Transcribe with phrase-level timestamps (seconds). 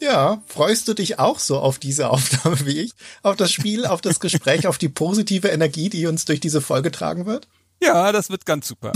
[0.00, 2.92] Ja, freust du dich auch so auf diese Aufnahme wie ich?
[3.22, 6.90] Auf das Spiel, auf das Gespräch, auf die positive Energie, die uns durch diese Folge
[6.90, 7.48] tragen wird?
[7.82, 8.92] Ja, das wird ganz super.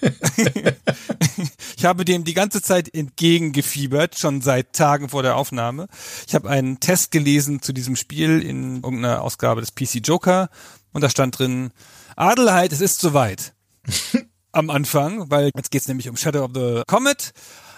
[1.76, 5.88] ich habe dem die ganze Zeit entgegengefiebert, schon seit Tagen vor der Aufnahme.
[6.26, 10.48] Ich habe einen Test gelesen zu diesem Spiel in irgendeiner Ausgabe des PC Joker
[10.92, 11.70] und da stand drin,
[12.16, 13.52] Adelheid, es ist soweit.
[14.52, 17.32] Am Anfang, weil jetzt geht's nämlich um Shadow of the Comet.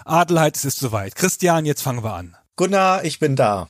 [0.05, 1.15] Adelheid, es ist soweit.
[1.15, 2.35] Christian, jetzt fangen wir an.
[2.55, 3.67] Gunnar, ich bin da.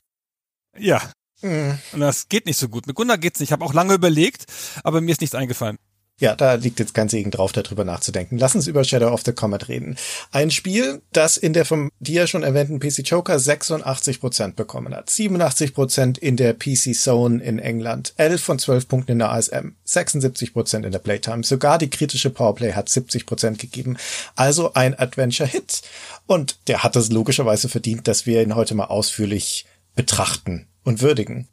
[0.76, 1.00] Ja.
[1.42, 1.78] Mhm.
[1.92, 2.86] Und das geht nicht so gut.
[2.86, 3.48] Mit Gunnar geht's nicht.
[3.48, 4.46] Ich habe auch lange überlegt,
[4.82, 5.78] aber mir ist nichts eingefallen.
[6.20, 8.38] Ja, da liegt jetzt kein Segen drauf, darüber nachzudenken.
[8.38, 9.96] Lass uns über Shadow of the Comet reden.
[10.30, 15.10] Ein Spiel, das in der von dir schon erwähnten PC Joker 86 Prozent bekommen hat.
[15.10, 18.14] 87 Prozent in der PC Zone in England.
[18.16, 19.70] 11 von 12 Punkten in der ASM.
[19.82, 21.42] 76 Prozent in der Playtime.
[21.42, 23.96] Sogar die kritische Powerplay hat 70 Prozent gegeben.
[24.36, 25.82] Also ein Adventure-Hit.
[26.26, 31.48] Und der hat es logischerweise verdient, dass wir ihn heute mal ausführlich betrachten und würdigen.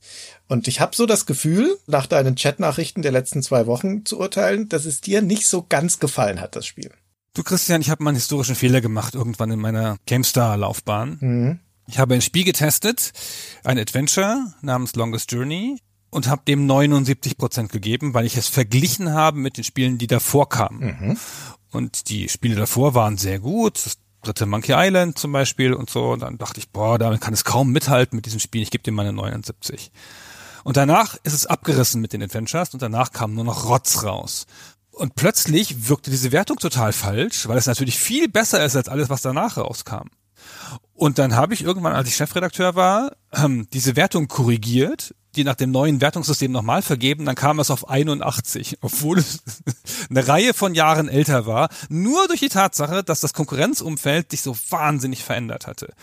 [0.51, 4.67] Und ich habe so das Gefühl, nach deinen Chatnachrichten der letzten zwei Wochen zu urteilen,
[4.67, 6.91] dass es dir nicht so ganz gefallen hat, das Spiel.
[7.33, 11.17] Du Christian, ich habe mal einen historischen Fehler gemacht irgendwann in meiner GameStar-Laufbahn.
[11.21, 11.59] Mhm.
[11.87, 13.13] Ich habe ein Spiel getestet,
[13.63, 19.13] ein Adventure namens Longest Journey und habe dem 79 Prozent gegeben, weil ich es verglichen
[19.13, 20.79] habe mit den Spielen, die davor kamen.
[20.81, 21.17] Mhm.
[21.71, 23.85] Und die Spiele davor waren sehr gut.
[23.85, 26.09] Das dritte Monkey Island zum Beispiel und so.
[26.09, 28.61] Und dann dachte ich, boah, damit kann es kaum mithalten mit diesem Spiel.
[28.61, 29.93] Ich gebe dem meine 79.
[30.63, 34.45] Und danach ist es abgerissen mit den Adventures und danach kam nur noch Rotz raus.
[34.91, 39.09] Und plötzlich wirkte diese Wertung total falsch, weil es natürlich viel besser ist als alles,
[39.09, 40.09] was danach rauskam.
[40.93, 45.55] Und dann habe ich irgendwann, als ich Chefredakteur war, ähm, diese Wertung korrigiert, die nach
[45.55, 49.41] dem neuen Wertungssystem nochmal vergeben, dann kam es auf 81, obwohl es
[50.09, 54.55] eine Reihe von Jahren älter war, nur durch die Tatsache, dass das Konkurrenzumfeld sich so
[54.69, 55.93] wahnsinnig verändert hatte.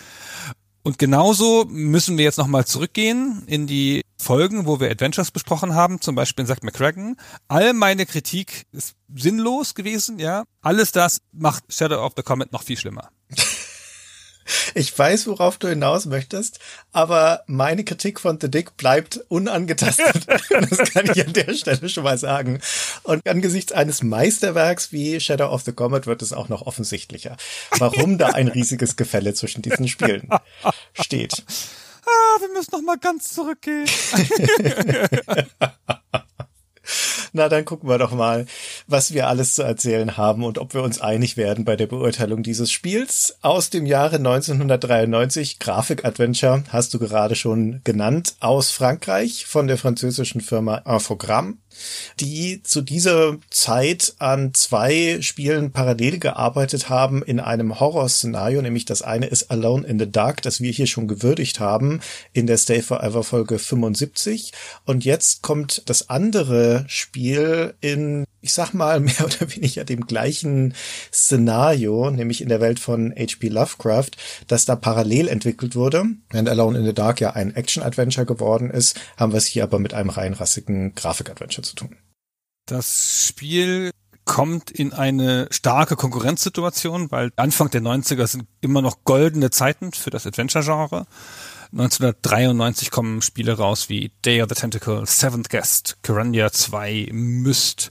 [0.89, 6.01] Und genauso müssen wir jetzt nochmal zurückgehen in die Folgen, wo wir Adventures besprochen haben,
[6.01, 7.19] zum Beispiel in Zack McCracken.
[7.47, 10.45] All meine Kritik ist sinnlos gewesen, ja.
[10.63, 13.11] Alles das macht Shadow of the Comet noch viel schlimmer.
[14.75, 16.59] Ich weiß, worauf du hinaus möchtest,
[16.93, 20.27] aber meine Kritik von The Dick bleibt unangetastet.
[20.51, 22.61] das kann ich an der Stelle schon mal sagen.
[23.03, 27.37] Und angesichts eines Meisterwerks wie Shadow of the Comet wird es auch noch offensichtlicher,
[27.79, 30.29] warum da ein riesiges Gefälle zwischen diesen Spielen
[30.95, 31.45] steht.
[32.05, 33.87] Ah, wir müssen noch mal ganz zurückgehen.
[37.33, 38.47] Na, dann gucken wir doch mal,
[38.87, 42.43] was wir alles zu erzählen haben und ob wir uns einig werden bei der Beurteilung
[42.43, 43.37] dieses Spiels.
[43.43, 50.41] Aus dem Jahre 1993, Grafik-Adventure, hast du gerade schon genannt, aus Frankreich von der französischen
[50.41, 51.59] Firma Infogramm
[52.21, 59.03] die zu dieser Zeit an zwei Spielen parallel gearbeitet haben in einem Horrorszenario, nämlich das
[59.03, 62.01] eine ist Alone in the Dark, das wir hier schon gewürdigt haben
[62.33, 64.53] in der Stay Forever Folge 75
[64.85, 70.75] und jetzt kommt das andere Spiel in ich sag mal, mehr oder weniger dem gleichen
[71.13, 73.49] Szenario, nämlich in der Welt von H.P.
[73.49, 74.11] Lovecraft,
[74.47, 76.05] das da parallel entwickelt wurde.
[76.31, 79.79] Während Alone in the Dark ja ein Action-Adventure geworden ist, haben wir es hier aber
[79.79, 81.97] mit einem reinrassigen Grafik-Adventure zu tun.
[82.65, 83.91] Das Spiel
[84.25, 90.11] kommt in eine starke Konkurrenzsituation, weil Anfang der 90er sind immer noch goldene Zeiten für
[90.11, 91.07] das Adventure-Genre.
[91.73, 97.91] 1993 kommen Spiele raus wie Day of the Tentacle, Seventh Guest, Piranha 2, Myst,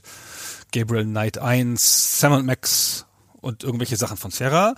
[0.72, 3.06] Gabriel Knight 1, Sam Max
[3.40, 4.74] und irgendwelche Sachen von Sierra.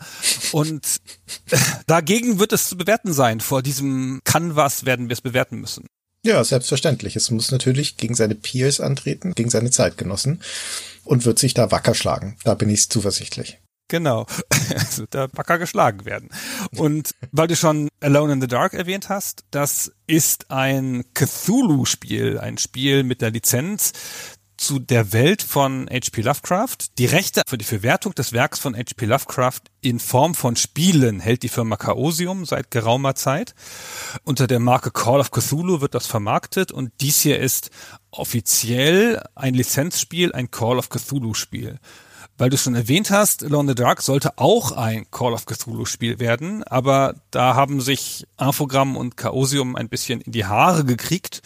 [0.53, 1.01] Und
[1.87, 3.41] dagegen wird es zu bewerten sein.
[3.41, 5.87] Vor diesem Canvas werden wir es bewerten müssen.
[6.23, 7.17] Ja, selbstverständlich.
[7.17, 10.43] Es muss natürlich gegen seine Peers antreten, gegen seine Zeitgenossen
[11.05, 12.37] und wird sich da wacker schlagen.
[12.45, 13.59] Da bin ich zuversichtlich.
[13.89, 14.27] Genau.
[14.73, 16.29] Also da wacker geschlagen werden.
[16.77, 22.57] Und weil du schon Alone in the Dark erwähnt hast, das ist ein Cthulhu-Spiel, ein
[22.57, 23.93] Spiel mit der Lizenz
[24.61, 26.21] zu der Welt von H.P.
[26.21, 26.77] Lovecraft.
[26.99, 29.07] Die Rechte für die Verwertung des Werks von H.P.
[29.07, 33.55] Lovecraft in Form von Spielen hält die Firma Chaosium seit geraumer Zeit.
[34.23, 37.71] Unter der Marke Call of Cthulhu wird das vermarktet und dies hier ist
[38.11, 41.79] offiziell ein Lizenzspiel, ein Call of Cthulhu Spiel.
[42.37, 45.87] weil du schon erwähnt hast, Alone in the Dark sollte auch ein Call of Cthulhu
[45.87, 51.41] Spiel werden, aber da haben sich Infogramm und Chaosium ein bisschen in die Haare gekriegt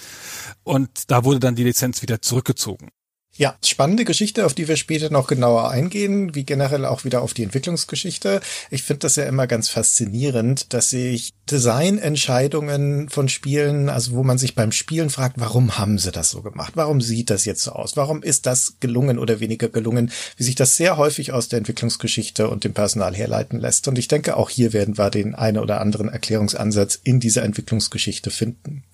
[0.64, 2.90] und da wurde dann die Lizenz wieder zurückgezogen.
[3.36, 7.34] Ja, spannende Geschichte, auf die wir später noch genauer eingehen, wie generell auch wieder auf
[7.34, 8.40] die Entwicklungsgeschichte.
[8.70, 14.38] Ich finde das ja immer ganz faszinierend, dass sich Designentscheidungen von Spielen, also wo man
[14.38, 16.74] sich beim Spielen fragt, warum haben sie das so gemacht?
[16.76, 17.96] Warum sieht das jetzt so aus?
[17.96, 20.12] Warum ist das gelungen oder weniger gelungen?
[20.36, 23.88] Wie sich das sehr häufig aus der Entwicklungsgeschichte und dem Personal herleiten lässt.
[23.88, 28.30] Und ich denke, auch hier werden wir den einen oder anderen Erklärungsansatz in dieser Entwicklungsgeschichte
[28.30, 28.84] finden.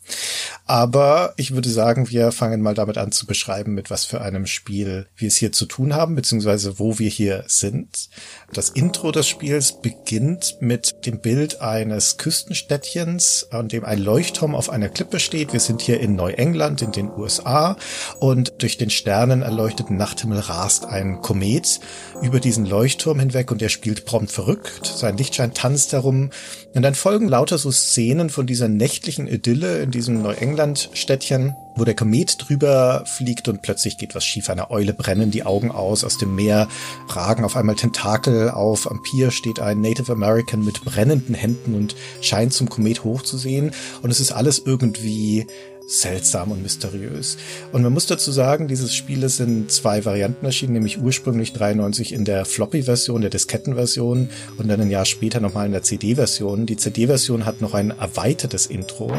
[0.66, 4.46] Aber ich würde sagen, wir fangen mal damit an zu beschreiben, mit was für einem
[4.46, 8.08] Spiel wir es hier zu tun haben, beziehungsweise wo wir hier sind.
[8.52, 14.70] Das Intro des Spiels beginnt mit dem Bild eines Küstenstädtchens, an dem ein Leuchtturm auf
[14.70, 15.52] einer Klippe steht.
[15.52, 17.76] Wir sind hier in Neuengland in den USA
[18.20, 21.80] und durch den Sternen erleuchteten Nachthimmel rast ein Komet
[22.22, 24.86] über diesen Leuchtturm hinweg und er spielt prompt verrückt.
[24.86, 26.30] Sein Lichtschein tanzt herum
[26.72, 31.96] und dann folgen lauter so Szenen von dieser nächtlichen Idylle in diesem Neuengland-Städtchen, wo der
[31.96, 34.49] Komet drüber fliegt und plötzlich geht was schief.
[34.50, 36.05] Einer Eule brennen die Augen aus.
[36.05, 36.69] Aus dem Meer
[37.08, 38.88] ragen auf einmal Tentakel auf.
[38.88, 43.72] Am Pier steht ein Native American mit brennenden Händen und scheint zum Komet hochzusehen.
[44.02, 45.49] Und es ist alles irgendwie
[45.90, 47.37] seltsam und mysteriös.
[47.72, 52.12] Und man muss dazu sagen, dieses Spiel ist in zwei Varianten erschienen, nämlich ursprünglich 93
[52.12, 56.66] in der Floppy-Version, der Diskettenversion und dann ein Jahr später nochmal in der CD-Version.
[56.66, 59.12] Die CD-Version hat noch ein erweitertes Intro.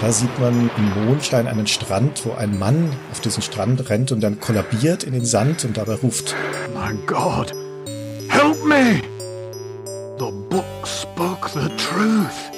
[0.00, 4.20] Da sieht man im Mondschein einen Strand, wo ein Mann auf diesen Strand rennt und
[4.20, 6.34] dann kollabiert in den Sand und dabei ruft,
[6.74, 7.54] My God,
[8.28, 9.00] help me!
[10.18, 12.52] The book spoke the truth.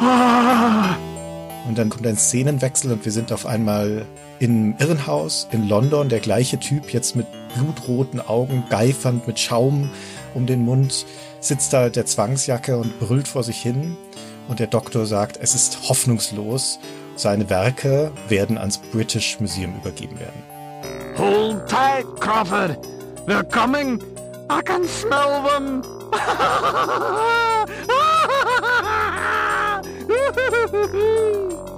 [0.00, 0.96] Ah!
[1.68, 4.06] Und dann kommt ein Szenenwechsel und wir sind auf einmal
[4.38, 6.08] im Irrenhaus in London.
[6.08, 9.90] Der gleiche Typ, jetzt mit blutroten Augen, geifernd mit Schaum
[10.34, 11.04] um den Mund,
[11.40, 13.98] sitzt da der Zwangsjacke und brüllt vor sich hin.
[14.48, 16.78] Und der Doktor sagt, es ist hoffnungslos.
[17.16, 20.42] Seine Werke werden ans British Museum übergeben werden.
[21.18, 22.78] Hold tight, Crawford.
[23.26, 24.00] They're coming.
[24.50, 25.82] I can smell them.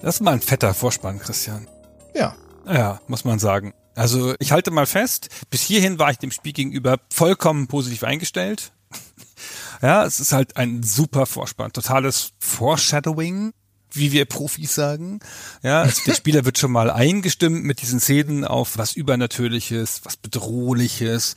[0.00, 1.68] Das ist mal ein fetter Vorspann, Christian.
[2.14, 2.36] Ja.
[2.66, 3.74] Ja, muss man sagen.
[3.94, 8.72] Also ich halte mal fest, bis hierhin war ich dem Spiel gegenüber vollkommen positiv eingestellt.
[9.82, 13.52] ja, es ist halt ein super Vorspann, totales Foreshadowing,
[13.98, 15.20] wie wir Profis sagen.
[15.62, 20.16] Ja, also der Spieler wird schon mal eingestimmt mit diesen Szenen auf was Übernatürliches, was
[20.16, 21.34] Bedrohliches,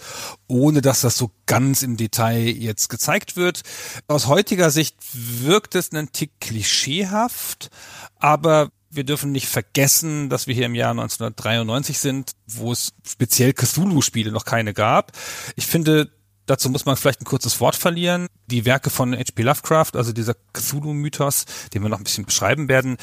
[0.47, 3.61] ohne dass das so ganz im Detail jetzt gezeigt wird.
[4.07, 7.69] Aus heutiger Sicht wirkt es einen Tick klischeehaft,
[8.17, 13.53] aber wir dürfen nicht vergessen, dass wir hier im Jahr 1993 sind, wo es speziell
[13.53, 15.13] Cthulhu-Spiele noch keine gab.
[15.55, 16.11] Ich finde,
[16.51, 18.27] dazu muss man vielleicht ein kurzes Wort verlieren.
[18.47, 19.41] Die Werke von H.P.
[19.41, 22.97] Lovecraft, also dieser Cthulhu-Mythos, den wir noch ein bisschen beschreiben werden,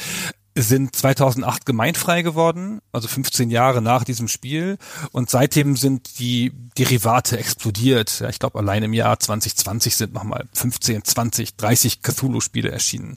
[0.55, 4.77] sind 2008 gemeinfrei geworden, also 15 Jahre nach diesem Spiel.
[5.13, 8.21] Und seitdem sind die Derivate explodiert.
[8.21, 13.17] Ja, ich glaube, allein im Jahr 2020 sind nochmal 15, 20, 30 Cthulhu-Spiele erschienen.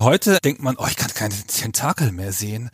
[0.00, 2.70] Heute denkt man, oh, ich kann keine Tentakel mehr sehen.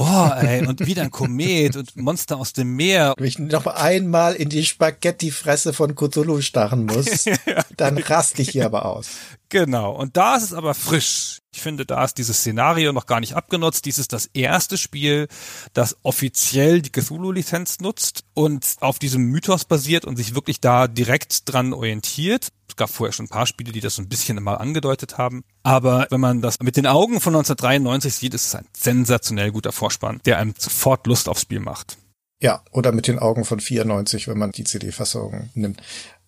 [0.00, 3.12] Boah, ey, und wieder ein Komet und Monster aus dem Meer.
[3.18, 7.26] Wenn ich noch einmal in die Spaghetti-Fresse von Cthulhu starren muss,
[7.76, 9.10] dann raste ich hier aber aus.
[9.50, 9.92] Genau.
[9.92, 11.40] Und da ist es aber frisch.
[11.52, 13.84] Ich finde, da ist dieses Szenario noch gar nicht abgenutzt.
[13.84, 15.28] Dies ist das erste Spiel,
[15.74, 21.52] das offiziell die Cthulhu-Lizenz nutzt und auf diesem Mythos basiert und sich wirklich da direkt
[21.52, 22.48] dran orientiert.
[22.70, 25.42] Es gab vorher schon ein paar Spiele, die das so ein bisschen mal angedeutet haben.
[25.62, 29.72] Aber wenn man das mit den Augen von 1993 sieht, ist es ein sensationell guter
[29.72, 31.98] Vorspann, der einem sofort Lust aufs Spiel macht.
[32.40, 35.82] Ja, oder mit den Augen von 94, wenn man die CD-Fassung nimmt.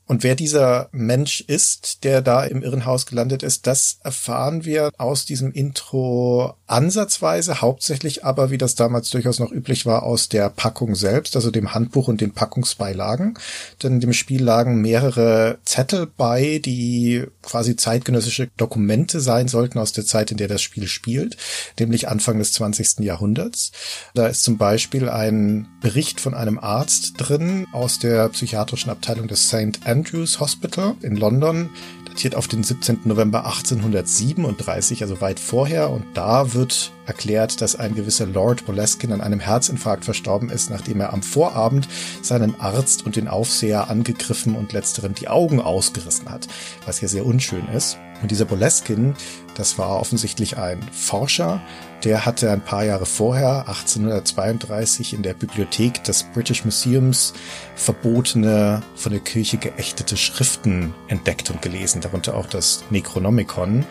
[0.06, 5.24] Und wer dieser Mensch ist, der da im Irrenhaus gelandet ist, das erfahren wir aus
[5.24, 10.94] diesem Intro ansatzweise, hauptsächlich aber, wie das damals durchaus noch üblich war, aus der Packung
[10.94, 13.38] selbst, also dem Handbuch und den Packungsbeilagen.
[13.82, 20.04] Denn dem Spiel lagen mehrere Zettel bei, die quasi zeitgenössische Dokumente sein sollten aus der
[20.04, 21.36] Zeit, in der das Spiel spielt,
[21.78, 23.00] nämlich Anfang des 20.
[23.00, 23.72] Jahrhunderts.
[24.14, 29.48] Da ist zum Beispiel ein Bericht von einem Arzt drin aus der psychiatrischen Abteilung des
[29.48, 29.86] St.
[29.92, 31.68] Andrews Hospital in London,
[32.06, 33.00] datiert auf den 17.
[33.04, 35.90] November 1837, also weit vorher.
[35.90, 41.00] Und da wird erklärt, dass ein gewisser Lord Boleskin an einem Herzinfarkt verstorben ist, nachdem
[41.00, 41.88] er am Vorabend
[42.22, 46.48] seinen Arzt und den Aufseher angegriffen und letzteren die Augen ausgerissen hat,
[46.86, 47.98] was ja sehr unschön ist.
[48.22, 49.14] Und dieser Boleskin,
[49.56, 51.60] das war offensichtlich ein Forscher,
[52.04, 57.32] der hatte ein paar Jahre vorher, 1832, in der Bibliothek des British Museums
[57.76, 63.84] verbotene, von der Kirche geächtete Schriften entdeckt und gelesen, darunter auch das Necronomicon.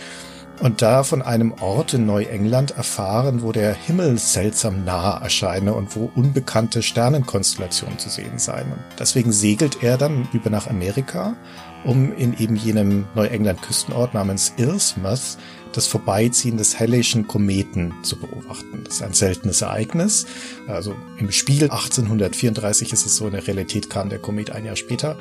[0.59, 5.95] Und da von einem Ort in Neuengland erfahren, wo der Himmel seltsam nah erscheine und
[5.95, 8.71] wo unbekannte Sternenkonstellationen zu sehen seien.
[8.71, 11.35] Und deswegen segelt er dann über nach Amerika,
[11.83, 15.39] um in eben jenem Neuengland-Küstenort namens Ilsmouth
[15.73, 18.83] das Vorbeiziehen des Hellischen Kometen zu beobachten.
[18.83, 20.25] Das ist ein seltenes Ereignis.
[20.67, 24.75] Also im Spiel 1834 ist es so, in der Realität kam der Komet ein Jahr
[24.75, 25.17] später.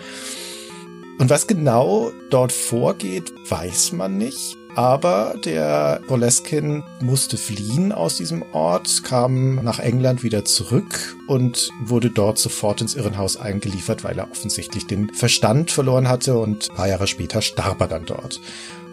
[1.18, 4.56] Und was genau dort vorgeht, weiß man nicht.
[4.76, 12.10] Aber der Boleskin musste fliehen aus diesem Ort, kam nach England wieder zurück und wurde
[12.10, 16.88] dort sofort ins Irrenhaus eingeliefert, weil er offensichtlich den Verstand verloren hatte und ein paar
[16.88, 18.40] Jahre später starb er dann dort.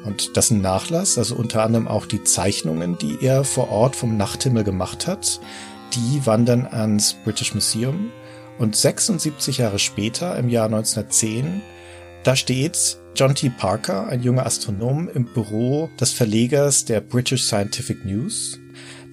[0.04, 4.18] Und das ein Nachlass, also unter anderem auch die Zeichnungen, die er vor Ort vom
[4.18, 5.40] Nachthimmel gemacht hat,
[5.94, 8.12] die wandern ans British Museum.
[8.58, 11.62] Und 76 Jahre später, im Jahr 1910,
[12.24, 13.50] da steht John T.
[13.50, 18.60] Parker, ein junger Astronom, im Büro des Verlegers der British Scientific News.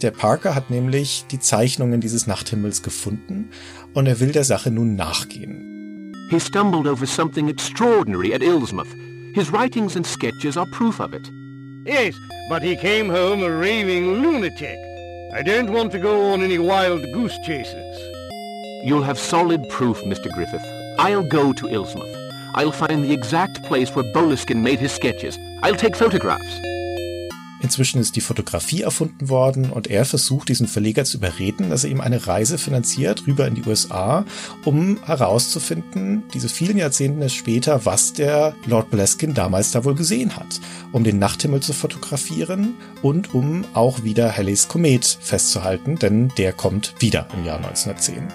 [0.03, 3.51] Der Parker hat nämlich die Zeichnungen dieses Nachthimmels gefunden
[3.95, 6.13] und er will der Sache nun nachgehen.
[6.29, 8.89] He stumbled over something extraordinary at Ilsmouth.
[9.35, 11.29] His writings and sketches are proof of it.
[11.85, 12.15] Yes,
[12.49, 14.79] but he came home a raving lunatic.
[15.35, 17.97] I don't want to go on any wild goose chases.
[18.85, 20.31] You'll have solid proof, Mr.
[20.33, 20.65] Griffith.
[21.01, 22.17] I'll go to Ilsmouth.
[22.55, 25.37] I'll find the exact place where Boleskin made his sketches.
[25.65, 26.61] I'll take photographs.
[27.65, 31.91] Inzwischen ist die Fotografie erfunden worden und er versucht, diesen Verleger zu überreden, dass er
[31.91, 34.27] ihm eine Reise finanziert rüber in die USA,
[34.67, 40.61] um herauszufinden, diese vielen Jahrzehnte später, was der Lord Bleskin damals da wohl gesehen hat,
[40.93, 46.93] um den Nachthimmel zu fotografieren und um auch wieder Halleys Komet festzuhalten, denn der kommt
[46.99, 48.29] wieder im Jahr 1910.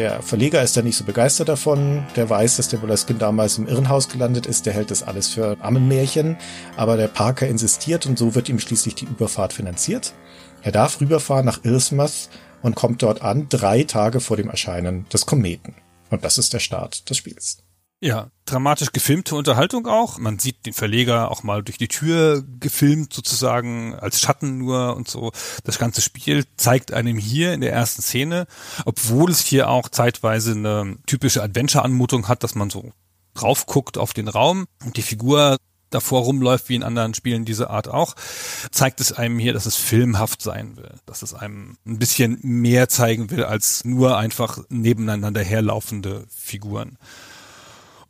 [0.00, 2.06] Der Verleger ist da nicht so begeistert davon.
[2.16, 4.64] Der weiß, dass der Boleskin damals im Irrenhaus gelandet ist.
[4.64, 6.38] Der hält das alles für Ammenmärchen.
[6.74, 10.14] Aber der Parker insistiert und so wird ihm schließlich die Überfahrt finanziert.
[10.62, 12.30] Er darf rüberfahren nach Ilsmouth
[12.62, 15.74] und kommt dort an, drei Tage vor dem Erscheinen des Kometen.
[16.08, 17.58] Und das ist der Start des Spiels.
[18.02, 20.16] Ja, dramatisch gefilmte Unterhaltung auch.
[20.16, 25.06] Man sieht den Verleger auch mal durch die Tür gefilmt sozusagen als Schatten nur und
[25.06, 25.32] so.
[25.64, 28.46] Das ganze Spiel zeigt einem hier in der ersten Szene,
[28.86, 32.90] obwohl es hier auch zeitweise eine typische Adventure-Anmutung hat, dass man so
[33.34, 35.58] drauf guckt auf den Raum und die Figur
[35.90, 38.14] davor rumläuft, wie in anderen Spielen dieser Art auch,
[38.70, 42.88] zeigt es einem hier, dass es filmhaft sein will, dass es einem ein bisschen mehr
[42.88, 46.96] zeigen will als nur einfach nebeneinander herlaufende Figuren.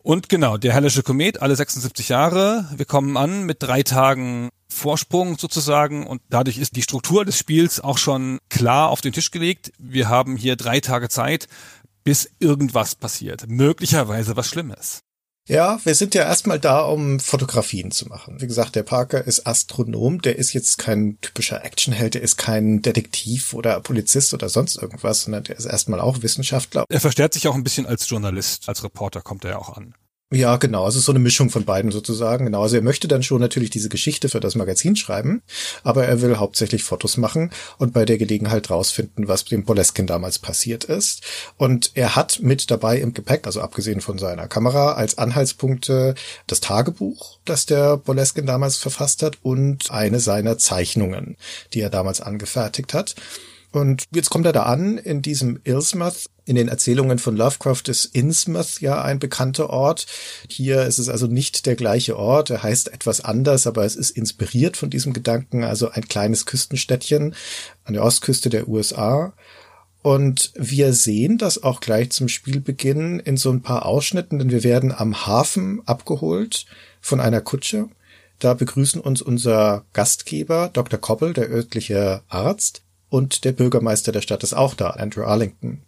[0.02, 2.68] Und genau, der Hellische Komet, alle 76 Jahre.
[2.74, 7.80] Wir kommen an mit drei Tagen Vorsprung sozusagen und dadurch ist die Struktur des Spiels
[7.80, 9.72] auch schon klar auf den Tisch gelegt.
[9.78, 11.48] Wir haben hier drei Tage Zeit,
[12.02, 13.46] bis irgendwas passiert.
[13.48, 15.02] Möglicherweise was Schlimmes.
[15.50, 18.40] Ja, wir sind ja erstmal da, um Fotografien zu machen.
[18.40, 22.82] Wie gesagt, der Parker ist Astronom, der ist jetzt kein typischer Actionheld, der ist kein
[22.82, 26.84] Detektiv oder Polizist oder sonst irgendwas, sondern der ist erstmal auch Wissenschaftler.
[26.88, 29.94] Er verstärkt sich auch ein bisschen als Journalist, als Reporter kommt er ja auch an.
[30.32, 30.84] Ja, genau.
[30.84, 32.44] Also so eine Mischung von beiden sozusagen.
[32.44, 32.62] Genau.
[32.62, 35.42] Also er möchte dann schon natürlich diese Geschichte für das Magazin schreiben,
[35.82, 40.38] aber er will hauptsächlich Fotos machen und bei der Gelegenheit rausfinden, was dem Boleskin damals
[40.38, 41.24] passiert ist.
[41.56, 46.14] Und er hat mit dabei im Gepäck, also abgesehen von seiner Kamera, als Anhaltspunkte
[46.46, 51.38] das Tagebuch, das der Boleskin damals verfasst hat und eine seiner Zeichnungen,
[51.74, 53.16] die er damals angefertigt hat.
[53.72, 56.26] Und jetzt kommt er da an in diesem Ilsmouth.
[56.50, 60.06] In den Erzählungen von Lovecraft ist Innsmouth ja ein bekannter Ort.
[60.48, 62.50] Hier ist es also nicht der gleiche Ort.
[62.50, 65.62] Er heißt etwas anders, aber es ist inspiriert von diesem Gedanken.
[65.62, 67.36] Also ein kleines Küstenstädtchen
[67.84, 69.32] an der Ostküste der USA.
[70.02, 74.64] Und wir sehen das auch gleich zum Spielbeginn in so ein paar Ausschnitten, denn wir
[74.64, 76.66] werden am Hafen abgeholt
[77.00, 77.90] von einer Kutsche.
[78.40, 80.98] Da begrüßen uns unser Gastgeber, Dr.
[80.98, 85.82] Koppel, der örtliche Arzt, und der Bürgermeister der Stadt ist auch da, Andrew Arlington.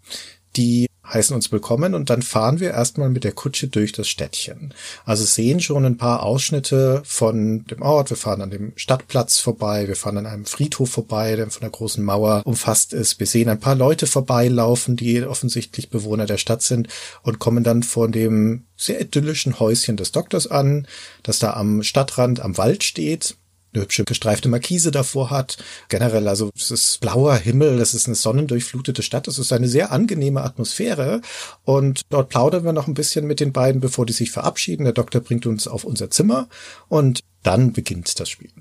[0.57, 4.73] Die heißen uns willkommen und dann fahren wir erstmal mit der Kutsche durch das Städtchen.
[5.05, 8.11] Also sehen schon ein paar Ausschnitte von dem Ort.
[8.11, 11.71] Wir fahren an dem Stadtplatz vorbei, wir fahren an einem Friedhof vorbei, der von einer
[11.71, 13.19] großen Mauer umfasst ist.
[13.19, 16.89] Wir sehen ein paar Leute vorbeilaufen, die offensichtlich Bewohner der Stadt sind
[17.23, 20.87] und kommen dann vor dem sehr idyllischen Häuschen des Doktors an,
[21.23, 23.37] das da am Stadtrand am Wald steht
[23.73, 25.57] eine hübsche gestreifte Markise davor hat.
[25.89, 29.93] Generell, also es ist blauer Himmel, es ist eine sonnendurchflutete Stadt, es ist eine sehr
[29.93, 31.21] angenehme Atmosphäre
[31.65, 34.85] und dort plaudern wir noch ein bisschen mit den beiden, bevor die sich verabschieden.
[34.85, 36.49] Der Doktor bringt uns auf unser Zimmer
[36.89, 38.53] und dann beginnt das Spiel.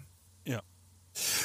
[0.45, 0.61] Ja.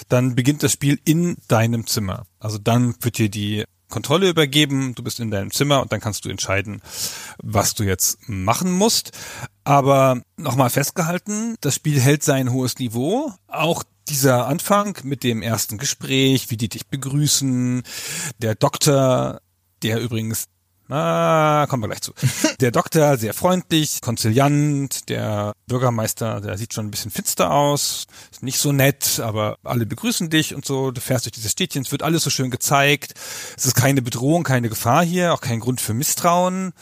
[0.08, 2.26] Dann beginnt das Spiel in deinem Zimmer.
[2.38, 6.24] Also dann wird dir die Kontrolle übergeben, du bist in deinem Zimmer und dann kannst
[6.24, 6.82] du entscheiden,
[7.38, 9.12] was du jetzt machen musst.
[9.66, 13.32] Aber nochmal festgehalten, das Spiel hält sein hohes Niveau.
[13.48, 17.82] Auch dieser Anfang mit dem ersten Gespräch, wie die dich begrüßen,
[18.38, 19.40] der Doktor,
[19.82, 20.46] der übrigens
[20.88, 22.12] Ah, kommen wir gleich zu.
[22.60, 28.44] Der Doktor, sehr freundlich, konziliant, der Bürgermeister, der sieht schon ein bisschen finster aus, ist
[28.44, 31.90] nicht so nett, aber alle begrüßen dich und so, du fährst durch dieses Städtchen, es
[31.90, 33.14] wird alles so schön gezeigt,
[33.56, 36.72] es ist keine Bedrohung, keine Gefahr hier, auch kein Grund für Misstrauen.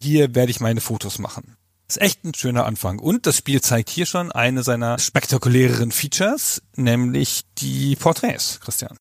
[0.00, 1.56] Hier werde ich meine Fotos machen.
[1.92, 2.98] Ist echt ein schöner Anfang.
[3.00, 8.96] Und das Spiel zeigt hier schon eine seiner spektakuläreren Features, nämlich die Porträts, Christian.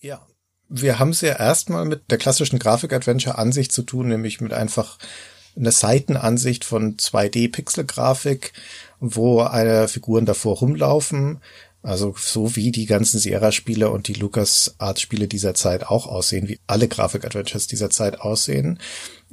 [0.00, 0.26] Ja,
[0.68, 4.98] wir haben es ja erstmal mit der klassischen Grafik-Adventure-Ansicht zu tun, nämlich mit einfach
[5.54, 8.54] einer Seitenansicht von 2D-Pixel-Grafik,
[8.98, 11.40] wo eine Figuren davor rumlaufen.
[11.84, 16.88] Also so wie die ganzen Sierra-Spiele und die LucasArts-Spiele dieser Zeit auch aussehen, wie alle
[16.88, 18.80] Grafik-Adventures dieser Zeit aussehen.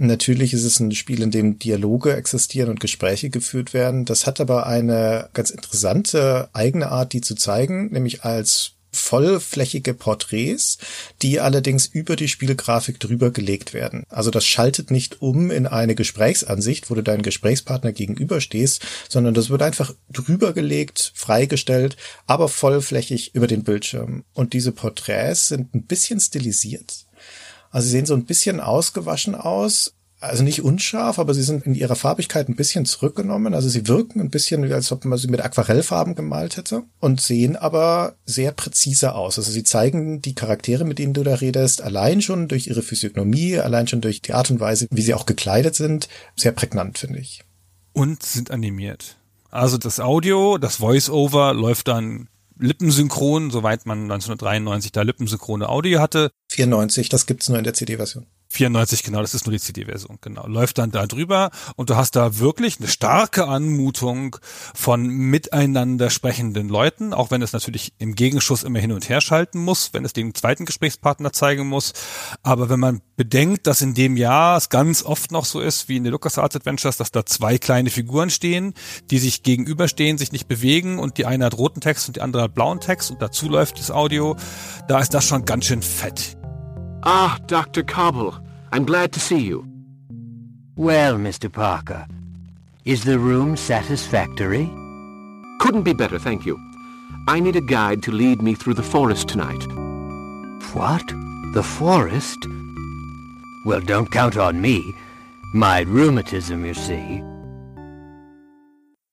[0.02, 4.06] Natürlich ist es ein Spiel, in dem Dialoge existieren und Gespräche geführt werden.
[4.06, 10.78] Das hat aber eine ganz interessante eigene Art, die zu zeigen, nämlich als vollflächige Porträts,
[11.22, 14.04] die allerdings über die Spielgrafik drüber gelegt werden.
[14.08, 19.50] Also das schaltet nicht um in eine Gesprächsansicht, wo du deinen Gesprächspartner gegenüberstehst, sondern das
[19.50, 24.24] wird einfach drüber gelegt, freigestellt, aber vollflächig über den Bildschirm.
[24.34, 26.99] Und diese Porträts sind ein bisschen stilisiert.
[27.72, 31.76] Also sie sehen so ein bisschen ausgewaschen aus, also nicht unscharf, aber sie sind in
[31.76, 33.54] ihrer Farbigkeit ein bisschen zurückgenommen.
[33.54, 37.56] Also sie wirken ein bisschen, als ob man sie mit Aquarellfarben gemalt hätte und sehen
[37.56, 39.38] aber sehr präzise aus.
[39.38, 43.60] Also sie zeigen die Charaktere, mit denen du da redest, allein schon durch ihre Physiognomie,
[43.60, 47.20] allein schon durch die Art und Weise, wie sie auch gekleidet sind, sehr prägnant, finde
[47.20, 47.44] ich.
[47.94, 49.16] Und sind animiert.
[49.52, 52.28] Also das Audio, das Voice-Over läuft dann
[52.60, 56.32] lippensynchron, soweit man 1993 da lippensynchrone Audio hatte.
[56.52, 58.28] 94, das gibt's nur in der CD-Version.
[58.52, 60.48] 94, genau, das ist nur die CD-Version, genau.
[60.48, 64.38] Läuft dann da drüber und du hast da wirklich eine starke Anmutung
[64.74, 69.60] von miteinander sprechenden Leuten, auch wenn es natürlich im Gegenschuss immer hin und her schalten
[69.60, 71.94] muss, wenn es den zweiten Gesprächspartner zeigen muss.
[72.42, 75.98] Aber wenn man bedenkt, dass in dem Jahr es ganz oft noch so ist, wie
[75.98, 78.74] in den LucasArts Adventures, dass da zwei kleine Figuren stehen,
[79.12, 82.44] die sich gegenüberstehen, sich nicht bewegen und die eine hat roten Text und die andere
[82.44, 84.36] hat blauen Text und dazu läuft das Audio,
[84.88, 86.39] da ist das schon ganz schön fett.
[87.04, 87.84] Ah, Dr.
[87.84, 88.36] Cobble.
[88.72, 89.66] I'm glad to see you.
[90.76, 91.52] Well, Mr.
[91.52, 92.06] Parker,
[92.86, 94.66] is the room satisfactory?
[95.60, 96.58] Couldn't be better, thank you.
[97.28, 99.64] I need a guide to lead me through the forest tonight.
[100.74, 101.06] What?
[101.54, 102.38] The forest?
[103.66, 104.94] Well, don't count on me.
[105.54, 107.24] My rheumatism, you see.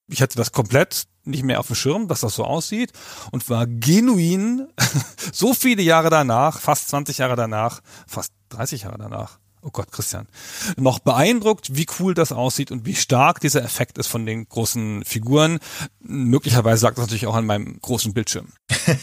[0.09, 2.93] Ich hatte das komplett nicht mehr auf dem Schirm, dass das so aussieht
[3.33, 4.69] und war genuin
[5.33, 10.29] so viele Jahre danach, fast 20 Jahre danach, fast 30 Jahre danach, oh Gott, Christian,
[10.77, 15.05] noch beeindruckt, wie cool das aussieht und wie stark dieser Effekt ist von den großen
[15.05, 15.59] Figuren.
[15.99, 18.53] Möglicherweise sagt das natürlich auch an meinem großen Bildschirm.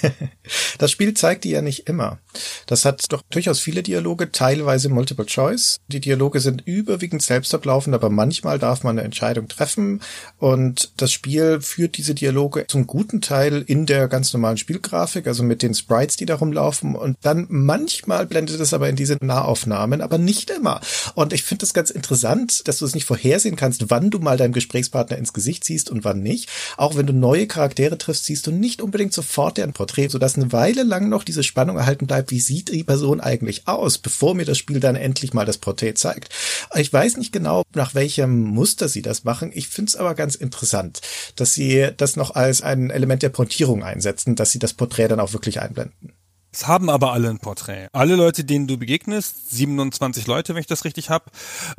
[0.78, 2.20] das Spiel zeigt die ja nicht immer.
[2.66, 5.82] Das hat doch durchaus viele Dialoge, teilweise Multiple Choice.
[5.90, 10.02] Die Dialoge sind überwiegend selbstablaufend, aber manchmal darf man eine Entscheidung treffen
[10.38, 15.44] und das Spiel führt diese Dialoge zum guten Teil in der ganz normalen Spielgrafik, also
[15.44, 20.00] mit den Sprites, die da rumlaufen und dann manchmal blendet es aber in diese Nahaufnahmen,
[20.00, 20.82] aber nicht immer.
[21.16, 24.38] Und ich finde das ganz interessant, dass du es nicht vorhersehen kannst, wann du mal
[24.38, 26.50] deinem Gesprächspartner ins Gesicht siehst und wann nicht.
[26.78, 30.52] Auch wenn du neue Charaktere triffst, siehst du nicht unbedingt sofort deren Porträt, sodass eine
[30.52, 34.46] Weile lang noch diese Spannung erhalten bleibt, wie sieht die Person eigentlich aus, bevor mir
[34.46, 36.30] das Spiel dann endlich mal das Porträt zeigt.
[36.76, 39.52] Ich weiß nicht genau, nach welchem Muster sie das machen.
[39.54, 41.02] Ich finde es aber ganz interessant,
[41.36, 45.20] dass sie das noch als ein Element der Portierung einsetzen, dass sie das Porträt dann
[45.20, 46.14] auch wirklich einblenden.
[46.54, 47.88] Es haben aber alle ein Porträt.
[47.94, 51.26] Alle Leute, denen du begegnest, 27 Leute, wenn ich das richtig habe,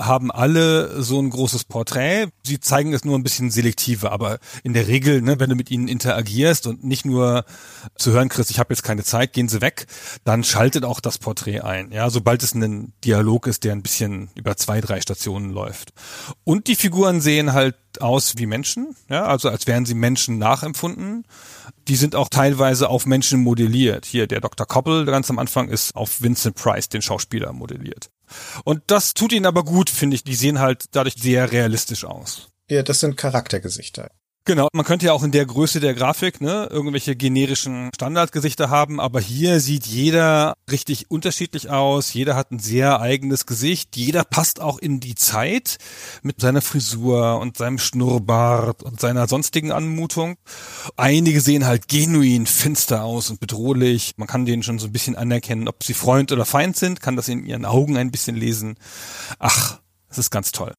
[0.01, 2.27] haben alle so ein großes Porträt.
[2.43, 5.71] Sie zeigen es nur ein bisschen selektiver, aber in der Regel, ne, wenn du mit
[5.71, 7.45] ihnen interagierst und nicht nur
[7.97, 9.87] zu hören kriegst, ich habe jetzt keine Zeit, gehen sie weg,
[10.25, 11.93] dann schaltet auch das Porträt ein.
[11.93, 15.93] Ja, sobald es ein Dialog ist, der ein bisschen über zwei, drei Stationen läuft.
[16.43, 21.25] Und die Figuren sehen halt aus wie Menschen, ja, also als wären sie Menschen nachempfunden.
[21.89, 24.07] Die sind auch teilweise auf Menschen modelliert.
[24.07, 24.67] Hier der Dr.
[24.67, 28.11] Koppel ganz am Anfang ist auf Vincent Price, den Schauspieler, modelliert.
[28.65, 30.25] Und das tut ihnen aber gut, finde ich.
[30.25, 32.49] Die sehen halt dadurch sehr realistisch aus.
[32.71, 34.11] Ja, das sind Charaktergesichter.
[34.47, 39.01] Genau, man könnte ja auch in der Größe der Grafik ne, irgendwelche generischen Standardgesichter haben,
[39.01, 44.61] aber hier sieht jeder richtig unterschiedlich aus, jeder hat ein sehr eigenes Gesicht, jeder passt
[44.61, 45.79] auch in die Zeit
[46.21, 50.37] mit seiner Frisur und seinem Schnurrbart und seiner sonstigen Anmutung.
[50.95, 55.17] Einige sehen halt genuin finster aus und bedrohlich, man kann denen schon so ein bisschen
[55.17, 58.77] anerkennen, ob sie Freund oder Feind sind, kann das in ihren Augen ein bisschen lesen.
[59.39, 59.81] Ach,
[60.11, 60.75] das ist ganz toll.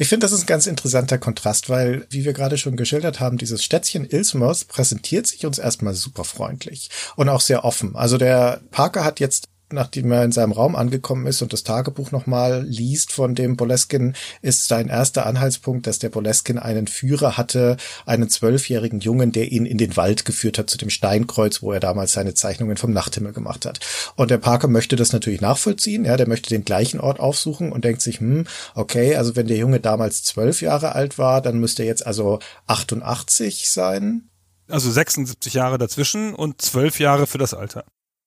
[0.00, 3.36] Ich finde, das ist ein ganz interessanter Kontrast, weil, wie wir gerade schon geschildert haben,
[3.36, 7.94] dieses Städtchen Ilsmos präsentiert sich uns erstmal super freundlich und auch sehr offen.
[7.94, 12.10] Also der Parker hat jetzt nachdem er in seinem Raum angekommen ist und das Tagebuch
[12.10, 17.76] nochmal liest von dem Boleskin, ist sein erster Anhaltspunkt, dass der Boleskin einen Führer hatte,
[18.06, 21.80] einen zwölfjährigen Jungen, der ihn in den Wald geführt hat zu dem Steinkreuz, wo er
[21.80, 23.80] damals seine Zeichnungen vom Nachthimmel gemacht hat.
[24.16, 27.84] Und der Parker möchte das natürlich nachvollziehen, ja, der möchte den gleichen Ort aufsuchen und
[27.84, 31.82] denkt sich, hm, okay, also wenn der Junge damals zwölf Jahre alt war, dann müsste
[31.82, 34.28] er jetzt also 88 sein.
[34.68, 37.84] Also 76 Jahre dazwischen und zwölf Jahre für das Alter.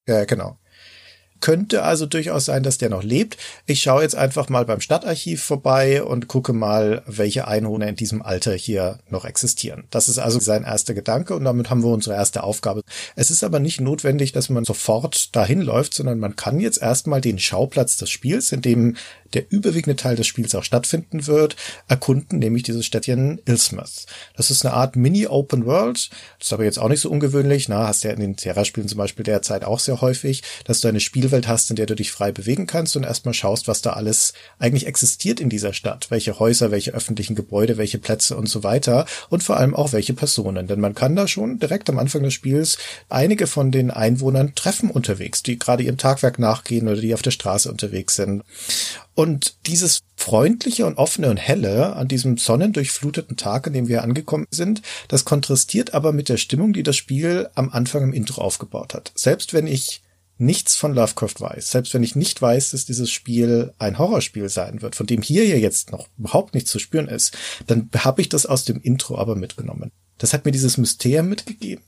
[0.08, 0.58] Ja, genau
[1.44, 3.36] könnte also durchaus sein, dass der noch lebt.
[3.66, 8.22] Ich schaue jetzt einfach mal beim Stadtarchiv vorbei und gucke mal, welche Einwohner in diesem
[8.22, 9.84] Alter hier noch existieren.
[9.90, 12.82] Das ist also sein erster Gedanke und damit haben wir unsere erste Aufgabe.
[13.18, 17.20] Es ist aber nicht notwendig, dass man sofort dahin läuft, sondern man kann jetzt erstmal
[17.20, 18.96] den Schauplatz des Spiels, in dem
[19.34, 21.56] der überwiegende Teil des Spiels auch stattfinden wird,
[21.88, 24.06] erkunden, nämlich dieses Städtchen Ilsmouth.
[24.38, 26.10] Das ist eine Art Mini-Open World.
[26.40, 27.70] Das ist aber jetzt auch nicht so ungewöhnlich.
[27.70, 31.00] Na, hast ja in den Terra-Spielen zum Beispiel derzeit auch sehr häufig, dass du eine
[31.00, 34.34] Spielwelt hast, in der du dich frei bewegen kannst und erstmal schaust, was da alles
[34.60, 36.08] eigentlich existiert in dieser Stadt.
[36.10, 39.06] Welche Häuser, welche öffentlichen Gebäude, welche Plätze und so weiter.
[39.30, 40.68] Und vor allem auch welche Personen.
[40.68, 42.78] Denn man kann da schon direkt am Anfang des Spiels
[43.10, 47.32] einige von den Einwohnern treffen unterwegs, die gerade ihrem Tagwerk nachgehen oder die auf der
[47.32, 48.44] Straße unterwegs sind.
[49.16, 54.48] Und dieses freundliche und offene und helle an diesem sonnendurchfluteten Tag, an dem wir angekommen
[54.50, 58.94] sind, das kontrastiert aber mit der Stimmung, die das Spiel am Anfang im Intro aufgebaut
[58.94, 59.12] hat.
[59.16, 60.02] Selbst wenn ich
[60.38, 64.82] nichts von Lovecraft weiß, selbst wenn ich nicht weiß, dass dieses Spiel ein Horrorspiel sein
[64.82, 68.30] wird, von dem hier ja jetzt noch überhaupt nichts zu spüren ist, dann habe ich
[68.30, 69.92] das aus dem Intro aber mitgenommen.
[70.18, 71.84] Das hat mir dieses Mysterium mitgegeben.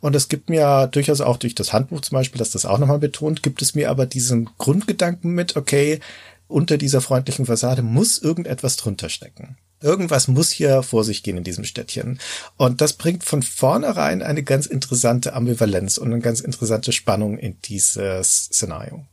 [0.00, 2.98] Und es gibt mir durchaus auch durch das Handbuch zum Beispiel, dass das auch nochmal
[2.98, 6.00] betont, gibt es mir aber diesen Grundgedanken mit, okay,
[6.48, 9.56] unter dieser freundlichen Fassade muss irgendetwas drunter stecken.
[9.80, 12.18] Irgendwas muss hier vor sich gehen in diesem Städtchen.
[12.56, 17.60] Und das bringt von vornherein eine ganz interessante Ambivalenz und eine ganz interessante Spannung in
[17.62, 19.04] dieses Szenario.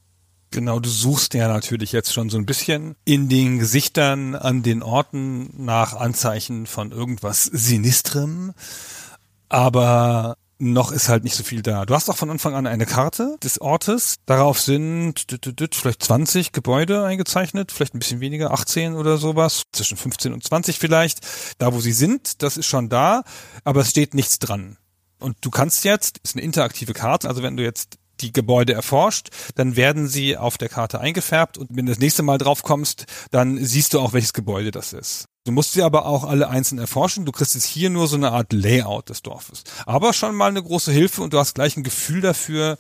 [0.52, 4.84] Genau, du suchst ja natürlich jetzt schon so ein bisschen in den Gesichtern an den
[4.84, 8.54] Orten nach Anzeichen von irgendwas Sinistrem.
[9.50, 11.86] Aber noch ist halt nicht so viel da.
[11.86, 14.16] Du hast auch von Anfang an eine Karte des Ortes.
[14.26, 15.26] Darauf sind
[15.72, 20.80] vielleicht 20 Gebäude eingezeichnet, vielleicht ein bisschen weniger, 18 oder sowas, zwischen 15 und 20
[20.80, 21.20] vielleicht.
[21.58, 23.24] Da, wo sie sind, das ist schon da,
[23.64, 24.78] aber es steht nichts dran.
[25.20, 29.30] Und du kannst jetzt, ist eine interaktive Karte, also wenn du jetzt die Gebäude erforscht,
[29.56, 33.06] dann werden sie auf der Karte eingefärbt und wenn du das nächste Mal drauf kommst,
[33.32, 35.26] dann siehst du auch, welches Gebäude das ist.
[35.46, 37.26] Du musst sie aber auch alle einzeln erforschen.
[37.26, 39.64] Du kriegst jetzt hier nur so eine Art Layout des Dorfes.
[39.86, 42.78] Aber schon mal eine große Hilfe und du hast gleich ein Gefühl dafür,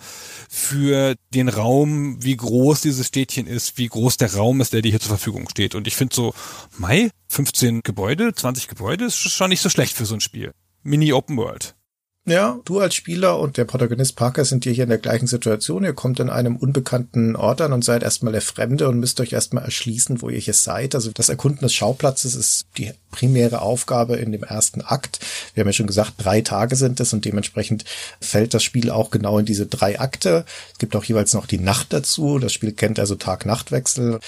[0.50, 4.92] für den Raum, wie groß dieses Städtchen ist, wie groß der Raum ist, der dir
[4.92, 5.76] hier zur Verfügung steht.
[5.76, 6.34] Und ich finde so,
[6.78, 10.54] Mai, 15 Gebäude, 20 Gebäude ist schon nicht so schlecht für so ein Spiel.
[10.84, 11.76] Mini Open World.
[12.26, 15.84] Ja, du als Spieler und der Protagonist Parker sind hier in der gleichen Situation.
[15.84, 19.34] Ihr kommt in einem unbekannten Ort an und seid erstmal der Fremde und müsst euch
[19.34, 20.96] erstmal erschließen, wo ihr hier seid.
[20.96, 25.20] Also das Erkunden des Schauplatzes ist die primäre Aufgabe in dem ersten Akt.
[25.54, 27.84] Wir haben ja schon gesagt, drei Tage sind es und dementsprechend
[28.22, 30.46] fällt das Spiel auch genau in diese drei Akte.
[30.72, 32.40] Es gibt auch jeweils noch die Nacht dazu.
[32.40, 34.22] Das Spiel kennt also Tag-Nacht-Wechsel.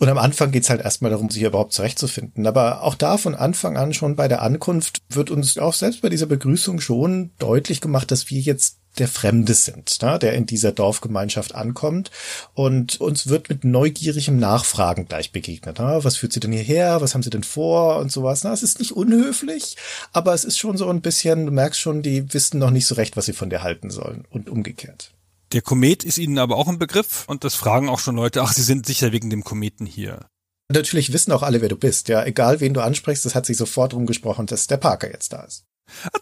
[0.00, 2.46] Und am Anfang geht's halt erstmal darum, sich überhaupt zurechtzufinden.
[2.46, 6.08] Aber auch da von Anfang an schon bei der Ankunft wird uns auch selbst bei
[6.08, 10.72] dieser Begrüßung schon deutlich gemacht, dass wir jetzt der Fremde sind, ne, der in dieser
[10.72, 12.10] Dorfgemeinschaft ankommt.
[12.54, 15.78] Und uns wird mit neugierigem Nachfragen gleich begegnet.
[15.78, 15.98] Ne?
[16.00, 17.02] Was führt sie denn hierher?
[17.02, 17.98] Was haben sie denn vor?
[17.98, 18.42] Und sowas.
[18.42, 18.52] Ne?
[18.52, 19.76] Es ist nicht unhöflich,
[20.14, 22.94] aber es ist schon so ein bisschen, du merkst schon, die wissen noch nicht so
[22.94, 24.24] recht, was sie von dir halten sollen.
[24.30, 25.12] Und umgekehrt.
[25.52, 28.52] Der Komet ist ihnen aber auch ein Begriff und das fragen auch schon Leute, ach,
[28.52, 30.30] sie sind sicher wegen dem Kometen hier.
[30.72, 32.24] Natürlich wissen auch alle, wer du bist, ja.
[32.24, 35.64] Egal wen du ansprichst, das hat sich sofort rumgesprochen, dass der Parker jetzt da ist.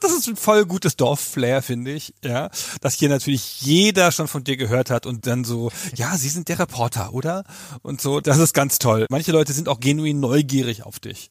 [0.00, 2.48] Das ist ein voll gutes Dorfflair, finde ich, ja.
[2.80, 6.48] Dass hier natürlich jeder schon von dir gehört hat und dann so, ja, sie sind
[6.48, 7.44] der Reporter, oder?
[7.82, 9.06] Und so, das ist ganz toll.
[9.10, 11.30] Manche Leute sind auch genuin neugierig auf dich.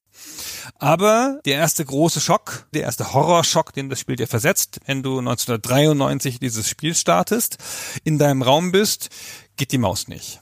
[0.76, 5.18] Aber der erste große Schock, der erste Horrorschock, den das Spiel dir versetzt, wenn du
[5.18, 7.58] 1993 dieses Spiel startest,
[8.04, 9.10] in deinem Raum bist,
[9.56, 10.42] geht die Maus nicht.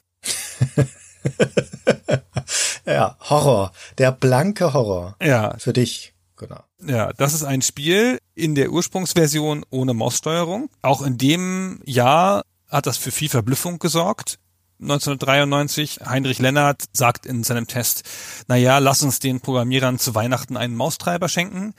[2.86, 3.72] ja, Horror.
[3.98, 5.16] Der blanke Horror.
[5.22, 5.58] Ja.
[5.58, 6.14] Für dich.
[6.38, 6.60] genau.
[6.86, 10.70] Ja, das ist ein Spiel in der Ursprungsversion ohne Maussteuerung.
[10.82, 14.40] Auch in dem Jahr hat das für viel Verblüffung gesorgt.
[14.82, 18.04] 1993, Heinrich Lennart sagt in seinem Test,
[18.48, 21.74] na ja, lass uns den Programmierern zu Weihnachten einen Maustreiber schenken.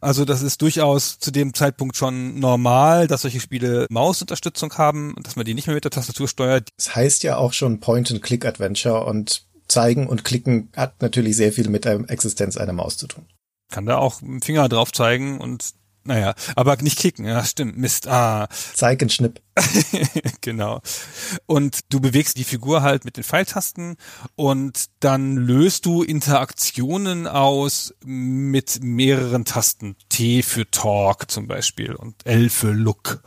[0.00, 5.26] Also das ist durchaus zu dem Zeitpunkt schon normal, dass solche Spiele Mausunterstützung haben und
[5.26, 6.70] dass man die nicht mehr mit der Tastatur steuert.
[6.76, 11.84] Es heißt ja auch schon Point-and-Click-Adventure und zeigen und klicken hat natürlich sehr viel mit
[11.84, 13.26] der Existenz einer Maus zu tun.
[13.70, 18.08] Kann da auch dem Finger drauf zeigen und naja, aber nicht kicken, ja, stimmt, Mist,
[18.08, 18.48] ah.
[18.74, 19.40] Zeig und Schnipp.
[20.40, 20.80] genau.
[21.46, 23.96] Und du bewegst die Figur halt mit den Pfeiltasten
[24.34, 29.96] und dann löst du Interaktionen aus mit mehreren Tasten.
[30.08, 33.22] T für Talk zum Beispiel und L für Look.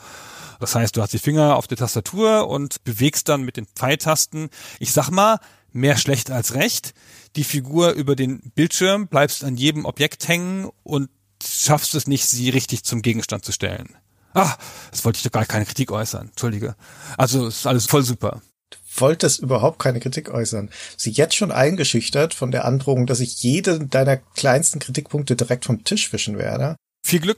[0.59, 4.49] Das heißt, du hast die Finger auf der Tastatur und bewegst dann mit den Pfeiltasten.
[4.79, 5.39] Ich sag mal,
[5.73, 6.93] mehr schlecht als recht.
[7.35, 11.09] Die Figur über den Bildschirm bleibst an jedem Objekt hängen und
[11.45, 13.95] schaffst es nicht, sie richtig zum Gegenstand zu stellen.
[14.33, 14.55] Ah,
[14.91, 16.29] das wollte ich doch gar keine Kritik äußern.
[16.29, 16.75] Entschuldige.
[17.17, 18.41] Also ist alles voll super.
[18.71, 20.69] Du wolltest überhaupt keine Kritik äußern.
[20.97, 25.83] Sie jetzt schon eingeschüchtert von der Androhung, dass ich jede deiner kleinsten Kritikpunkte direkt vom
[25.83, 26.75] Tisch wischen werde.
[27.05, 27.37] Viel Glück,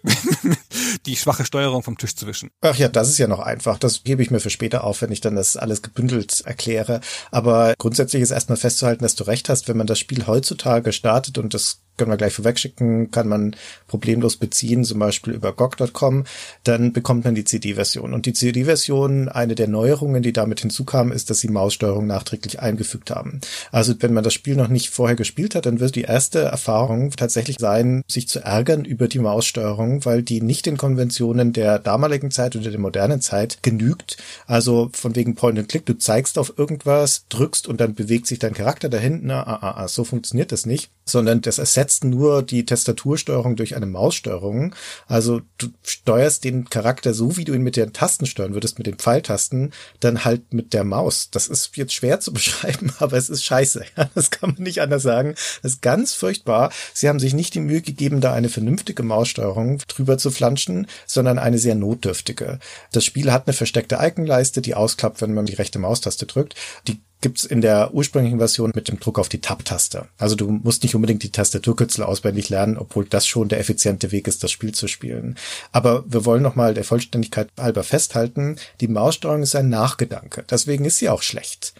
[1.07, 2.51] die schwache Steuerung vom Tisch zu wischen.
[2.61, 3.79] Ach ja, das ist ja noch einfach.
[3.79, 7.01] Das gebe ich mir für später auf, wenn ich dann das alles gebündelt erkläre.
[7.31, 11.39] Aber grundsätzlich ist erstmal festzuhalten, dass du recht hast, wenn man das Spiel heutzutage startet
[11.39, 13.55] und das können wir gleich vorwegschicken, kann man
[13.87, 16.25] problemlos beziehen, zum Beispiel über GOG.com,
[16.63, 18.13] dann bekommt man die CD-Version.
[18.13, 23.11] Und die CD-Version, eine der Neuerungen, die damit hinzukam, ist, dass sie Maussteuerung nachträglich eingefügt
[23.11, 23.39] haben.
[23.71, 27.11] Also wenn man das Spiel noch nicht vorher gespielt hat, dann wird die erste Erfahrung
[27.11, 32.31] tatsächlich sein, sich zu ärgern über die Maussteuerung, weil die nicht den Konventionen der damaligen
[32.31, 34.17] Zeit oder der modernen Zeit genügt.
[34.47, 38.39] Also von wegen Point and Click, du zeigst auf irgendwas, drückst und dann bewegt sich
[38.39, 39.21] dein Charakter dahin.
[39.23, 43.75] Na, ah, ah, ah, so funktioniert das nicht, sondern das ersetzt nur die Tastatursteuerung durch
[43.75, 44.73] eine Maussteuerung.
[45.07, 48.87] Also du steuerst den Charakter so, wie du ihn mit den Tasten steuern würdest, mit
[48.87, 51.29] den Pfeiltasten, dann halt mit der Maus.
[51.29, 53.85] Das ist jetzt schwer zu beschreiben, aber es ist scheiße.
[53.95, 55.35] Ja, das kann man nicht anders sagen.
[55.61, 56.71] Das ist ganz furchtbar.
[56.93, 61.37] Sie haben sich nicht die Mühe gegeben, da eine vernünftige Maussteuerung drüber zu flanschen, sondern
[61.37, 62.57] eine sehr notdürftige.
[62.91, 66.55] Das Spiel hat eine versteckte Iconleiste, die ausklappt, wenn man die rechte Maustaste drückt.
[66.87, 70.05] Die gibt's in der ursprünglichen Version mit dem Druck auf die Tab-Taste.
[70.19, 74.27] Also du musst nicht unbedingt die Tastaturkürzel auswendig lernen, obwohl das schon der effiziente Weg
[74.27, 75.35] ist, das Spiel zu spielen.
[75.71, 80.45] Aber wir wollen nochmal der Vollständigkeit halber festhalten, die Maussteuerung ist ein Nachgedanke.
[80.47, 81.73] Deswegen ist sie auch schlecht.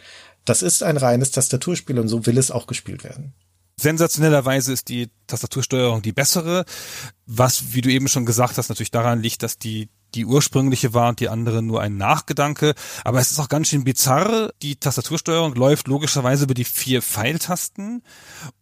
[0.46, 3.36] Das ist ein reines Tastaturspiel und so will es auch gespielt werden.
[3.80, 6.66] Sensationellerweise ist die Tastatursteuerung die bessere,
[7.28, 11.10] was, wie du eben schon gesagt hast, natürlich daran liegt, dass die die ursprüngliche war
[11.10, 12.74] und die andere nur ein Nachgedanke.
[13.04, 14.52] Aber es ist auch ganz schön bizarr.
[14.62, 18.02] Die Tastatursteuerung läuft logischerweise über die vier Pfeiltasten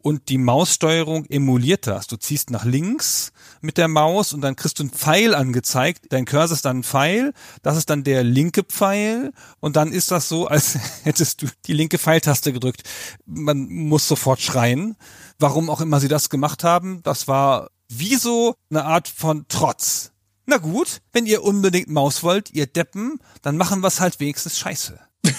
[0.02, 2.08] und die Maussteuerung emuliert das.
[2.08, 6.08] Du ziehst nach links mit der Maus und dann kriegst du einen Pfeil angezeigt.
[6.10, 7.34] Dein Cursor ist dann ein Pfeil.
[7.62, 11.74] Das ist dann der linke Pfeil und dann ist das so, als hättest du die
[11.74, 12.84] linke Pfeiltaste gedrückt.
[13.26, 14.98] Man muss sofort schreien.
[15.39, 20.12] Warum auch immer sie das gemacht haben, das war wie so eine Art von Trotz
[20.45, 24.58] na gut, wenn ihr unbedingt Maus wollt, ihr Deppen, dann machen wir es halt wenigstens
[24.58, 24.99] scheiße.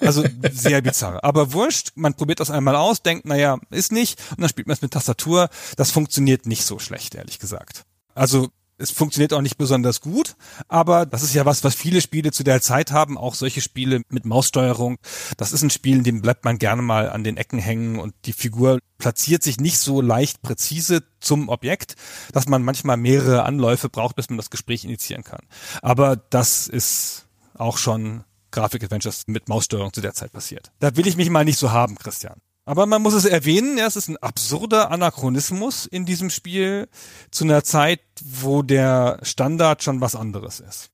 [0.00, 1.22] Also sehr bizarr.
[1.24, 4.74] Aber wurscht, man probiert das einmal aus, denkt, naja, ist nicht, und dann spielt man
[4.74, 5.48] es mit Tastatur.
[5.76, 7.84] Das funktioniert nicht so schlecht, ehrlich gesagt.
[8.14, 10.36] Also es funktioniert auch nicht besonders gut,
[10.68, 14.02] aber das ist ja was, was viele Spiele zu der Zeit haben, auch solche Spiele
[14.08, 14.98] mit Maussteuerung.
[15.36, 18.14] Das ist ein Spiel, in dem bleibt man gerne mal an den Ecken hängen und
[18.24, 21.94] die Figur platziert sich nicht so leicht präzise zum Objekt,
[22.32, 25.46] dass man manchmal mehrere Anläufe braucht, bis man das Gespräch initiieren kann.
[25.82, 30.72] Aber das ist auch schon Grafik-Adventures mit Maussteuerung zu der Zeit passiert.
[30.78, 32.40] Da will ich mich mal nicht so haben, Christian.
[32.66, 36.88] Aber man muss es erwähnen, ja, es ist ein absurder Anachronismus in diesem Spiel
[37.30, 40.93] zu einer Zeit, wo der Standard schon was anderes ist.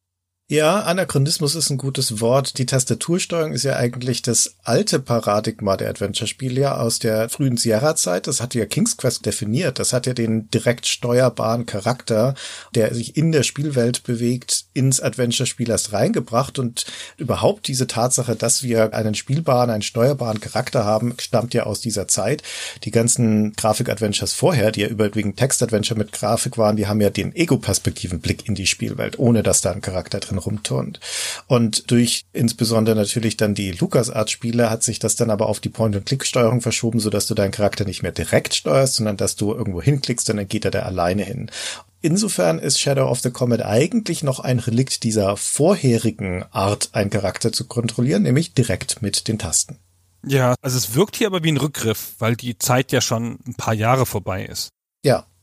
[0.50, 2.58] Ja, Anachronismus ist ein gutes Wort.
[2.58, 8.26] Die Tastatursteuerung ist ja eigentlich das alte Paradigma der Adventure-Spiele ja aus der frühen Sierra-Zeit.
[8.26, 9.78] Das hat ja King's Quest definiert.
[9.78, 12.34] Das hat ja den direkt steuerbaren Charakter,
[12.74, 16.58] der sich in der Spielwelt bewegt, ins Adventure-Spiel erst reingebracht.
[16.58, 16.84] Und
[17.16, 22.08] überhaupt diese Tatsache, dass wir einen spielbaren, einen steuerbaren Charakter haben, stammt ja aus dieser
[22.08, 22.42] Zeit.
[22.82, 27.36] Die ganzen Grafik-Adventures vorher, die ja überwiegend Text-Adventure mit Grafik waren, die haben ja den
[27.36, 31.00] Ego-Perspektiven-Blick in die Spielwelt, ohne dass da ein Charakter drin rumturnt.
[31.46, 36.60] Und durch insbesondere natürlich dann die LucasArts-Spiele hat sich das dann aber auf die Point-and-Click-Steuerung
[36.60, 40.36] verschoben, sodass du deinen Charakter nicht mehr direkt steuerst, sondern dass du irgendwo hinklickst und
[40.36, 41.50] dann geht er da alleine hin.
[42.02, 47.52] Insofern ist Shadow of the Comet eigentlich noch ein Relikt dieser vorherigen Art, einen Charakter
[47.52, 49.78] zu kontrollieren, nämlich direkt mit den Tasten.
[50.26, 53.54] Ja, also es wirkt hier aber wie ein Rückgriff, weil die Zeit ja schon ein
[53.54, 54.70] paar Jahre vorbei ist.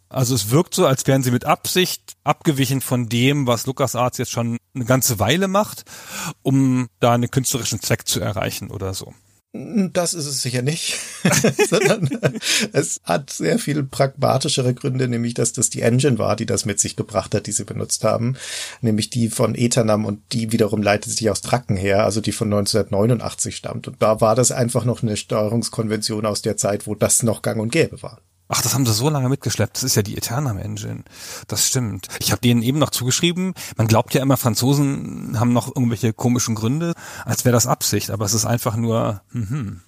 [0.09, 4.31] Also es wirkt so, als wären sie mit Absicht abgewichen von dem, was LucasArts jetzt
[4.31, 5.83] schon eine ganze Weile macht,
[6.43, 9.13] um da einen künstlerischen Zweck zu erreichen oder so.
[9.53, 10.97] Das ist es sicher nicht,
[11.69, 12.09] sondern
[12.73, 16.79] es hat sehr viel pragmatischere Gründe, nämlich dass das die Engine war, die das mit
[16.79, 18.35] sich gebracht hat, die sie benutzt haben,
[18.81, 22.53] nämlich die von Eternam und die wiederum leitet sich aus Tracken her, also die von
[22.53, 23.87] 1989 stammt.
[23.87, 27.59] Und da war das einfach noch eine Steuerungskonvention aus der Zeit, wo das noch gang
[27.59, 28.21] und gäbe war.
[28.49, 29.77] Ach, das haben sie so lange mitgeschleppt.
[29.77, 31.03] Das ist ja die Eternam Engine.
[31.47, 32.07] Das stimmt.
[32.19, 33.53] Ich habe denen eben noch zugeschrieben.
[33.75, 36.93] Man glaubt ja immer, Franzosen haben noch irgendwelche komischen Gründe,
[37.25, 38.09] als wäre das Absicht.
[38.09, 39.21] Aber es ist einfach nur.
[39.31, 39.81] Mhm.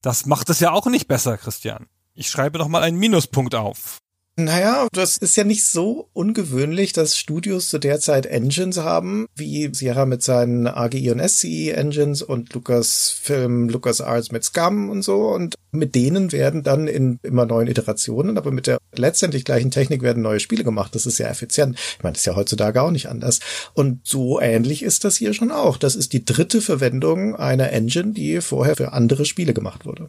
[0.00, 1.86] Das macht es ja auch nicht besser, Christian.
[2.14, 4.00] Ich schreibe noch mal einen Minuspunkt auf.
[4.36, 9.68] Naja, das ist ja nicht so ungewöhnlich, dass Studios zu der Zeit Engines haben, wie
[9.74, 15.28] Sierra mit seinen AGI und SCI Engines und Lucasfilm, LucasArts mit Scum und so.
[15.28, 20.00] Und mit denen werden dann in immer neuen Iterationen, aber mit der letztendlich gleichen Technik
[20.00, 20.94] werden neue Spiele gemacht.
[20.94, 21.78] Das ist ja effizient.
[21.98, 23.40] Ich meine, das ist ja heutzutage auch nicht anders.
[23.74, 25.76] Und so ähnlich ist das hier schon auch.
[25.76, 30.08] Das ist die dritte Verwendung einer Engine, die vorher für andere Spiele gemacht wurde.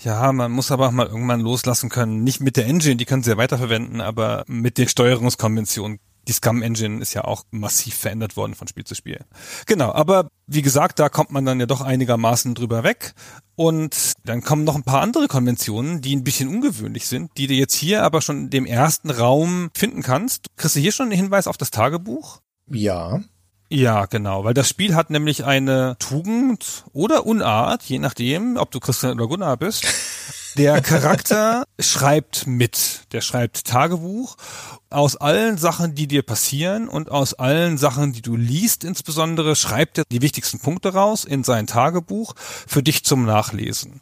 [0.00, 2.22] Ja, man muss aber auch mal irgendwann loslassen können.
[2.22, 5.98] Nicht mit der Engine, die können sie ja weiterverwenden, aber mit den Steuerungskonventionen.
[6.28, 9.24] Die Scum Engine ist ja auch massiv verändert worden von Spiel zu Spiel.
[9.64, 13.14] Genau, aber wie gesagt, da kommt man dann ja doch einigermaßen drüber weg.
[13.56, 17.54] Und dann kommen noch ein paar andere Konventionen, die ein bisschen ungewöhnlich sind, die du
[17.54, 20.46] jetzt hier aber schon in dem ersten Raum finden kannst.
[20.56, 22.40] Kriegst du hier schon einen Hinweis auf das Tagebuch?
[22.70, 23.20] Ja.
[23.70, 28.80] Ja, genau, weil das Spiel hat nämlich eine Tugend oder Unart, je nachdem, ob du
[28.80, 29.86] Christian oder Gunnar bist.
[30.56, 34.36] Der Charakter schreibt mit, der schreibt Tagebuch
[34.88, 39.98] aus allen Sachen, die dir passieren und aus allen Sachen, die du liest insbesondere, schreibt
[39.98, 44.00] er die wichtigsten Punkte raus in sein Tagebuch für dich zum Nachlesen.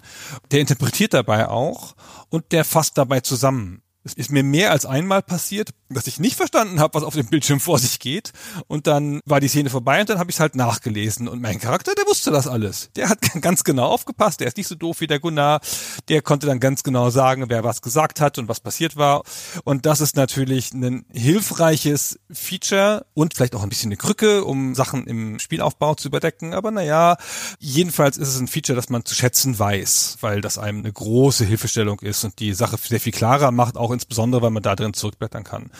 [0.52, 1.96] Der interpretiert dabei auch
[2.28, 3.82] und der fasst dabei zusammen.
[4.04, 7.26] Es ist mir mehr als einmal passiert, dass ich nicht verstanden habe, was auf dem
[7.26, 8.32] Bildschirm vor sich geht.
[8.66, 11.28] Und dann war die Szene vorbei und dann habe ich es halt nachgelesen.
[11.28, 12.90] Und mein Charakter, der wusste das alles.
[12.96, 14.40] Der hat ganz genau aufgepasst.
[14.40, 15.60] Der ist nicht so doof wie der Gunnar.
[16.08, 19.22] Der konnte dann ganz genau sagen, wer was gesagt hat und was passiert war.
[19.64, 24.74] Und das ist natürlich ein hilfreiches Feature und vielleicht auch ein bisschen eine Krücke, um
[24.74, 26.52] Sachen im Spielaufbau zu überdecken.
[26.52, 27.16] Aber naja,
[27.58, 31.44] jedenfalls ist es ein Feature, das man zu schätzen weiß, weil das einem eine große
[31.44, 34.92] Hilfestellung ist und die Sache sehr viel klarer macht, auch insbesondere, weil man da drin
[34.92, 35.70] zurückblättern kann.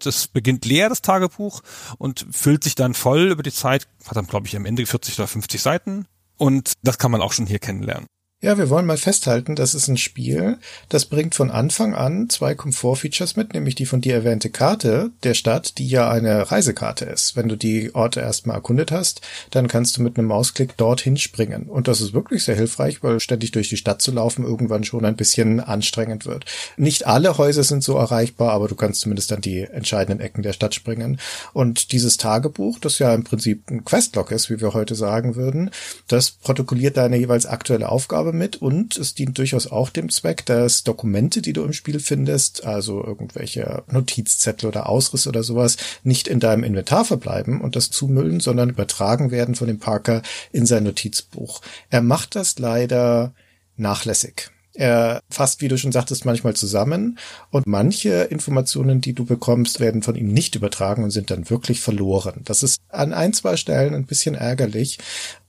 [0.00, 1.60] Das beginnt leer, das Tagebuch,
[1.98, 5.18] und füllt sich dann voll über die Zeit, hat dann, glaube ich, am Ende 40
[5.18, 6.06] oder 50 Seiten.
[6.36, 8.06] Und das kann man auch schon hier kennenlernen.
[8.44, 10.58] Ja, wir wollen mal festhalten, das ist ein Spiel,
[10.90, 15.32] das bringt von Anfang an zwei Komfortfeatures mit, nämlich die von dir erwähnte Karte der
[15.32, 17.36] Stadt, die ja eine Reisekarte ist.
[17.36, 21.70] Wenn du die Orte erstmal erkundet hast, dann kannst du mit einem Mausklick dorthin springen.
[21.70, 25.06] Und das ist wirklich sehr hilfreich, weil ständig durch die Stadt zu laufen irgendwann schon
[25.06, 26.44] ein bisschen anstrengend wird.
[26.76, 30.52] Nicht alle Häuser sind so erreichbar, aber du kannst zumindest an die entscheidenden Ecken der
[30.52, 31.18] Stadt springen.
[31.54, 35.70] Und dieses Tagebuch, das ja im Prinzip ein Questlog ist, wie wir heute sagen würden,
[36.08, 40.84] das protokolliert deine jeweils aktuelle Aufgabe mit und es dient durchaus auch dem Zweck, dass
[40.84, 46.40] Dokumente, die du im Spiel findest, also irgendwelche Notizzettel oder Ausriss oder sowas, nicht in
[46.40, 51.60] deinem Inventar verbleiben und das zumüllen, sondern übertragen werden von dem Parker in sein Notizbuch.
[51.90, 53.32] Er macht das leider
[53.76, 54.50] nachlässig.
[54.76, 57.18] Er fasst, wie du schon sagtest, manchmal zusammen
[57.50, 61.80] und manche Informationen, die du bekommst, werden von ihm nicht übertragen und sind dann wirklich
[61.80, 62.40] verloren.
[62.44, 64.98] Das ist an ein, zwei Stellen ein bisschen ärgerlich.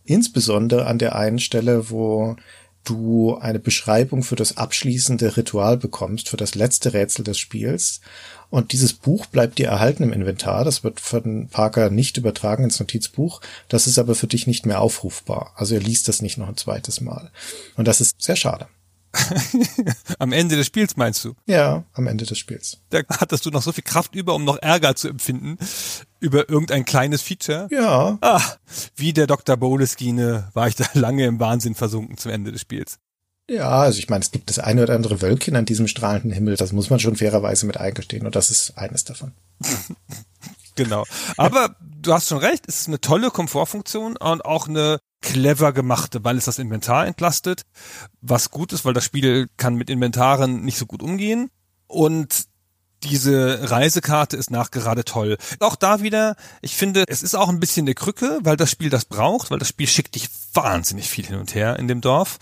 [0.04, 2.36] Insbesondere an der einen Stelle, wo
[2.90, 8.02] du eine Beschreibung für das abschließende Ritual bekommst, für das letzte Rätsel des Spiels.
[8.50, 10.64] Und dieses Buch bleibt dir erhalten im Inventar.
[10.64, 13.42] Das wird von Parker nicht übertragen ins Notizbuch.
[13.68, 15.54] Das ist aber für dich nicht mehr aufrufbar.
[15.56, 17.32] Also er liest das nicht noch ein zweites Mal.
[17.76, 18.68] Und das ist sehr schade.
[20.20, 21.34] am Ende des Spiels meinst du?
[21.46, 22.80] Ja, am Ende des Spiels.
[22.90, 25.58] Da hattest du noch so viel Kraft über, um noch Ärger zu empfinden
[26.20, 27.68] über irgendein kleines Feature.
[27.72, 28.18] Ja.
[28.22, 28.42] Ah,
[28.96, 29.58] wie der Dr.
[29.58, 33.00] Boleskine war ich da lange im Wahnsinn versunken zum Ende des Spiels.
[33.50, 36.56] Ja, also ich meine, es gibt das eine oder andere Wölkchen an diesem strahlenden Himmel,
[36.56, 39.34] das muss man schon fairerweise mit eingestehen und das ist eines davon.
[40.76, 41.04] genau.
[41.38, 46.24] Aber du hast schon recht, es ist eine tolle Komfortfunktion und auch eine clever gemachte,
[46.24, 47.64] weil es das Inventar entlastet,
[48.22, 51.50] was gut ist, weil das Spiel kann mit Inventaren nicht so gut umgehen
[51.88, 52.46] und
[53.04, 55.38] diese Reisekarte ist nachgerade toll.
[55.60, 58.90] Auch da wieder, ich finde, es ist auch ein bisschen eine Krücke, weil das Spiel
[58.90, 62.38] das braucht, weil das Spiel schickt dich wahnsinnig viel hin und her in dem Dorf.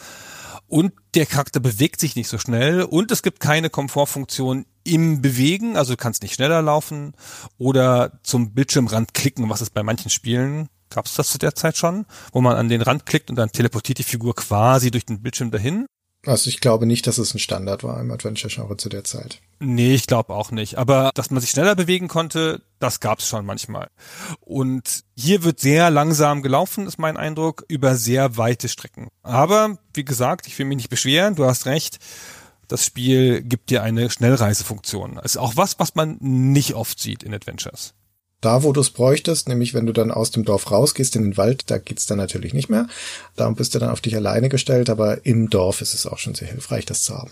[0.68, 5.78] Und der Charakter bewegt sich nicht so schnell und es gibt keine Komfortfunktion im Bewegen,
[5.78, 7.14] also du kannst nicht schneller laufen
[7.58, 11.78] oder zum Bildschirmrand klicken, was es bei manchen Spielen Gab es das zu der Zeit
[11.78, 15.22] schon, wo man an den Rand klickt und dann teleportiert die Figur quasi durch den
[15.22, 15.86] Bildschirm dahin?
[16.26, 19.42] Also ich glaube nicht, dass es ein Standard war im Adventure-Genre zu der Zeit.
[19.60, 20.78] Nee, ich glaube auch nicht.
[20.78, 23.90] Aber dass man sich schneller bewegen konnte, das gab's schon manchmal.
[24.40, 29.10] Und hier wird sehr langsam gelaufen, ist mein Eindruck, über sehr weite Strecken.
[29.22, 32.00] Aber wie gesagt, ich will mich nicht beschweren, du hast recht.
[32.70, 35.20] Das Spiel gibt dir eine Schnellreisefunktion.
[35.24, 37.94] ist auch was, was man nicht oft sieht in Adventures.
[38.44, 41.38] Da, wo du es bräuchtest, nämlich wenn du dann aus dem Dorf rausgehst in den
[41.38, 42.88] Wald, da geht's dann natürlich nicht mehr.
[43.36, 46.36] Da bist du dann auf dich alleine gestellt, aber im Dorf ist es auch schon
[46.36, 47.32] sehr hilfreich, das zu haben.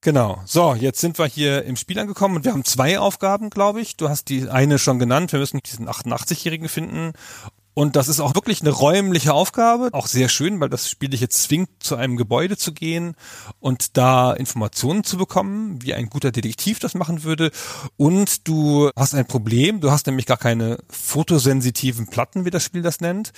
[0.00, 0.40] Genau.
[0.46, 3.96] So, jetzt sind wir hier im Spiel angekommen und wir haben zwei Aufgaben, glaube ich.
[3.96, 5.32] Du hast die eine schon genannt.
[5.32, 7.12] Wir müssen diesen 88-Jährigen finden
[7.78, 11.20] und das ist auch wirklich eine räumliche Aufgabe, auch sehr schön, weil das Spiel dich
[11.20, 13.14] jetzt zwingt, zu einem Gebäude zu gehen
[13.60, 17.50] und da Informationen zu bekommen, wie ein guter Detektiv das machen würde.
[17.98, 22.80] Und du hast ein Problem, du hast nämlich gar keine fotosensitiven Platten, wie das Spiel
[22.80, 23.32] das nennt.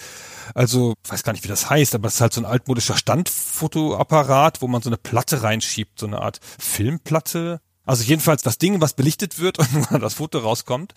[0.55, 4.63] Also, weiß gar nicht, wie das heißt, aber es ist halt so ein altmodischer Standfotoapparat,
[4.63, 7.61] wo man so eine Platte reinschiebt, so eine Art Filmplatte.
[7.85, 9.59] Also jedenfalls das Ding, was belichtet wird
[9.91, 10.95] und das Foto rauskommt,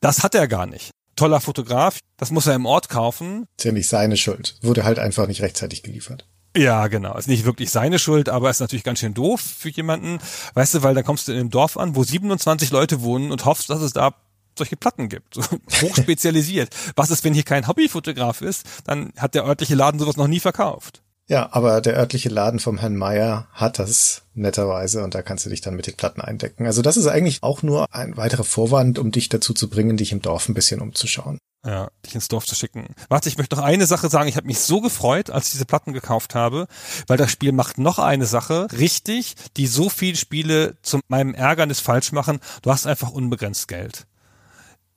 [0.00, 0.90] das hat er gar nicht
[1.22, 3.46] toller Fotograf, das muss er im Ort kaufen.
[3.56, 4.56] Ist ja nicht seine Schuld.
[4.60, 6.26] Wurde halt einfach nicht rechtzeitig geliefert.
[6.56, 7.16] Ja, genau.
[7.16, 10.18] Ist nicht wirklich seine Schuld, aber ist natürlich ganz schön doof für jemanden.
[10.54, 13.44] Weißt du, weil dann kommst du in einem Dorf an, wo 27 Leute wohnen und
[13.44, 14.16] hoffst, dass es da
[14.58, 15.36] solche Platten gibt.
[15.80, 16.74] Hochspezialisiert.
[16.96, 18.66] Was ist, wenn hier kein Hobbyfotograf ist?
[18.84, 21.02] Dann hat der örtliche Laden sowas noch nie verkauft.
[21.28, 25.50] Ja, aber der örtliche Laden vom Herrn Meier hat das netterweise und da kannst du
[25.50, 26.66] dich dann mit den Platten eindecken.
[26.66, 30.12] Also das ist eigentlich auch nur ein weiterer Vorwand, um dich dazu zu bringen, dich
[30.12, 31.38] im Dorf ein bisschen umzuschauen.
[31.64, 32.88] Ja, dich ins Dorf zu schicken.
[33.08, 34.28] Warte, ich möchte noch eine Sache sagen.
[34.28, 36.66] Ich habe mich so gefreut, als ich diese Platten gekauft habe,
[37.06, 41.78] weil das Spiel macht noch eine Sache richtig, die so viele Spiele zu meinem Ärgernis
[41.78, 42.40] falsch machen.
[42.62, 44.06] Du hast einfach unbegrenzt Geld.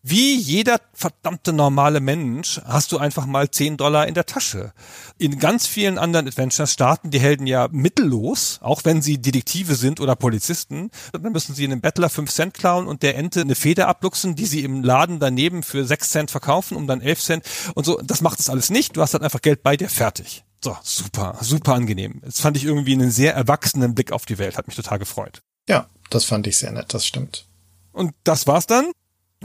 [0.08, 4.72] Wie jeder verdammte normale Mensch hast du einfach mal 10 Dollar in der Tasche.
[5.18, 10.00] In ganz vielen anderen Adventures starten die Helden ja mittellos, auch wenn sie Detektive sind
[10.00, 10.92] oder Polizisten.
[11.12, 14.46] Dann müssen sie einen Bettler 5 Cent klauen und der Ente eine Feder abluchsen, die
[14.46, 18.00] sie im Laden daneben für 6 Cent verkaufen, um dann 11 Cent und so.
[18.04, 18.96] Das macht es alles nicht.
[18.96, 20.44] Du hast halt einfach Geld bei dir fertig.
[20.64, 22.22] So, super, super angenehm.
[22.24, 24.56] Das fand ich irgendwie einen sehr erwachsenen Blick auf die Welt.
[24.56, 25.42] Hat mich total gefreut.
[25.68, 27.48] Ja, das fand ich sehr nett, das stimmt.
[27.92, 28.92] Und das war's dann?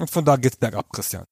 [0.01, 1.24] Und von da geht's bergab, Christian.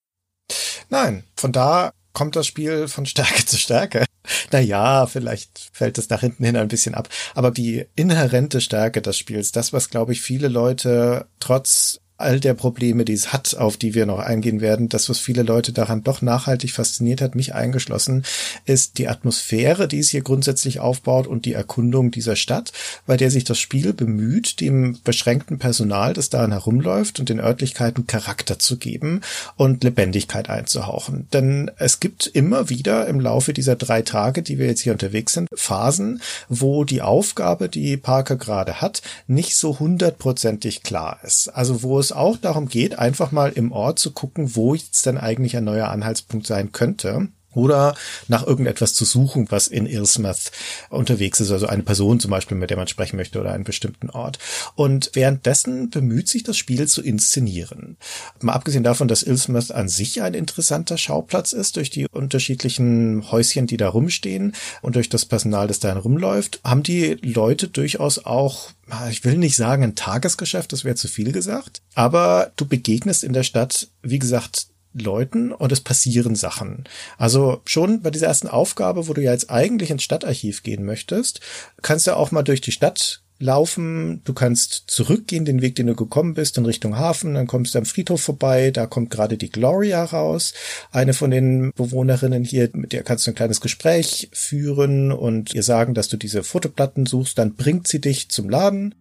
[0.91, 4.05] Nein, von da kommt das Spiel von Stärke zu Stärke.
[4.53, 7.09] Naja, vielleicht fällt es nach hinten hin ein bisschen ab.
[7.35, 12.55] Aber die inhärente Stärke des Spiels, das, was, glaube ich, viele Leute trotz all der
[12.55, 16.03] Probleme, die es hat, auf die wir noch eingehen werden, das, was viele Leute daran
[16.03, 18.25] doch nachhaltig fasziniert hat, mich eingeschlossen,
[18.65, 22.73] ist die Atmosphäre, die es hier grundsätzlich aufbaut und die Erkundung dieser Stadt,
[23.07, 28.09] bei der sich das Spiel bemüht, dem beschränkten Personal, das darin herumläuft und den Örtlichkeiten
[28.09, 29.21] Charakter zu geben
[29.57, 31.29] und Lebendigkeit einzuhauchen.
[31.33, 35.35] Denn es gibt immer wieder im Laufe dieser drei Tage, die wir jetzt hier unterwegs
[35.35, 41.49] sind, Phasen, wo die Aufgabe, die Parker gerade hat, nicht so hundertprozentig klar ist.
[41.49, 45.05] Also wo es es auch darum geht, einfach mal im Ort zu gucken, wo jetzt
[45.07, 47.95] denn eigentlich ein neuer Anhaltspunkt sein könnte oder
[48.29, 50.53] nach irgendetwas zu suchen, was in Ilsmouth
[50.91, 54.11] unterwegs ist, also eine Person zum Beispiel, mit der man sprechen möchte oder einen bestimmten
[54.11, 54.39] Ort.
[54.75, 57.97] Und währenddessen bemüht sich das Spiel zu inszenieren.
[58.41, 63.67] Mal abgesehen davon, dass Ilsmouth an sich ein interessanter Schauplatz ist, durch die unterschiedlichen Häuschen,
[63.67, 68.71] die da rumstehen und durch das Personal, das da rumläuft, haben die Leute durchaus auch
[69.11, 73.35] ich will nicht sagen ein Tagesgeschäft, das wäre zu viel gesagt, aber du begegnest in
[73.35, 74.69] der Stadt, wie gesagt,
[75.03, 76.85] Leuten und es passieren Sachen.
[77.17, 81.41] Also schon bei dieser ersten Aufgabe, wo du ja jetzt eigentlich ins Stadtarchiv gehen möchtest,
[81.83, 85.95] kannst du auch mal durch die Stadt laufen, du kannst zurückgehen, den Weg, den du
[85.95, 89.51] gekommen bist, in Richtung Hafen, dann kommst du am Friedhof vorbei, da kommt gerade die
[89.51, 90.55] Gloria raus,
[90.91, 95.63] eine von den Bewohnerinnen hier, mit der kannst du ein kleines Gespräch führen und ihr
[95.63, 98.95] sagen, dass du diese Fotoplatten suchst, dann bringt sie dich zum Laden.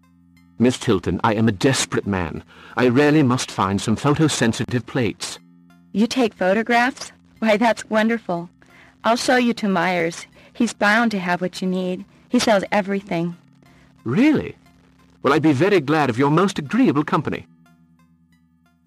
[0.59, 2.43] Miss Tilton, I am a desperate man.
[2.79, 5.39] I really must find some photosensitive plates.
[5.91, 7.11] You take photographs?
[7.39, 8.49] Why, that's wonderful.
[9.03, 10.27] I'll show you to Myers.
[10.53, 12.03] He's bound to have what you need.
[12.29, 13.35] He sells everything.
[14.03, 14.55] Really?
[15.21, 17.47] Well, I'd be very glad of your most agreeable company.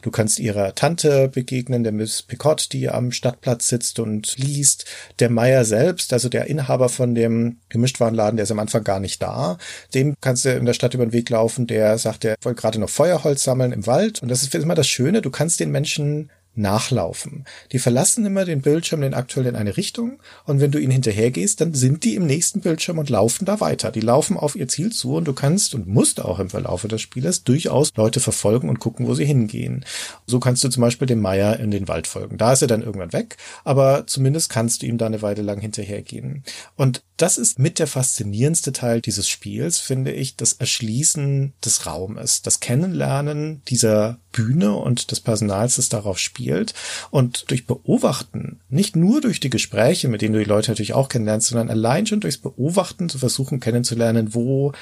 [0.03, 4.87] Du kannst ihrer Tante begegnen, der Miss Picot, die am Stadtplatz sitzt und liest.
[5.19, 9.21] Der Meier selbst, also der Inhaber von dem Gemischtwarenladen, der ist am Anfang gar nicht
[9.21, 9.59] da.
[9.95, 11.67] Dem kannst du in der Stadt über den Weg laufen.
[11.67, 14.23] Der sagt, er wollte gerade noch Feuerholz sammeln im Wald.
[14.23, 15.21] Und das ist immer das Schöne.
[15.21, 17.45] Du kannst den Menschen nachlaufen.
[17.73, 21.61] Die verlassen immer den Bildschirm, den aktuell in eine Richtung und wenn du ihnen hinterhergehst,
[21.61, 23.91] dann sind die im nächsten Bildschirm und laufen da weiter.
[23.93, 27.01] Die laufen auf ihr Ziel zu und du kannst und musst auch im Verlaufe des
[27.01, 29.85] Spielers durchaus Leute verfolgen und gucken, wo sie hingehen.
[30.27, 32.37] So kannst du zum Beispiel dem Meier in den Wald folgen.
[32.37, 35.61] Da ist er dann irgendwann weg, aber zumindest kannst du ihm da eine Weile lang
[35.61, 36.45] hinterhergehen.
[36.77, 42.43] Und das ist mit der faszinierendste Teil dieses Spiels, finde ich, das Erschließen des Raumes,
[42.43, 46.74] das Kennenlernen dieser Bühne und des Personals, das darauf spielt.
[47.11, 51.09] Und durch Beobachten, nicht nur durch die Gespräche, mit denen du die Leute natürlich auch
[51.09, 54.72] kennenlernst, sondern allein schon durchs Beobachten zu versuchen kennenzulernen, wo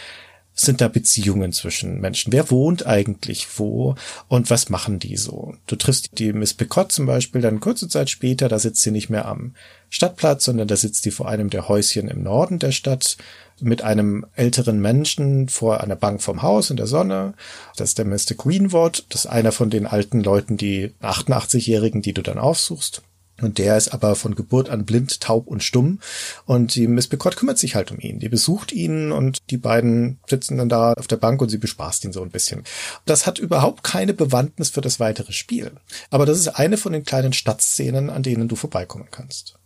[0.61, 2.33] sind da Beziehungen zwischen Menschen?
[2.33, 3.95] Wer wohnt eigentlich wo
[4.27, 5.55] und was machen die so?
[5.67, 9.09] Du triffst die Miss Picot zum Beispiel dann kurze Zeit später, da sitzt sie nicht
[9.09, 9.55] mehr am
[9.89, 13.17] Stadtplatz, sondern da sitzt die vor einem der Häuschen im Norden der Stadt
[13.61, 17.35] mit einem älteren Menschen vor einer Bank vom Haus in der Sonne.
[17.77, 18.35] Das ist der Mr.
[18.37, 19.05] Greenwood.
[19.09, 23.03] Das ist einer von den alten Leuten, die 88-Jährigen, die du dann aufsuchst.
[23.41, 26.01] Und der ist aber von Geburt an blind, taub und stumm.
[26.45, 28.19] Und die Miss Picot kümmert sich halt um ihn.
[28.19, 32.05] Die besucht ihn und die beiden sitzen dann da auf der Bank und sie bespaßt
[32.05, 32.65] ihn so ein bisschen.
[33.07, 35.73] Das hat überhaupt keine Bewandtnis für das weitere Spiel.
[36.11, 39.58] Aber das ist eine von den kleinen Stadtszenen, an denen du vorbeikommen kannst.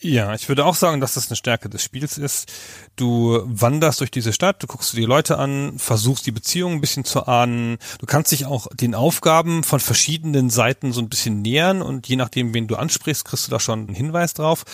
[0.00, 2.52] Ja, ich würde auch sagen, dass das eine Stärke des Spiels ist.
[2.96, 6.80] Du wanderst durch diese Stadt, du guckst dir die Leute an, versuchst die Beziehungen ein
[6.80, 7.78] bisschen zu ahnen.
[8.00, 12.16] Du kannst dich auch den Aufgaben von verschiedenen Seiten so ein bisschen nähern und je
[12.16, 14.64] nachdem, wen du ansprichst, kriegst du da schon einen Hinweis drauf.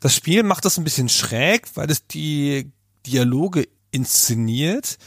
[0.00, 2.72] Das Spiel macht das ein bisschen schräg, weil es die
[3.06, 4.98] Dialoge inszeniert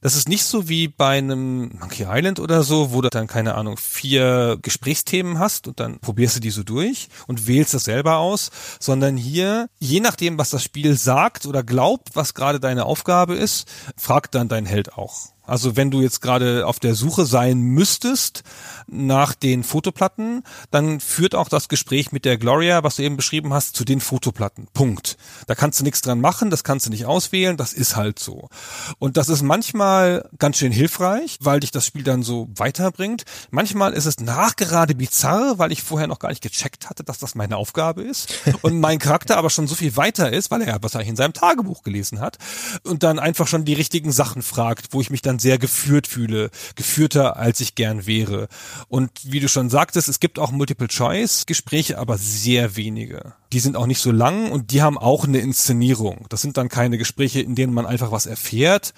[0.00, 3.54] das ist nicht so wie bei einem Monkey Island oder so, wo du dann, keine
[3.54, 8.18] Ahnung, vier Gesprächsthemen hast und dann probierst du die so durch und wählst das selber
[8.18, 13.34] aus, sondern hier, je nachdem, was das Spiel sagt oder glaubt, was gerade deine Aufgabe
[13.34, 15.28] ist, fragt dann dein Held auch.
[15.48, 18.42] Also wenn du jetzt gerade auf der Suche sein müsstest
[18.86, 23.54] nach den Fotoplatten, dann führt auch das Gespräch mit der Gloria, was du eben beschrieben
[23.54, 24.68] hast, zu den Fotoplatten.
[24.74, 25.16] Punkt.
[25.46, 28.50] Da kannst du nichts dran machen, das kannst du nicht auswählen, das ist halt so.
[28.98, 33.24] Und das ist manchmal ganz schön hilfreich, weil dich das Spiel dann so weiterbringt.
[33.50, 37.34] Manchmal ist es nachgerade bizarr, weil ich vorher noch gar nicht gecheckt hatte, dass das
[37.34, 40.82] meine Aufgabe ist und mein Charakter aber schon so viel weiter ist, weil er ja
[40.82, 42.36] wahrscheinlich in seinem Tagebuch gelesen hat
[42.82, 46.50] und dann einfach schon die richtigen Sachen fragt, wo ich mich dann sehr geführt fühle,
[46.74, 48.48] geführter als ich gern wäre.
[48.88, 53.34] Und wie du schon sagtest, es gibt auch Multiple-Choice-Gespräche, aber sehr wenige.
[53.52, 56.26] Die sind auch nicht so lang und die haben auch eine Inszenierung.
[56.28, 58.92] Das sind dann keine Gespräche, in denen man einfach was erfährt,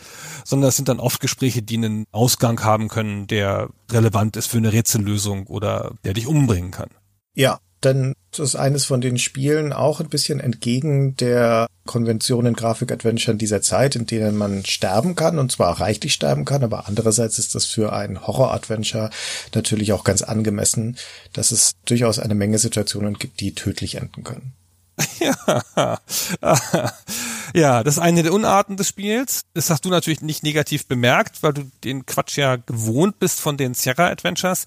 [0.44, 4.58] sondern das sind dann oft Gespräche, die einen Ausgang haben können, der relevant ist für
[4.58, 6.90] eine Rätsellösung oder der dich umbringen kann.
[7.34, 13.38] Ja, denn das ist eines von den Spielen auch ein bisschen entgegen der Konventionen Grafik-Adventuren
[13.38, 17.54] dieser Zeit, in denen man sterben kann und zwar reichlich sterben kann, aber andererseits ist
[17.54, 19.10] das für ein Horror-Adventure
[19.54, 20.96] natürlich auch ganz angemessen,
[21.32, 24.52] dass es durchaus eine Menge Situationen gibt, die tödlich enden können.
[25.20, 25.98] Ja.
[27.54, 29.42] ja, das ist eine der Unarten des Spiels.
[29.54, 33.56] Das hast du natürlich nicht negativ bemerkt, weil du den Quatsch ja gewohnt bist von
[33.56, 34.64] den Sierra Adventures.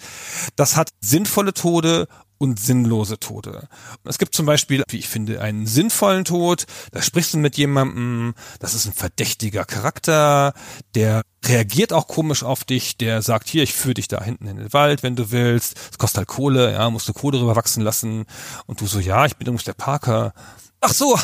[0.55, 2.07] Das hat sinnvolle Tode
[2.37, 3.67] und sinnlose Tode.
[4.03, 6.65] Es gibt zum Beispiel, wie ich finde, einen sinnvollen Tod.
[6.91, 10.53] Da sprichst du mit jemandem, das ist ein verdächtiger Charakter,
[10.95, 14.57] der reagiert auch komisch auf dich, der sagt, hier, ich führe dich da hinten in
[14.57, 15.77] den Wald, wenn du willst.
[15.91, 18.25] Es kostet halt Kohle, ja, musst du Kohle drüber wachsen lassen.
[18.65, 20.33] Und du so, ja, ich bin übrigens der Parker.
[20.85, 21.17] Ach so,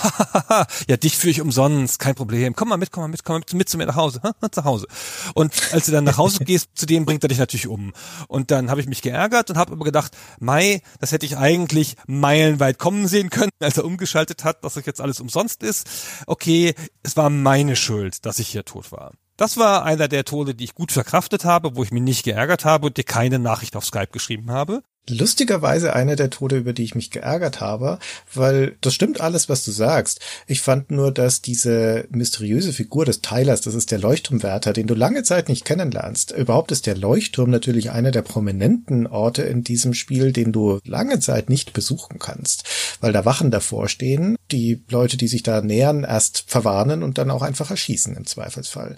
[0.87, 2.55] ja, dich führe ich umsonst, kein Problem.
[2.55, 4.33] Komm mal mit, komm mal mit, komm mal mit, mit zu mir nach Hause, ha?
[4.49, 4.87] zu Hause.
[5.33, 7.91] Und als du dann nach Hause gehst, zu dem bringt er dich natürlich um.
[8.29, 11.97] Und dann habe ich mich geärgert und habe aber gedacht, Mai, das hätte ich eigentlich
[12.07, 15.89] meilenweit kommen sehen können, als er umgeschaltet hat, dass das jetzt alles umsonst ist.
[16.25, 19.11] Okay, es war meine Schuld, dass ich hier tot war.
[19.35, 22.63] Das war einer der Tode, die ich gut verkraftet habe, wo ich mich nicht geärgert
[22.63, 26.83] habe und dir keine Nachricht auf Skype geschrieben habe lustigerweise einer der Tode, über die
[26.83, 27.99] ich mich geärgert habe,
[28.33, 30.19] weil das stimmt alles, was du sagst.
[30.47, 34.93] Ich fand nur, dass diese mysteriöse Figur des Tylers, das ist der Leuchtturmwärter, den du
[34.93, 36.31] lange Zeit nicht kennenlernst.
[36.31, 41.19] Überhaupt ist der Leuchtturm natürlich einer der prominenten Orte in diesem Spiel, den du lange
[41.19, 42.63] Zeit nicht besuchen kannst,
[43.01, 47.31] weil da Wachen davor stehen, die Leute, die sich da nähern, erst verwarnen und dann
[47.31, 48.95] auch einfach erschießen im Zweifelsfall.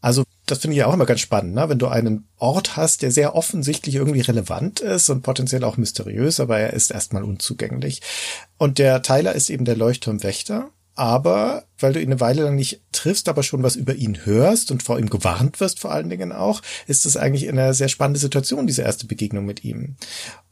[0.00, 1.68] Also das finde ich ja auch immer ganz spannend, ne?
[1.68, 6.40] wenn du einen Ort hast, der sehr offensichtlich irgendwie relevant ist und potenziell auch mysteriös,
[6.40, 8.02] aber er ist erstmal unzugänglich.
[8.58, 10.70] Und der Tyler ist eben der Leuchtturmwächter,
[11.00, 14.70] aber weil du ihn eine Weile lang nicht triffst, aber schon was über ihn hörst
[14.70, 18.20] und vor ihm gewarnt wirst vor allen Dingen auch, ist es eigentlich eine sehr spannende
[18.20, 19.96] Situation, diese erste Begegnung mit ihm.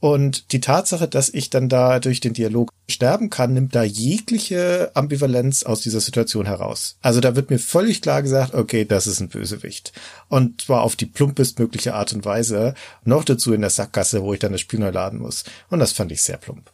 [0.01, 4.91] Und die Tatsache, dass ich dann da durch den Dialog sterben kann, nimmt da jegliche
[4.95, 6.97] Ambivalenz aus dieser Situation heraus.
[7.03, 9.93] Also da wird mir völlig klar gesagt, okay, das ist ein Bösewicht.
[10.29, 12.73] Und zwar auf die plumpestmögliche Art und Weise,
[13.05, 15.45] noch dazu in der Sackgasse, wo ich dann das Spiel neu laden muss.
[15.69, 16.71] Und das fand ich sehr plump.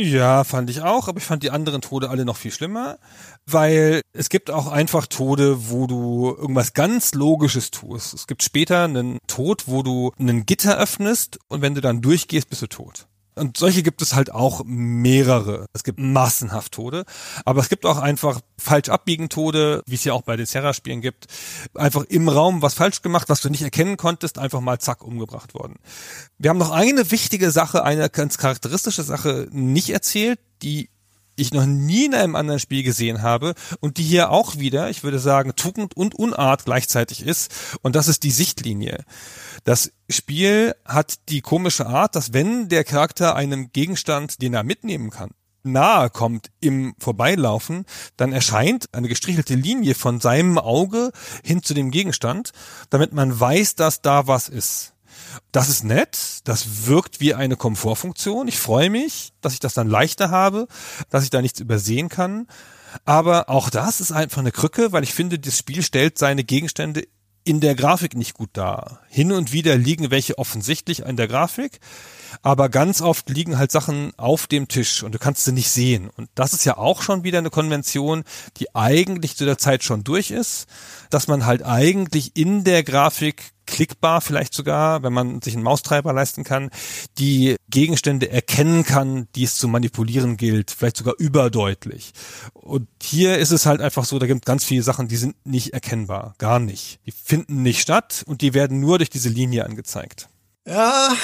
[0.00, 2.98] Ja, fand ich auch, aber ich fand die anderen Tode alle noch viel schlimmer,
[3.46, 8.14] weil es gibt auch einfach Tode, wo du irgendwas ganz Logisches tust.
[8.14, 12.48] Es gibt später einen Tod, wo du einen Gitter öffnest und wenn du dann durchgehst,
[12.48, 13.08] bist du tot.
[13.38, 15.66] Und solche gibt es halt auch mehrere.
[15.72, 17.04] Es gibt massenhaft Tode,
[17.44, 21.00] aber es gibt auch einfach falsch abbiegen Tode, wie es ja auch bei den Serra-Spielen
[21.00, 21.26] gibt.
[21.74, 25.54] Einfach im Raum was falsch gemacht, was du nicht erkennen konntest, einfach mal zack umgebracht
[25.54, 25.76] worden.
[26.38, 30.90] Wir haben noch eine wichtige Sache, eine ganz charakteristische Sache nicht erzählt, die
[31.38, 35.02] ich noch nie in einem anderen Spiel gesehen habe und die hier auch wieder, ich
[35.02, 39.04] würde sagen, Tugend und Unart gleichzeitig ist und das ist die Sichtlinie.
[39.64, 45.10] Das Spiel hat die komische Art, dass wenn der Charakter einem Gegenstand, den er mitnehmen
[45.10, 45.30] kann,
[45.62, 47.84] nahe kommt im Vorbeilaufen,
[48.16, 51.12] dann erscheint eine gestrichelte Linie von seinem Auge
[51.44, 52.52] hin zu dem Gegenstand,
[52.90, 54.94] damit man weiß, dass da was ist.
[55.52, 58.48] Das ist nett, das wirkt wie eine Komfortfunktion.
[58.48, 60.68] Ich freue mich, dass ich das dann leichter habe,
[61.10, 62.46] dass ich da nichts übersehen kann.
[63.04, 67.04] Aber auch das ist einfach eine Krücke, weil ich finde, das Spiel stellt seine Gegenstände
[67.44, 69.00] in der Grafik nicht gut dar.
[69.08, 71.80] Hin und wieder liegen welche offensichtlich an der Grafik,
[72.42, 76.10] aber ganz oft liegen halt Sachen auf dem Tisch und du kannst sie nicht sehen.
[76.16, 78.24] Und das ist ja auch schon wieder eine Konvention,
[78.56, 80.66] die eigentlich zu der Zeit schon durch ist,
[81.10, 86.12] dass man halt eigentlich in der Grafik klickbar vielleicht sogar, wenn man sich einen Maustreiber
[86.12, 86.70] leisten kann,
[87.18, 92.12] die Gegenstände erkennen kann, die es zu manipulieren gilt, vielleicht sogar überdeutlich.
[92.54, 95.74] Und hier ist es halt einfach so, da gibt ganz viele Sachen, die sind nicht
[95.74, 96.98] erkennbar, gar nicht.
[97.06, 100.28] Die finden nicht statt und die werden nur durch diese Linie angezeigt.
[100.68, 101.16] Ja,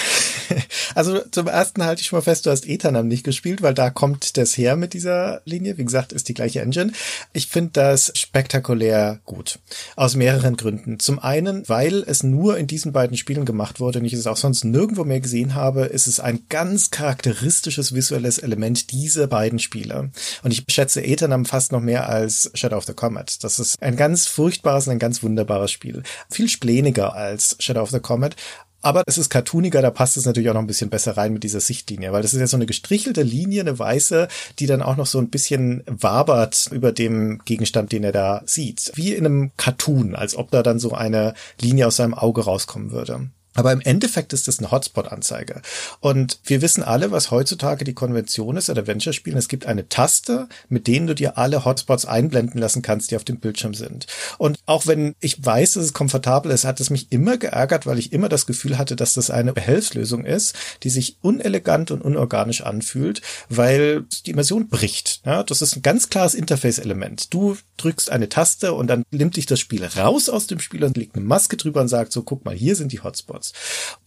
[0.94, 3.90] also zum ersten halte ich schon mal fest, du hast Eternam nicht gespielt, weil da
[3.90, 5.76] kommt das her mit dieser Linie.
[5.76, 6.92] Wie gesagt, ist die gleiche Engine.
[7.34, 9.58] Ich finde das spektakulär gut.
[9.96, 10.98] Aus mehreren Gründen.
[10.98, 14.38] Zum einen, weil es nur in diesen beiden Spielen gemacht wurde und ich es auch
[14.38, 20.10] sonst nirgendwo mehr gesehen habe, ist es ein ganz charakteristisches visuelles Element dieser beiden Spiele.
[20.42, 23.44] Und ich schätze Eternam fast noch mehr als Shadow of the Comet.
[23.44, 26.02] Das ist ein ganz furchtbares und ein ganz wunderbares Spiel.
[26.30, 28.36] Viel spleniger als Shadow of the Comet,
[28.84, 31.42] aber es ist cartooniger, da passt es natürlich auch noch ein bisschen besser rein mit
[31.42, 34.28] dieser Sichtlinie, weil das ist ja so eine gestrichelte Linie, eine weiße,
[34.58, 38.92] die dann auch noch so ein bisschen wabert über dem Gegenstand, den er da sieht.
[38.94, 42.90] Wie in einem Cartoon, als ob da dann so eine Linie aus seinem Auge rauskommen
[42.90, 43.30] würde.
[43.54, 45.62] Aber im Endeffekt ist es eine Hotspot-Anzeige.
[46.00, 49.38] Und wir wissen alle, was heutzutage die Konvention ist Adventure-Spielen.
[49.38, 53.24] Es gibt eine Taste, mit denen du dir alle Hotspots einblenden lassen kannst, die auf
[53.24, 54.06] dem Bildschirm sind.
[54.38, 57.98] Und auch wenn ich weiß, dass es komfortabel ist, hat es mich immer geärgert, weil
[57.98, 62.62] ich immer das Gefühl hatte, dass das eine Behelfslösung ist, die sich unelegant und unorganisch
[62.62, 65.20] anfühlt, weil die Immersion bricht.
[65.24, 67.32] Ja, das ist ein ganz klares Interface-Element.
[67.32, 70.96] Du drückst eine Taste und dann nimmt dich das Spiel raus aus dem Spiel und
[70.96, 73.43] legt eine Maske drüber und sagt so, guck mal, hier sind die Hotspots.
[73.44, 73.52] Hotspots.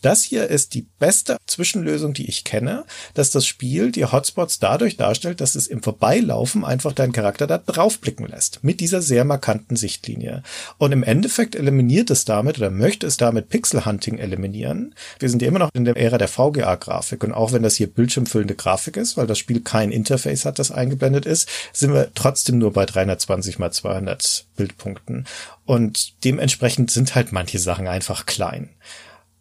[0.02, 4.96] Das hier ist die beste Zwischenlösung, die ich kenne, dass das Spiel die Hotspots dadurch
[4.96, 8.64] darstellt, dass es im Vorbeilaufen einfach deinen Charakter da draufblicken lässt.
[8.64, 10.44] Mit dieser sehr markanten Sichtlinie.
[10.78, 14.96] Und im Endeffekt eliminiert es damit oder möchte es damit Pixelhunting eliminieren.
[15.20, 17.88] Wir sind ja immer noch in der Ära der VGA-Grafik und auch wenn das hier
[17.88, 22.60] bildschirmfüllende Grafik ist, weil das Spiel kein Interface hat, das eingeblendet ist, sind wir trotzdem
[22.60, 25.26] nur bei 320 mal 200 Bildpunkten.
[25.66, 28.70] Und dementsprechend sind halt manche Sachen einfach klein.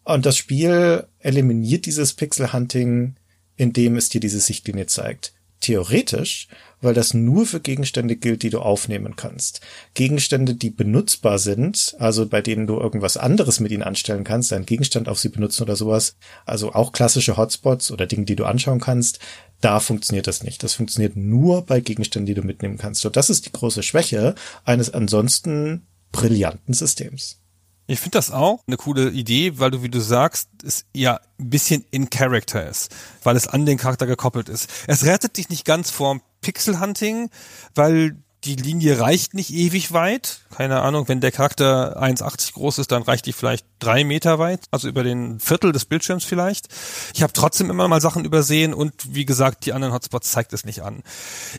[0.07, 3.15] Und das Spiel eliminiert dieses Pixel-Hunting,
[3.57, 5.33] indem es dir diese Sichtlinie zeigt.
[5.59, 6.47] Theoretisch,
[6.79, 9.59] weil das nur für Gegenstände gilt, die du aufnehmen kannst.
[9.95, 14.65] Gegenstände, die benutzbar sind, also bei denen du irgendwas anderes mit ihnen anstellen kannst, einen
[14.65, 18.79] Gegenstand auf sie benutzen oder sowas, also auch klassische Hotspots oder Dinge, die du anschauen
[18.79, 19.19] kannst,
[19.59, 20.63] da funktioniert das nicht.
[20.63, 23.05] Das funktioniert nur bei Gegenständen, die du mitnehmen kannst.
[23.05, 27.41] Und das ist die große Schwäche eines ansonsten brillanten Systems.
[27.87, 31.49] Ich finde das auch eine coole Idee, weil du, wie du sagst, es ja ein
[31.49, 34.69] bisschen in Character ist, weil es an den Charakter gekoppelt ist.
[34.87, 37.29] Es rettet dich nicht ganz vorm Pixel-Hunting,
[37.75, 40.41] weil die Linie reicht nicht ewig weit.
[40.55, 44.65] Keine Ahnung, wenn der Charakter 1,80 groß ist, dann reicht die vielleicht drei Meter weit,
[44.69, 46.67] also über den Viertel des Bildschirms vielleicht.
[47.13, 50.65] Ich habe trotzdem immer mal Sachen übersehen und wie gesagt, die anderen Hotspots zeigt es
[50.65, 51.03] nicht an.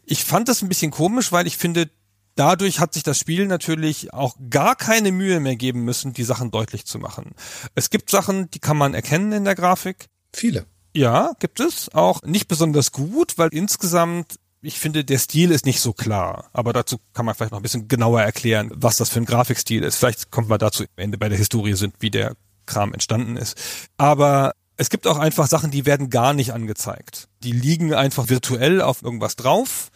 [0.04, 1.90] Ich fand das ein bisschen komisch, weil ich finde,
[2.38, 6.52] Dadurch hat sich das Spiel natürlich auch gar keine Mühe mehr geben müssen, die Sachen
[6.52, 7.32] deutlich zu machen.
[7.74, 10.06] Es gibt Sachen, die kann man erkennen in der Grafik.
[10.32, 10.66] Viele.
[10.94, 11.92] Ja, gibt es.
[11.92, 16.48] Auch nicht besonders gut, weil insgesamt ich finde, der Stil ist nicht so klar.
[16.52, 19.82] Aber dazu kann man vielleicht noch ein bisschen genauer erklären, was das für ein Grafikstil
[19.82, 19.96] ist.
[19.96, 22.36] Vielleicht kommt man dazu am Ende bei der Historie sind, wie der
[22.66, 23.56] Kram entstanden ist.
[23.96, 27.28] Aber es gibt auch einfach Sachen, die werden gar nicht angezeigt.
[27.42, 29.90] Die liegen einfach virtuell auf irgendwas drauf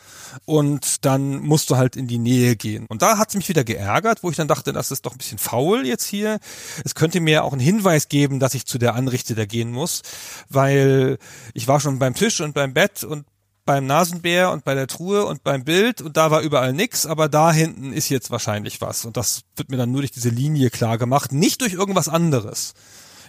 [0.45, 2.87] und dann musst du halt in die Nähe gehen.
[2.89, 5.19] Und da hat es mich wieder geärgert, wo ich dann dachte, das ist doch ein
[5.19, 6.39] bisschen faul jetzt hier.
[6.85, 10.03] Es könnte mir auch einen Hinweis geben, dass ich zu der Anrichte da gehen muss,
[10.49, 11.19] weil
[11.55, 13.27] ich war schon beim Tisch und beim Bett und
[13.65, 17.29] beim Nasenbär und bei der Truhe und beim Bild und da war überall nix, aber
[17.29, 20.69] da hinten ist jetzt wahrscheinlich was und das wird mir dann nur durch diese Linie
[20.71, 22.75] klar gemacht, nicht durch irgendwas anderes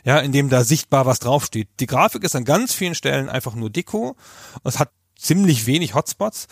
[0.04, 1.70] ja, in dem da sichtbar was draufsteht.
[1.80, 4.16] Die Grafik ist an ganz vielen Stellen einfach nur Deko.
[4.64, 4.92] Es hat
[5.24, 6.48] ziemlich wenig Hotspots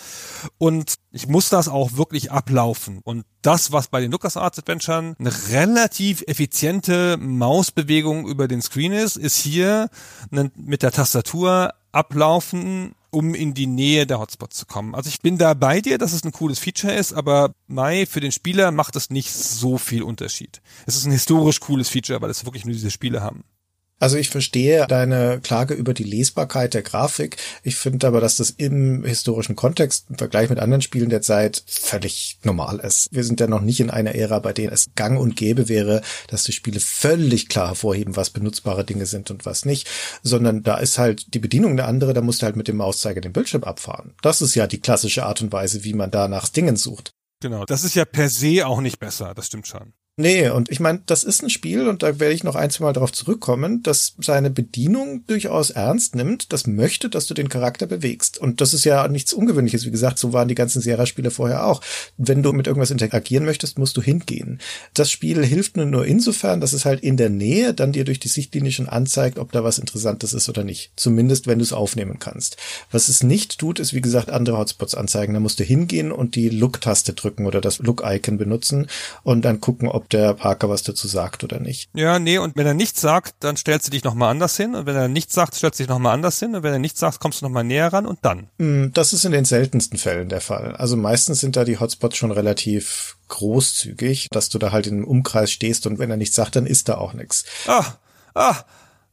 [0.57, 2.99] und ich muss das auch wirklich ablaufen.
[3.03, 9.17] Und das, was bei den LucasArts Adventuren eine relativ effiziente Mausbewegung über den Screen ist,
[9.17, 9.89] ist hier
[10.29, 14.95] mit der Tastatur ablaufen um in die Nähe der Hotspots zu kommen.
[14.95, 18.21] Also ich bin da bei dir, dass es ein cooles Feature ist, aber Mai für
[18.21, 20.61] den Spieler macht es nicht so viel Unterschied.
[20.85, 23.43] Es ist ein historisch cooles Feature, weil es wirklich nur diese Spiele haben.
[24.01, 27.37] Also ich verstehe deine Klage über die Lesbarkeit der Grafik.
[27.61, 31.63] Ich finde aber, dass das im historischen Kontext im Vergleich mit anderen Spielen der Zeit
[31.67, 33.09] völlig normal ist.
[33.11, 36.01] Wir sind ja noch nicht in einer Ära, bei der es gang und gäbe wäre,
[36.27, 39.87] dass die Spiele völlig klar hervorheben, was benutzbare Dinge sind und was nicht,
[40.23, 43.21] sondern da ist halt die Bedienung eine andere, da musst du halt mit dem Mauszeiger
[43.21, 44.15] den Bildschirm abfahren.
[44.23, 47.11] Das ist ja die klassische Art und Weise, wie man da nach Dingen sucht.
[47.39, 49.93] Genau, das ist ja per se auch nicht besser, das stimmt schon.
[50.21, 52.83] Nee, und ich meine, das ist ein Spiel, und da werde ich noch ein, zwei
[52.83, 57.87] Mal darauf zurückkommen, das seine Bedienung durchaus ernst nimmt, das möchte, dass du den Charakter
[57.87, 58.37] bewegst.
[58.37, 59.83] Und das ist ja nichts Ungewöhnliches.
[59.83, 61.81] Wie gesagt, so waren die ganzen Sierra-Spiele vorher auch.
[62.17, 64.59] Wenn du mit irgendwas interagieren möchtest, musst du hingehen.
[64.93, 68.19] Das Spiel hilft nur, nur insofern, dass es halt in der Nähe dann dir durch
[68.19, 70.91] die Sichtlinie schon anzeigt, ob da was Interessantes ist oder nicht.
[70.97, 72.57] Zumindest, wenn du es aufnehmen kannst.
[72.91, 75.33] Was es nicht tut, ist, wie gesagt, andere Hotspots anzeigen.
[75.33, 78.85] Da musst du hingehen und die Look-Taste drücken oder das Look-Icon benutzen
[79.23, 81.89] und dann gucken, ob der Parker was dazu sagt oder nicht.
[81.93, 84.85] Ja, nee, und wenn er nichts sagt, dann stellst du dich nochmal anders hin und
[84.85, 87.19] wenn er nichts sagt, stellst du dich nochmal anders hin und wenn er nichts sagt,
[87.19, 88.49] kommst du nochmal näher ran und dann.
[88.57, 90.75] Mm, das ist in den seltensten Fällen der Fall.
[90.75, 95.05] Also meistens sind da die Hotspots schon relativ großzügig, dass du da halt in einem
[95.05, 97.45] Umkreis stehst und wenn er nichts sagt, dann ist da auch nichts.
[97.67, 97.85] Ah,
[98.33, 98.57] ah,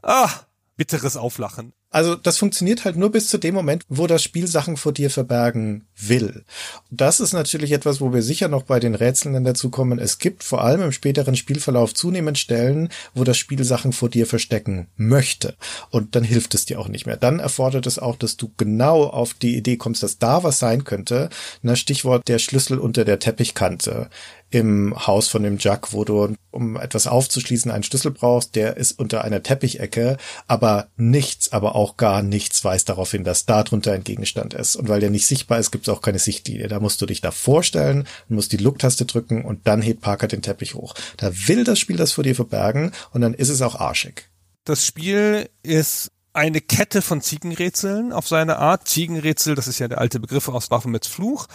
[0.02, 0.30] ah,
[0.76, 1.72] bitteres Auflachen.
[1.90, 5.08] Also das funktioniert halt nur bis zu dem Moment, wo das Spiel Sachen vor dir
[5.08, 6.44] verbergen will.
[6.90, 9.98] Das ist natürlich etwas, wo wir sicher noch bei den Rätseln dann dazu kommen.
[9.98, 14.26] Es gibt vor allem im späteren Spielverlauf zunehmend Stellen, wo das Spiel Sachen vor dir
[14.26, 15.54] verstecken möchte.
[15.88, 17.16] Und dann hilft es dir auch nicht mehr.
[17.16, 20.84] Dann erfordert es auch, dass du genau auf die Idee kommst, dass da was sein
[20.84, 21.30] könnte.
[21.62, 24.10] Na, Stichwort der Schlüssel unter der Teppichkante
[24.50, 28.98] im Haus von dem Jack, wo du, um etwas aufzuschließen, einen Schlüssel brauchst, der ist
[28.98, 33.92] unter einer Teppichecke, aber nichts, aber auch gar nichts weist darauf hin, dass da drunter
[33.92, 34.76] ein Gegenstand ist.
[34.76, 36.68] Und weil der nicht sichtbar ist, gibt es auch keine Sichtlinie.
[36.68, 40.42] Da musst du dich da vorstellen, musst die Look-Taste drücken und dann hebt Parker den
[40.42, 40.94] Teppich hoch.
[41.16, 44.28] Da will das Spiel das vor dir verbergen und dann ist es auch arschig.
[44.64, 48.86] Das Spiel ist eine Kette von Ziegenrätseln auf seine Art.
[48.86, 51.48] Ziegenrätsel, das ist ja der alte Begriff aus Waffen mit Fluch.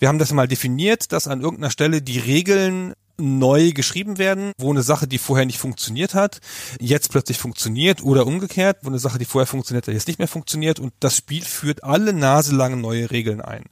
[0.00, 4.72] Wir haben das mal definiert, dass an irgendeiner Stelle die Regeln neu geschrieben werden, wo
[4.72, 6.40] eine Sache, die vorher nicht funktioniert hat,
[6.80, 10.26] jetzt plötzlich funktioniert oder umgekehrt, wo eine Sache, die vorher funktioniert hat, jetzt nicht mehr
[10.26, 13.66] funktioniert und das Spiel führt alle naselange neue Regeln ein.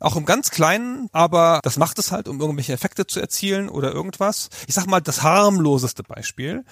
[0.00, 3.92] Auch im ganz Kleinen, aber das macht es halt, um irgendwelche Effekte zu erzielen oder
[3.92, 4.48] irgendwas.
[4.66, 6.64] Ich sag mal, das harmloseste Beispiel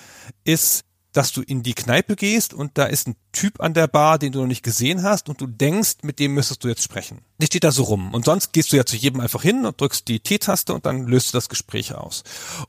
[0.43, 4.19] ist dass du in die Kneipe gehst und da ist ein Typ an der Bar,
[4.19, 7.23] den du noch nicht gesehen hast und du denkst, mit dem müsstest du jetzt sprechen.
[7.39, 9.81] Der steht da so rum und sonst gehst du ja zu jedem einfach hin und
[9.81, 12.23] drückst die T-Taste und dann löst du das Gespräch aus.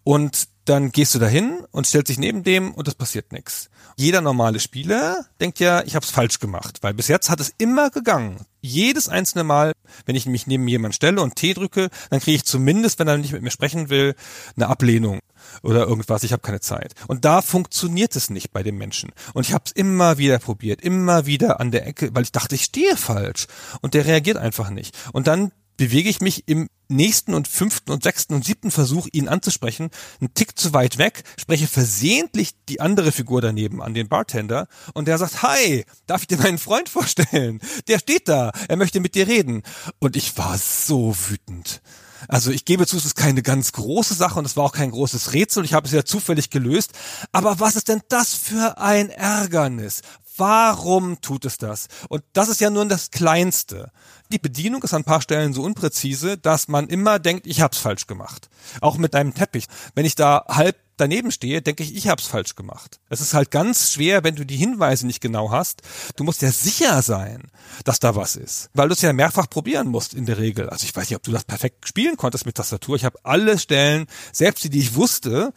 [0.03, 3.69] Und dann gehst du dahin und stellst dich neben dem und es passiert nichts.
[3.97, 7.53] Jeder normale Spieler denkt ja, ich habe es falsch gemacht, weil bis jetzt hat es
[7.57, 8.45] immer gegangen.
[8.61, 9.73] Jedes einzelne Mal,
[10.05, 13.17] wenn ich mich neben jemand stelle und T drücke, dann kriege ich zumindest, wenn er
[13.17, 14.15] nicht mit mir sprechen will,
[14.55, 15.19] eine Ablehnung
[15.63, 16.93] oder irgendwas, ich habe keine Zeit.
[17.07, 19.11] Und da funktioniert es nicht bei dem Menschen.
[19.33, 22.55] Und ich habe es immer wieder probiert, immer wieder an der Ecke, weil ich dachte,
[22.55, 23.47] ich stehe falsch.
[23.81, 24.97] Und der reagiert einfach nicht.
[25.11, 29.27] Und dann bewege ich mich im nächsten und fünften und sechsten und siebten Versuch, ihn
[29.27, 29.89] anzusprechen,
[30.19, 35.07] einen Tick zu weit weg, spreche versehentlich die andere Figur daneben an den Bartender und
[35.07, 37.61] der sagt, hi, darf ich dir meinen Freund vorstellen?
[37.87, 39.63] Der steht da, er möchte mit dir reden.
[39.99, 41.81] Und ich war so wütend.
[42.27, 44.91] Also ich gebe zu, es ist keine ganz große Sache und es war auch kein
[44.91, 46.91] großes Rätsel und ich habe es ja zufällig gelöst.
[47.31, 50.01] Aber was ist denn das für ein Ärgernis?
[50.37, 51.87] Warum tut es das?
[52.09, 53.91] Und das ist ja nur das Kleinste.
[54.31, 58.07] Die Bedienung ist an paar Stellen so unpräzise, dass man immer denkt, ich hab's falsch
[58.07, 58.49] gemacht.
[58.79, 59.65] Auch mit deinem Teppich.
[59.93, 63.01] Wenn ich da halb daneben stehe, denke ich, ich hab's falsch gemacht.
[63.09, 65.81] Es ist halt ganz schwer, wenn du die Hinweise nicht genau hast.
[66.15, 67.51] Du musst ja sicher sein,
[67.83, 70.69] dass da was ist, weil du es ja mehrfach probieren musst in der Regel.
[70.69, 72.95] Also ich weiß nicht, ob du das perfekt spielen konntest mit Tastatur.
[72.95, 75.53] Ich habe alle Stellen, selbst die, die ich wusste,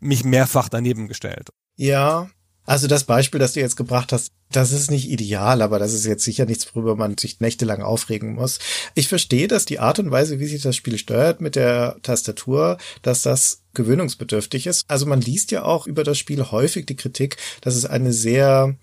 [0.00, 1.50] mich mehrfach daneben gestellt.
[1.76, 2.28] Ja,
[2.64, 6.06] also das Beispiel, das du jetzt gebracht hast, das ist nicht ideal, aber das ist
[6.06, 8.58] jetzt sicher nichts, worüber man sich nächtelang aufregen muss.
[8.94, 12.78] Ich verstehe, dass die Art und Weise, wie sich das Spiel steuert mit der Tastatur,
[13.02, 14.84] dass das gewöhnungsbedürftig ist.
[14.88, 18.74] Also man liest ja auch über das Spiel häufig die Kritik, dass es eine sehr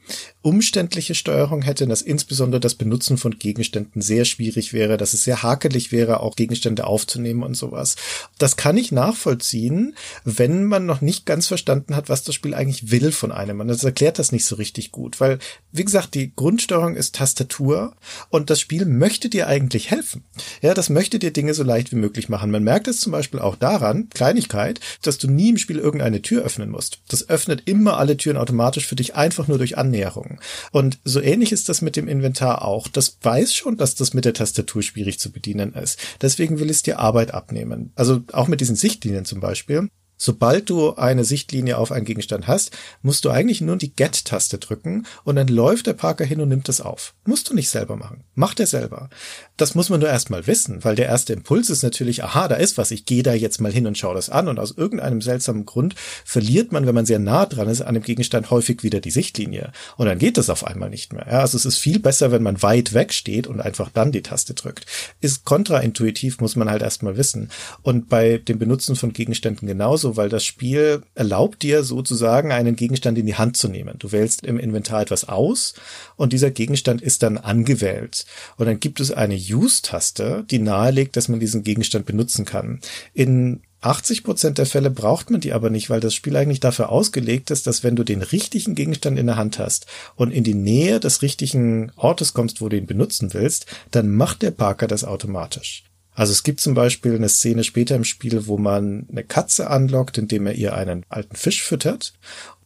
[0.42, 5.44] umständliche Steuerung hätte, dass insbesondere das Benutzen von Gegenständen sehr schwierig wäre, dass es sehr
[5.44, 7.96] hakelig wäre, auch Gegenstände aufzunehmen und sowas.
[8.38, 12.92] Das kann ich nachvollziehen, wenn man noch nicht ganz verstanden hat, was das Spiel eigentlich
[12.92, 13.60] will von einem.
[13.60, 15.40] Und das erklärt das nicht so richtig gut, weil,
[15.74, 17.96] wie gesagt, die Grundsteuerung ist Tastatur
[18.30, 20.24] und das Spiel möchte dir eigentlich helfen.
[20.62, 22.52] Ja, das möchte dir Dinge so leicht wie möglich machen.
[22.52, 26.44] Man merkt es zum Beispiel auch daran, Kleinigkeit, dass du nie im Spiel irgendeine Tür
[26.44, 27.00] öffnen musst.
[27.08, 30.40] Das öffnet immer alle Türen automatisch für dich einfach nur durch Annäherung.
[30.72, 32.88] Und so ähnlich ist das mit dem Inventar auch.
[32.88, 35.98] Das weiß schon, dass das mit der Tastatur schwierig zu bedienen ist.
[36.22, 37.92] Deswegen will es dir Arbeit abnehmen.
[37.96, 39.90] Also auch mit diesen Sichtlinien zum Beispiel.
[40.26, 42.72] Sobald du eine Sichtlinie auf einen Gegenstand hast,
[43.02, 46.70] musst du eigentlich nur die Get-Taste drücken und dann läuft der Parker hin und nimmt
[46.70, 47.14] es auf.
[47.26, 48.24] Musst du nicht selber machen.
[48.34, 49.10] Macht er selber.
[49.58, 52.78] Das muss man nur erstmal wissen, weil der erste Impuls ist natürlich, aha, da ist
[52.78, 55.66] was, ich gehe da jetzt mal hin und schaue das an und aus irgendeinem seltsamen
[55.66, 55.94] Grund
[56.24, 59.74] verliert man, wenn man sehr nah dran ist, an dem Gegenstand häufig wieder die Sichtlinie
[59.98, 61.28] und dann geht das auf einmal nicht mehr.
[61.30, 64.24] Ja, also es ist viel besser, wenn man weit weg steht und einfach dann die
[64.24, 64.86] Taste drückt.
[65.20, 67.50] Ist kontraintuitiv, muss man halt erstmal wissen.
[67.82, 73.18] Und bei dem Benutzen von Gegenständen genauso, weil das Spiel erlaubt dir sozusagen einen Gegenstand
[73.18, 73.96] in die Hand zu nehmen.
[74.00, 75.74] Du wählst im Inventar etwas aus
[76.16, 78.26] und dieser Gegenstand ist dann angewählt.
[78.58, 82.80] Und dann gibt es eine Use-Taste, die nahelegt, dass man diesen Gegenstand benutzen kann.
[83.14, 86.90] In 80 Prozent der Fälle braucht man die aber nicht, weil das Spiel eigentlich dafür
[86.90, 90.54] ausgelegt ist, dass wenn du den richtigen Gegenstand in der Hand hast und in die
[90.54, 95.04] Nähe des richtigen Ortes kommst, wo du ihn benutzen willst, dann macht der Parker das
[95.04, 95.84] automatisch.
[96.16, 100.18] Also es gibt zum Beispiel eine Szene später im Spiel, wo man eine Katze anlockt,
[100.18, 102.14] indem er ihr einen alten Fisch füttert.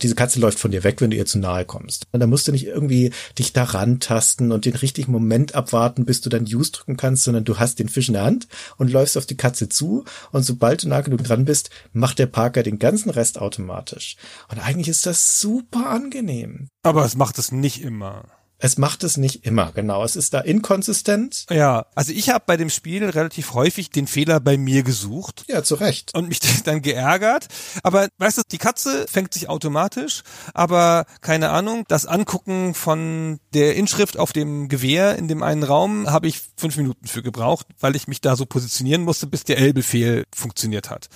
[0.01, 2.05] Diese Katze läuft von dir weg, wenn du ihr zu nahe kommst.
[2.11, 6.21] Und da musst du nicht irgendwie dich daran tasten und den richtigen Moment abwarten, bis
[6.21, 9.17] du dann Use drücken kannst, sondern du hast den Fisch in der Hand und läufst
[9.17, 10.03] auf die Katze zu.
[10.31, 14.17] Und sobald du nah genug dran bist, macht der Parker den ganzen Rest automatisch.
[14.49, 16.67] Und eigentlich ist das super angenehm.
[16.83, 18.25] Aber es macht es nicht immer.
[18.59, 20.03] Es macht es nicht immer, genau.
[20.03, 21.45] Es ist da inkonsistent.
[21.51, 25.45] Ja, also ich habe bei dem Spiel relativ häufig den Fehler bei mir gesucht.
[25.47, 26.15] Ja, zu Recht.
[26.15, 27.47] Und mich dann geärgert.
[27.83, 30.23] Aber weißt du, die Katze fängt sich automatisch,
[30.55, 36.09] aber keine Ahnung, das Angucken von der Inschrift auf dem Gewehr in dem einen Raum
[36.09, 39.59] habe ich fünf Minuten für gebraucht, weil ich mich da so positionieren musste, bis der
[39.59, 41.09] L-Befehl funktioniert hat.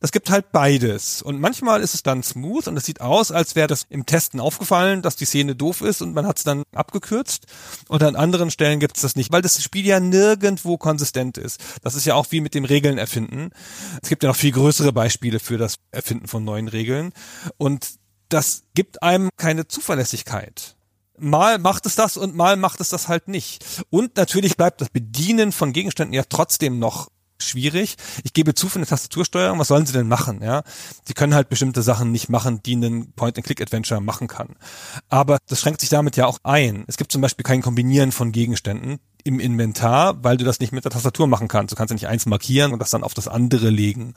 [0.00, 1.20] Das gibt halt beides.
[1.20, 4.40] Und manchmal ist es dann smooth und es sieht aus, als wäre das im Testen
[4.40, 7.46] aufgefallen, dass die Szene doof ist und man hat es dann abgekürzt.
[7.88, 11.60] Und an anderen Stellen gibt es das nicht, weil das Spiel ja nirgendwo konsistent ist.
[11.82, 13.50] Das ist ja auch wie mit dem Regeln erfinden.
[14.02, 17.12] Es gibt ja noch viel größere Beispiele für das Erfinden von neuen Regeln.
[17.56, 20.76] Und das gibt einem keine Zuverlässigkeit.
[21.18, 23.64] Mal macht es das und mal macht es das halt nicht.
[23.90, 27.08] Und natürlich bleibt das Bedienen von Gegenständen ja trotzdem noch
[27.42, 27.96] schwierig.
[28.24, 30.62] Ich gebe zu für eine Tastatursteuerung, was sollen sie denn machen, ja?
[31.04, 34.56] Sie können halt bestimmte Sachen nicht machen, die ein Point-and-Click-Adventure machen kann.
[35.08, 36.84] Aber das schränkt sich damit ja auch ein.
[36.86, 40.84] Es gibt zum Beispiel kein Kombinieren von Gegenständen im Inventar, weil du das nicht mit
[40.84, 41.72] der Tastatur machen kannst.
[41.72, 44.14] Du kannst ja nicht eins markieren und das dann auf das andere legen.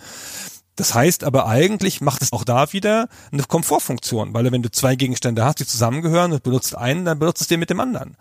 [0.75, 4.95] Das heißt aber eigentlich macht es auch da wieder eine Komfortfunktion, weil wenn du zwei
[4.95, 8.15] Gegenstände hast, die zusammengehören und benutzt einen, dann benutzt es den mit dem anderen.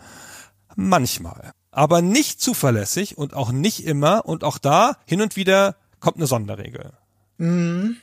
[0.74, 6.16] Manchmal aber nicht zuverlässig und auch nicht immer und auch da hin und wieder kommt
[6.16, 6.91] eine Sonderregel.
[7.37, 7.99] Mhm.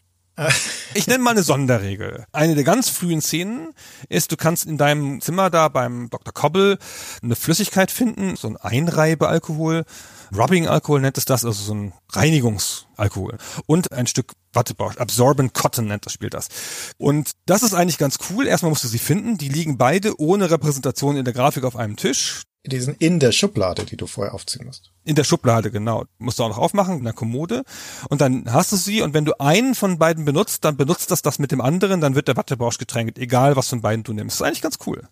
[0.94, 2.26] ich nenne mal eine Sonderregel.
[2.32, 3.74] Eine der ganz frühen Szenen
[4.08, 6.34] ist, du kannst in deinem Zimmer da beim Dr.
[6.34, 6.78] Cobble
[7.22, 9.84] eine Flüssigkeit finden, so ein Einreibealkohol.
[10.34, 13.38] Rubbing-Alkohol nennt es das, also so ein Reinigungsalkohol.
[13.66, 14.96] Und ein Stück Wattebausch.
[15.00, 16.48] Absorbent Cotton nennt das Spiel das.
[16.98, 18.48] Und das ist eigentlich ganz cool.
[18.48, 19.38] Erstmal musst du sie finden.
[19.38, 22.44] Die liegen beide ohne Repräsentation in der Grafik auf einem Tisch.
[22.66, 24.92] Die in der Schublade, die du vorher aufziehen musst.
[25.04, 26.06] In der Schublade, genau.
[26.18, 27.64] Musst du auch noch aufmachen, in der Kommode.
[28.10, 31.22] Und dann hast du sie und wenn du einen von beiden benutzt, dann benutzt das
[31.22, 34.40] das mit dem anderen, dann wird der Wattebausch getränkt, egal was von beiden du nimmst.
[34.40, 35.08] Das ist eigentlich ganz cool.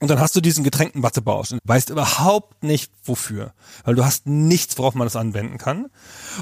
[0.00, 3.52] Und dann hast du diesen getränkten Wattebausch und weißt überhaupt nicht wofür,
[3.84, 5.86] weil du hast nichts, worauf man das anwenden kann.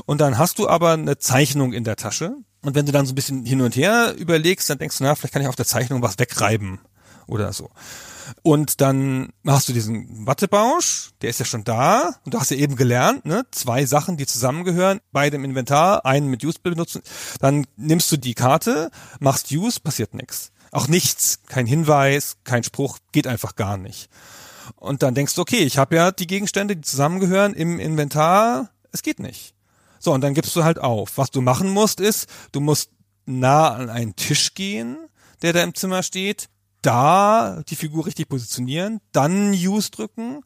[0.06, 2.36] Und dann hast du aber eine Zeichnung in der Tasche.
[2.62, 5.14] Und wenn du dann so ein bisschen hin und her überlegst, dann denkst du, na,
[5.14, 6.80] vielleicht kann ich auf der Zeichnung was wegreiben
[7.30, 7.70] oder so.
[8.42, 12.14] Und dann hast du diesen Wattebausch, der ist ja schon da.
[12.24, 13.44] Und du hast ja eben gelernt, ne?
[13.50, 17.02] Zwei Sachen, die zusammengehören, beide im Inventar, einen mit Use benutzen.
[17.40, 20.52] Dann nimmst du die Karte, machst Use, passiert nichts.
[20.72, 24.08] Auch nichts, kein Hinweis, kein Spruch, geht einfach gar nicht.
[24.76, 29.02] Und dann denkst du, okay, ich habe ja die Gegenstände, die zusammengehören im Inventar, es
[29.02, 29.54] geht nicht.
[29.98, 31.18] So, und dann gibst du halt auf.
[31.18, 32.90] Was du machen musst, ist, du musst
[33.26, 34.96] nah an einen Tisch gehen,
[35.42, 36.48] der da im Zimmer steht,
[36.82, 40.42] da die Figur richtig positionieren, dann Use drücken,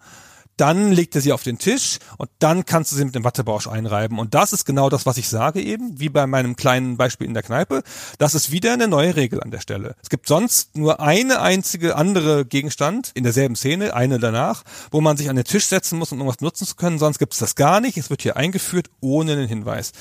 [0.56, 3.66] dann legt er sie auf den Tisch und dann kannst du sie mit dem Wattebausch
[3.66, 4.18] einreiben.
[4.18, 7.34] Und das ist genau das, was ich sage eben, wie bei meinem kleinen Beispiel in
[7.34, 7.82] der Kneipe.
[8.18, 9.96] Das ist wieder eine neue Regel an der Stelle.
[10.02, 15.16] Es gibt sonst nur eine einzige andere Gegenstand in derselben Szene, eine danach, wo man
[15.16, 16.98] sich an den Tisch setzen muss, um irgendwas nutzen zu können.
[16.98, 17.96] Sonst gibt es das gar nicht.
[17.96, 19.92] Es wird hier eingeführt ohne einen Hinweis.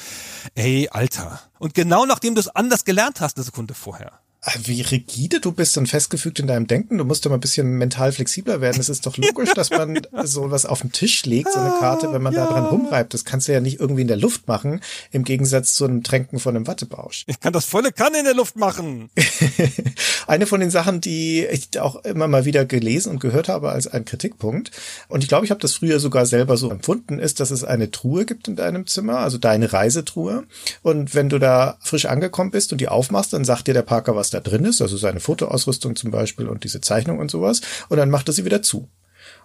[0.55, 1.39] Ey, Alter.
[1.57, 4.22] Und genau nachdem du es anders gelernt hast, eine Sekunde vorher.
[4.45, 6.97] Ah, wie rigide du bist und festgefügt in deinem Denken.
[6.97, 8.77] Du musst doch mal ein bisschen mental flexibler werden.
[8.81, 12.21] Es ist doch logisch, dass man sowas auf den Tisch legt, so eine Karte, wenn
[12.21, 12.45] man ja.
[12.45, 13.13] da dran rumreibt.
[13.13, 14.81] Das kannst du ja nicht irgendwie in der Luft machen,
[15.11, 17.23] im Gegensatz zu einem Tränken von einem Wattebausch.
[17.27, 19.09] Ich kann das volle Kanne in der Luft machen.
[20.27, 23.87] eine von den Sachen, die ich auch immer mal wieder gelesen und gehört habe als
[23.87, 24.71] ein Kritikpunkt,
[25.07, 27.91] und ich glaube, ich habe das früher sogar selber so empfunden, ist, dass es eine
[27.91, 30.43] Truhe gibt in deinem Zimmer, also deine Reisetruhe.
[30.81, 34.17] Und wenn du da frisch angekommen bist und die aufmachst, dann sagt dir der Parker,
[34.17, 37.97] was da drin ist, also seine Fotoausrüstung zum Beispiel und diese Zeichnung und sowas, und
[37.97, 38.89] dann macht er sie wieder zu.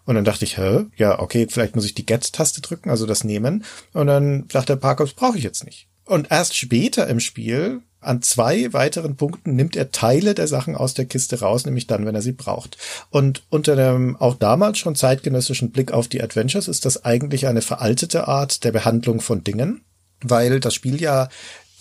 [0.04, 3.24] Und dann dachte ich, hä, ja, okay, vielleicht muss ich die Get-Taste drücken, also das
[3.24, 3.64] nehmen.
[3.92, 5.86] Und dann sagt der Parker, das brauche ich jetzt nicht.
[6.04, 10.94] Und erst später im Spiel, an zwei weiteren Punkten, nimmt er Teile der Sachen aus
[10.94, 12.78] der Kiste raus, nämlich dann, wenn er sie braucht.
[13.10, 17.60] Und unter dem auch damals schon zeitgenössischen Blick auf die Adventures ist das eigentlich eine
[17.60, 19.82] veraltete Art der Behandlung von Dingen,
[20.22, 21.28] weil das Spiel ja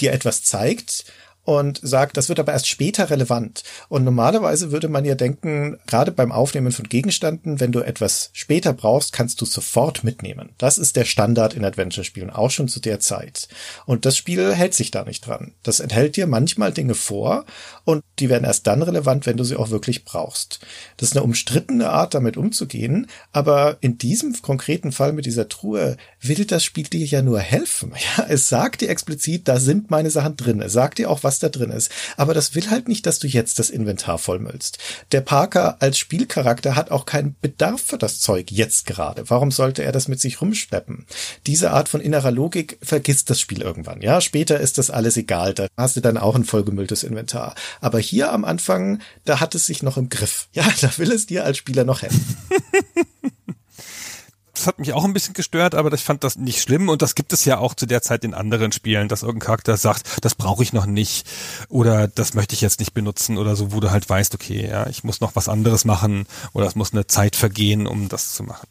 [0.02, 1.06] dir etwas zeigt,
[1.48, 3.64] und sagt, das wird aber erst später relevant.
[3.88, 8.74] Und normalerweise würde man ja denken, gerade beim Aufnehmen von Gegenständen, wenn du etwas später
[8.74, 10.50] brauchst, kannst du sofort mitnehmen.
[10.58, 13.48] Das ist der Standard in Adventure-Spielen, auch schon zu der Zeit.
[13.86, 15.54] Und das Spiel hält sich da nicht dran.
[15.64, 17.46] Das enthält dir manchmal Dinge vor
[17.86, 20.60] und die werden erst dann relevant, wenn du sie auch wirklich brauchst.
[20.98, 25.96] Das ist eine umstrittene Art, damit umzugehen, aber in diesem konkreten Fall mit dieser Truhe
[26.20, 27.94] will das Spiel dir ja nur helfen.
[28.18, 30.62] Ja, es sagt dir explizit, da sind meine Sachen drin.
[30.62, 31.92] Es sagt dir auch, was da drin ist.
[32.18, 34.78] Aber das will halt nicht, dass du jetzt das Inventar vollmüllst.
[35.12, 39.30] Der Parker als Spielcharakter hat auch keinen Bedarf für das Zeug jetzt gerade.
[39.30, 41.06] Warum sollte er das mit sich rumschleppen?
[41.46, 44.02] Diese Art von innerer Logik vergisst das Spiel irgendwann.
[44.02, 45.54] Ja, später ist das alles egal.
[45.54, 47.56] Da hast du dann auch ein vollgemülltes Inventar.
[47.82, 50.50] Aber hier am Anfang, da hat es sich noch im Griff.
[50.54, 52.38] Ja, da will es dir als Spieler noch helfen.
[54.58, 57.14] das hat mich auch ein bisschen gestört, aber ich fand das nicht schlimm und das
[57.14, 60.34] gibt es ja auch zu der Zeit in anderen Spielen, dass irgendein Charakter sagt, das
[60.34, 61.28] brauche ich noch nicht
[61.70, 64.88] oder das möchte ich jetzt nicht benutzen oder so, wo du halt weißt, okay, ja,
[64.88, 68.44] ich muss noch was anderes machen oder es muss eine Zeit vergehen, um das zu
[68.44, 68.68] machen.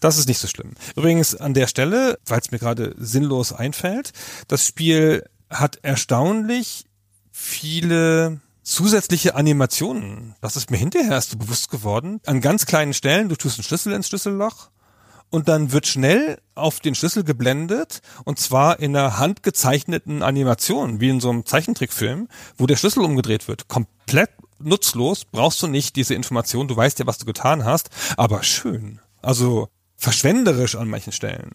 [0.00, 0.72] Das ist nicht so schlimm.
[0.94, 4.12] Übrigens an der Stelle, weil es mir gerade sinnlos einfällt,
[4.46, 6.84] das Spiel hat erstaunlich
[7.32, 10.34] viele zusätzliche Animationen.
[10.42, 12.20] Das ist mir hinterher erst so bewusst geworden.
[12.26, 14.68] An ganz kleinen Stellen, du tust einen Schlüssel ins Schlüsselloch
[15.30, 21.08] und dann wird schnell auf den Schlüssel geblendet und zwar in einer handgezeichneten Animation, wie
[21.08, 22.28] in so einem Zeichentrickfilm,
[22.58, 23.68] wo der Schlüssel umgedreht wird.
[23.68, 28.42] Komplett nutzlos, brauchst du nicht diese Information, du weißt ja, was du getan hast, aber
[28.42, 29.00] schön.
[29.22, 31.52] Also verschwenderisch an manchen Stellen.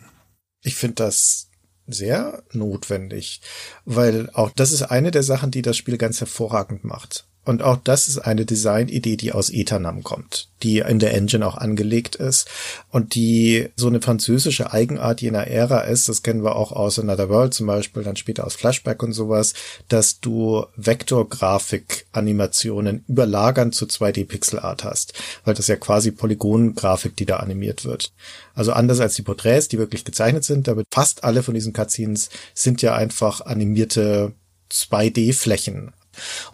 [0.61, 1.49] Ich finde das
[1.87, 3.41] sehr notwendig,
[3.85, 7.27] weil auch das ist eine der Sachen, die das Spiel ganz hervorragend macht.
[7.45, 11.55] Und auch das ist eine Designidee, die aus Eternam kommt, die in der Engine auch
[11.55, 12.49] angelegt ist
[12.89, 16.09] und die so eine französische Eigenart jener Ära ist.
[16.09, 19.53] Das kennen wir auch aus Another World zum Beispiel, dann später aus Flashback und sowas,
[19.89, 27.85] dass du Vektorgrafik-Animationen überlagern zu 2D-Pixel-Art hast, weil das ja quasi Polygongrafik, die da animiert
[27.85, 28.11] wird.
[28.55, 32.31] Also anders als die Porträts, die wirklich gezeichnet sind, damit fast alle von diesen Cutscenes
[32.55, 34.33] sind ja einfach animierte
[34.71, 35.93] 2D-Flächen.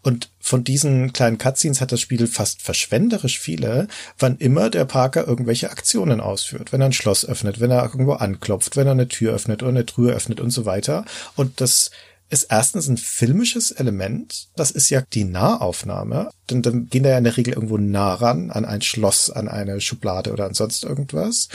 [0.02, 3.88] Und von diesen kleinen Cutscenes hat das Spiel fast verschwenderisch viele,
[4.18, 6.72] wann immer der Parker irgendwelche Aktionen ausführt.
[6.72, 9.72] Wenn er ein Schloss öffnet, wenn er irgendwo anklopft, wenn er eine Tür öffnet oder
[9.72, 11.06] eine Truhe öffnet und so weiter.
[11.36, 11.92] Und das
[12.32, 14.48] ist erstens ein filmisches Element.
[14.56, 16.32] Das ist ja die Nahaufnahme.
[16.50, 19.50] Denn dann gehen da ja in der Regel irgendwo nah ran, an ein Schloss, an
[19.50, 21.50] eine Schublade oder an sonst irgendwas.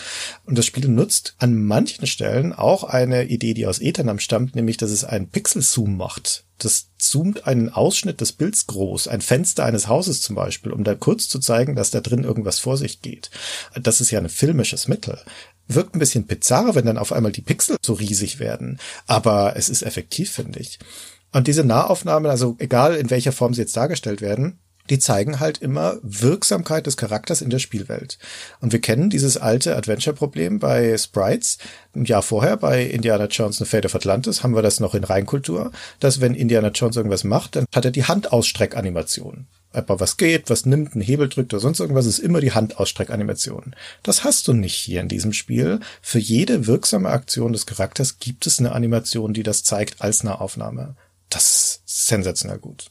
[0.45, 4.77] Und das Spiel nutzt an manchen Stellen auch eine Idee, die aus Eternam stammt, nämlich,
[4.77, 6.45] dass es einen Pixel-Zoom macht.
[6.59, 10.95] Das zoomt einen Ausschnitt des Bilds groß, ein Fenster eines Hauses zum Beispiel, um da
[10.95, 13.31] kurz zu zeigen, dass da drin irgendwas vor sich geht.
[13.74, 15.18] Das ist ja ein filmisches Mittel.
[15.68, 18.78] Wirkt ein bisschen bizarr, wenn dann auf einmal die Pixel so riesig werden.
[19.06, 20.78] Aber es ist effektiv, finde ich.
[21.32, 24.58] Und diese Nahaufnahmen, also egal in welcher Form sie jetzt dargestellt werden,
[24.90, 28.18] die zeigen halt immer Wirksamkeit des Charakters in der Spielwelt.
[28.60, 31.58] Und wir kennen dieses alte Adventure-Problem bei Sprites.
[31.94, 35.04] Ein Jahr vorher bei Indiana Jones The Fate of Atlantis haben wir das noch in
[35.04, 39.46] Reinkultur, dass wenn Indiana Jones irgendwas macht, dann hat er die Handausstreckanimation.
[39.77, 42.53] Ob er was geht, was nimmt, einen Hebel drückt oder sonst irgendwas, ist immer die
[42.53, 43.77] Handausstreckanimation.
[44.03, 45.81] Das hast du nicht hier in diesem Spiel.
[46.01, 50.97] Für jede wirksame Aktion des Charakters gibt es eine Animation, die das zeigt als Nahaufnahme.
[51.29, 52.91] Das ist sensationell gut.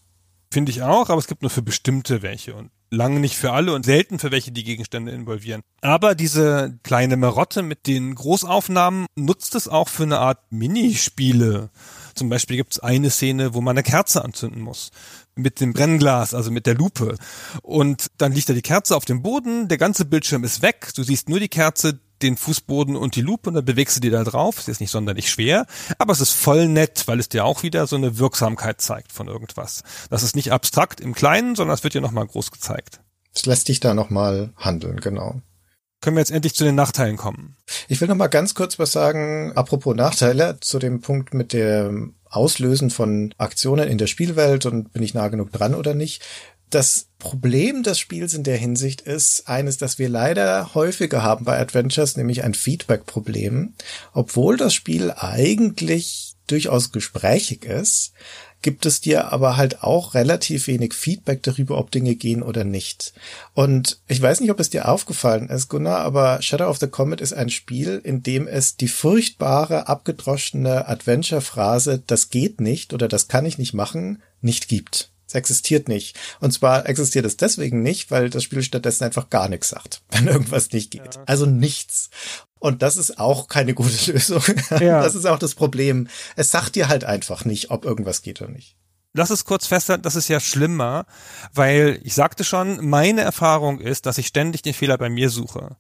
[0.52, 3.74] Finde ich auch, aber es gibt nur für bestimmte welche und lange nicht für alle
[3.74, 5.62] und selten für welche die Gegenstände involvieren.
[5.82, 11.72] Aber diese kleine Marotte mit den Großaufnahmen nutzt es auch für eine Art Minispiele.
[12.14, 14.92] Zum Beispiel gibt es eine Szene, wo man eine Kerze anzünden muss.
[15.36, 17.18] Mit dem Brennglas, also mit der Lupe.
[17.62, 21.04] Und dann liegt da die Kerze auf dem Boden, der ganze Bildschirm ist weg, du
[21.04, 24.24] siehst nur die Kerze, den Fußboden und die Lupe und dann bewegst du die da
[24.24, 24.68] drauf.
[24.68, 25.66] Ist nicht sonderlich schwer,
[25.98, 29.28] aber es ist voll nett, weil es dir auch wieder so eine Wirksamkeit zeigt von
[29.28, 29.84] irgendwas.
[30.10, 33.02] Das ist nicht abstrakt im Kleinen, sondern es wird dir nochmal groß gezeigt.
[33.34, 35.42] Es lässt dich da nochmal handeln, genau.
[36.02, 37.56] Können wir jetzt endlich zu den Nachteilen kommen?
[37.88, 42.16] Ich will noch mal ganz kurz was sagen, apropos Nachteile, zu dem Punkt mit dem
[42.30, 46.22] Auslösen von Aktionen in der Spielwelt und bin ich nah genug dran oder nicht.
[46.70, 51.60] Das Problem des Spiels in der Hinsicht ist eines, das wir leider häufiger haben bei
[51.60, 53.76] Adventures, nämlich ein Feedback-Problem.
[54.14, 58.14] Obwohl das Spiel eigentlich durchaus gesprächig ist,
[58.66, 63.13] gibt es dir aber halt auch relativ wenig Feedback darüber, ob Dinge gehen oder nicht.
[63.53, 67.22] Und ich weiß nicht, ob es dir aufgefallen ist, Gunnar, aber Shadow of the Comet
[67.22, 73.28] ist ein Spiel, in dem es die furchtbare, abgedroschene Adventure-Phrase, das geht nicht oder das
[73.28, 75.11] kann ich nicht machen, nicht gibt.
[75.28, 76.18] Es existiert nicht.
[76.39, 80.28] Und zwar existiert es deswegen nicht, weil das Spiel stattdessen einfach gar nichts sagt, wenn
[80.28, 81.20] irgendwas nicht geht.
[81.28, 82.09] Also nichts.
[82.66, 84.43] Und das ist auch keine gute Lösung.
[84.72, 85.01] Ja.
[85.01, 86.07] Das ist auch das Problem.
[86.36, 88.76] Es sagt dir halt einfach nicht, ob irgendwas geht oder nicht.
[89.13, 91.05] Lass es kurz festhalten, das ist ja schlimmer,
[91.53, 95.78] weil ich sagte schon, meine Erfahrung ist, dass ich ständig den Fehler bei mir suche.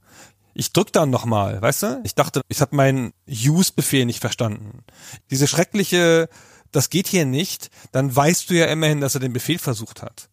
[0.53, 2.01] Ich drück dann nochmal, weißt du?
[2.05, 4.85] Ich dachte, ich habe meinen Use-Befehl nicht verstanden.
[5.31, 6.29] Diese schreckliche
[6.75, 10.29] das geht hier nicht, dann weißt du ja immerhin, dass er den Befehl versucht hat.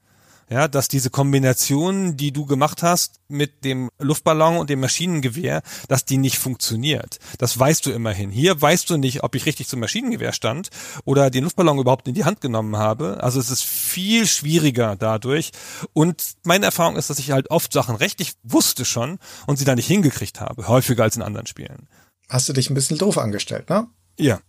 [0.53, 6.05] Ja, dass diese Kombination, die du gemacht hast mit dem Luftballon und dem Maschinengewehr, dass
[6.05, 7.20] die nicht funktioniert.
[7.38, 8.30] Das weißt du immerhin.
[8.30, 10.68] Hier weißt du nicht, ob ich richtig zum Maschinengewehr stand
[11.07, 13.22] oder den Luftballon überhaupt in die Hand genommen habe.
[13.22, 15.53] Also es ist viel schwieriger dadurch.
[15.94, 19.74] Und meine Erfahrung ist, dass ich halt oft Sachen richtig wusste schon und sie da
[19.74, 20.68] nicht hingekriegt habe.
[20.68, 21.88] Häufiger als in anderen Spielen.
[22.28, 23.88] Hast du dich ein bisschen doof angestellt, ne?
[24.18, 24.42] Ja.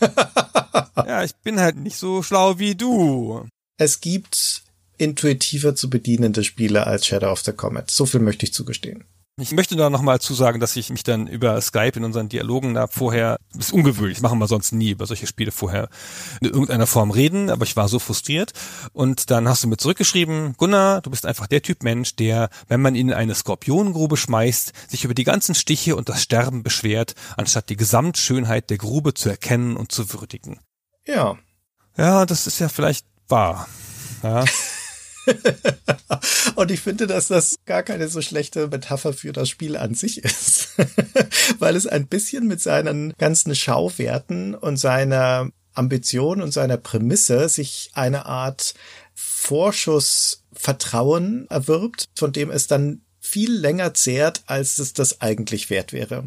[0.96, 3.48] ja, ich bin halt nicht so schlau wie du.
[3.78, 4.62] Es gibt
[4.98, 7.90] intuitiver zu bedienende Spiele als Shadow of the Comet.
[7.90, 9.04] So viel möchte ich zugestehen.
[9.38, 12.86] Ich möchte da nochmal zusagen, dass ich mich dann über Skype in unseren Dialogen da
[12.86, 15.90] vorher, ist ungewöhnlich, machen wir sonst nie über solche Spiele vorher
[16.40, 18.54] in irgendeiner Form reden, aber ich war so frustriert.
[18.94, 22.80] Und dann hast du mir zurückgeschrieben, Gunnar, du bist einfach der Typ Mensch, der, wenn
[22.80, 27.14] man ihn in eine Skorpionengrube schmeißt, sich über die ganzen Stiche und das Sterben beschwert,
[27.36, 30.60] anstatt die Gesamtschönheit der Grube zu erkennen und zu würdigen.
[31.06, 31.36] Ja.
[31.98, 33.68] Ja, das ist ja vielleicht wahr.
[34.22, 34.46] Ja.
[36.54, 40.24] Und ich finde, dass das gar keine so schlechte Metapher für das Spiel an sich
[40.24, 40.70] ist,
[41.58, 47.90] weil es ein bisschen mit seinen ganzen Schauwerten und seiner Ambition und seiner Prämisse sich
[47.94, 48.74] eine Art
[49.14, 53.05] Vorschussvertrauen erwirbt, von dem es dann
[53.36, 56.24] viel länger zehrt, als es das eigentlich wert wäre,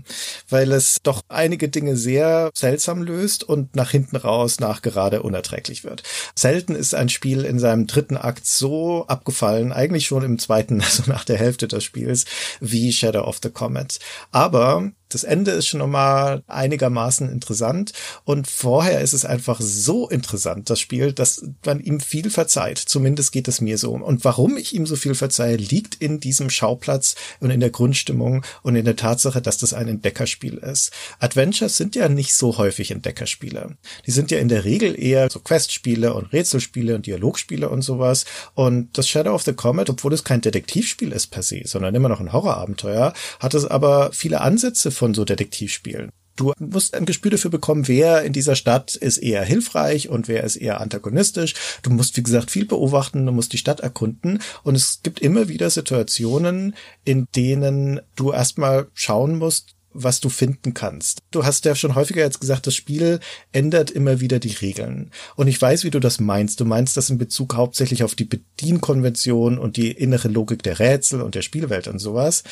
[0.48, 5.84] weil es doch einige Dinge sehr seltsam löst und nach hinten raus nach gerade unerträglich
[5.84, 6.04] wird.
[6.36, 11.02] Selten ist ein Spiel in seinem dritten Akt so abgefallen, eigentlich schon im zweiten, also
[11.08, 12.26] nach der Hälfte des Spiels,
[12.60, 13.98] wie Shadow of the Comet.
[14.32, 17.94] Aber das Ende ist schon nochmal einigermaßen interessant
[18.26, 22.78] und vorher ist es einfach so interessant, das Spiel, dass man ihm viel verzeiht.
[22.78, 23.92] Zumindest geht es mir so.
[23.94, 28.46] Und warum ich ihm so viel verzeihe, liegt in diesem Schauplatz und in der Grundstimmung
[28.62, 30.92] und in der Tatsache, dass das ein Entdeckerspiel ist.
[31.20, 33.78] Adventures sind ja nicht so häufig Entdeckerspiele.
[34.06, 38.26] Die sind ja in der Regel eher so Questspiele und Rätselspiele und Dialogspiele und sowas.
[38.54, 42.10] Und das Shadow of the Comet, obwohl es kein Detektivspiel ist per se, sondern immer
[42.10, 46.12] noch ein Horrorabenteuer, hat es aber viele Ansätze von so Detektivspielen.
[46.36, 50.44] Du musst ein Gespür dafür bekommen, wer in dieser Stadt ist eher hilfreich und wer
[50.46, 51.54] ist eher antagonistisch.
[51.82, 55.50] Du musst, wie gesagt, viel beobachten, du musst die Stadt erkunden und es gibt immer
[55.50, 61.20] wieder Situationen, in denen du erstmal schauen musst, was du finden kannst.
[61.32, 63.20] Du hast ja schon häufiger jetzt gesagt, das Spiel
[63.52, 65.12] ändert immer wieder die Regeln.
[65.36, 66.60] Und ich weiß, wie du das meinst.
[66.60, 71.22] Du meinst das in Bezug hauptsächlich auf die Bedienkonvention und die innere Logik der Rätsel
[71.22, 72.44] und der Spielwelt und sowas.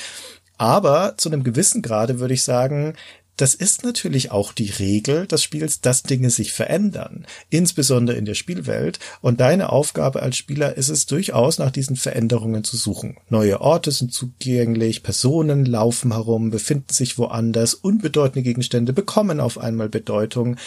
[0.57, 2.95] Aber zu einem gewissen Grade würde ich sagen,
[3.37, 8.33] das ist natürlich auch die Regel des Spiels, dass Dinge sich verändern, insbesondere in der
[8.33, 8.97] Spielwelt.
[9.21, 13.17] Und deine Aufgabe als Spieler ist es durchaus, nach diesen Veränderungen zu suchen.
[13.29, 19.87] Neue Orte sind zugänglich, Personen laufen herum, befinden sich woanders, unbedeutende Gegenstände bekommen auf einmal
[19.87, 20.57] Bedeutung.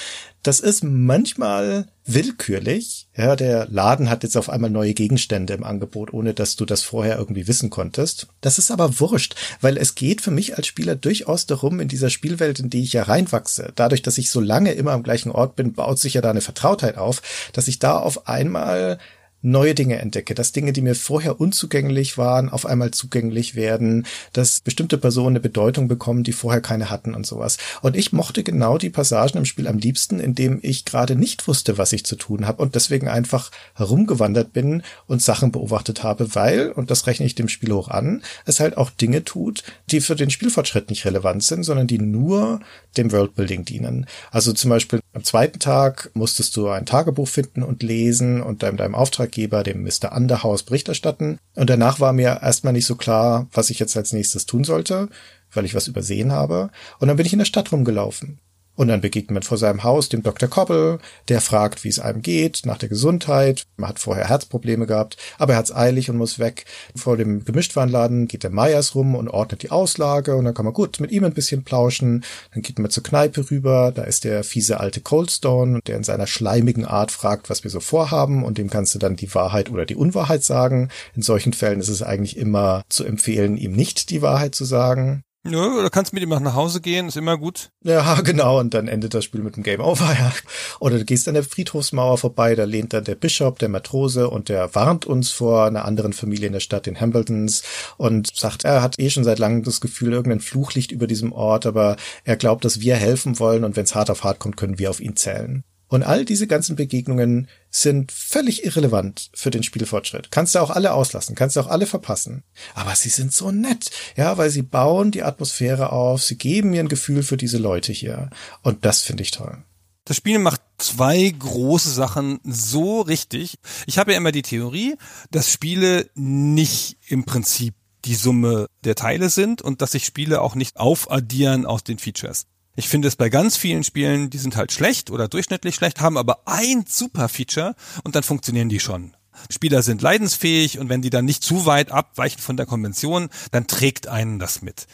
[0.42, 3.08] Das ist manchmal willkürlich.
[3.14, 6.82] Ja, der Laden hat jetzt auf einmal neue Gegenstände im Angebot, ohne dass du das
[6.82, 8.26] vorher irgendwie wissen konntest.
[8.40, 12.08] Das ist aber wurscht, weil es geht für mich als Spieler durchaus darum, in dieser
[12.08, 15.56] Spielwelt, in die ich ja reinwachse, dadurch, dass ich so lange immer am gleichen Ort
[15.56, 18.98] bin, baut sich ja da eine Vertrautheit auf, dass ich da auf einmal
[19.42, 24.60] neue Dinge entdecke, dass Dinge, die mir vorher unzugänglich waren, auf einmal zugänglich werden, dass
[24.60, 27.58] bestimmte Personen eine Bedeutung bekommen, die vorher keine hatten und sowas.
[27.82, 31.48] Und ich mochte genau die Passagen im Spiel am liebsten, in dem ich gerade nicht
[31.48, 36.34] wusste, was ich zu tun habe und deswegen einfach herumgewandert bin und Sachen beobachtet habe,
[36.34, 40.00] weil, und das rechne ich dem Spiel hoch an, es halt auch Dinge tut, die
[40.00, 42.60] für den Spielfortschritt nicht relevant sind, sondern die nur
[42.96, 44.06] dem Worldbuilding dienen.
[44.30, 48.76] Also zum Beispiel am zweiten Tag musstest du ein Tagebuch finden und lesen und deinem,
[48.76, 48.94] deinem
[49.30, 50.14] Auftraggeber, dem Mr.
[50.14, 51.38] Underhouse, Bericht erstatten.
[51.54, 55.08] Und danach war mir erstmal nicht so klar, was ich jetzt als nächstes tun sollte,
[55.52, 56.70] weil ich was übersehen habe.
[56.98, 58.40] Und dann bin ich in der Stadt rumgelaufen.
[58.76, 60.48] Und dann begegnet man vor seinem Haus dem Dr.
[60.48, 63.64] Koppel, der fragt, wie es einem geht, nach der Gesundheit.
[63.76, 66.64] Man hat vorher Herzprobleme gehabt, aber er hat's eilig und muss weg.
[66.96, 70.72] Vor dem Gemischtwarenladen geht der Meyers rum und ordnet die Auslage und dann kann man
[70.72, 72.24] gut mit ihm ein bisschen plauschen.
[72.54, 76.26] Dann geht man zur Kneipe rüber, da ist der fiese alte Coldstone, der in seiner
[76.26, 79.84] schleimigen Art fragt, was wir so vorhaben und dem kannst du dann die Wahrheit oder
[79.84, 80.88] die Unwahrheit sagen.
[81.14, 85.22] In solchen Fällen ist es eigentlich immer zu empfehlen, ihm nicht die Wahrheit zu sagen.
[85.48, 87.70] Ja, oder kannst mit ihm nach Hause gehen, ist immer gut.
[87.82, 90.32] Ja, genau, und dann endet das Spiel mit einem Game Over, ja.
[90.80, 94.50] Oder du gehst an der Friedhofsmauer vorbei, da lehnt dann der Bischof, der Matrose, und
[94.50, 97.62] der warnt uns vor einer anderen Familie in der Stadt, den Hambletons,
[97.96, 101.32] und sagt, er hat eh schon seit langem das Gefühl, irgendein Fluch liegt über diesem
[101.32, 104.58] Ort, aber er glaubt, dass wir helfen wollen, und wenn es hart auf hart kommt,
[104.58, 105.64] können wir auf ihn zählen.
[105.90, 110.30] Und all diese ganzen Begegnungen sind völlig irrelevant für den Spielfortschritt.
[110.30, 112.44] Kannst du auch alle auslassen, kannst du auch alle verpassen.
[112.74, 116.78] Aber sie sind so nett, ja, weil sie bauen die Atmosphäre auf, sie geben mir
[116.80, 118.30] ein Gefühl für diese Leute hier.
[118.62, 119.64] Und das finde ich toll.
[120.04, 123.58] Das Spiel macht zwei große Sachen so richtig.
[123.86, 124.94] Ich habe ja immer die Theorie,
[125.32, 130.54] dass Spiele nicht im Prinzip die Summe der Teile sind und dass sich Spiele auch
[130.54, 132.46] nicht aufaddieren aus den Features.
[132.80, 136.16] Ich finde es bei ganz vielen Spielen, die sind halt schlecht oder durchschnittlich schlecht, haben
[136.16, 137.74] aber ein super Feature
[138.04, 139.14] und dann funktionieren die schon.
[139.50, 143.66] Spieler sind leidensfähig und wenn die dann nicht zu weit abweichen von der Konvention, dann
[143.66, 144.86] trägt einen das mit.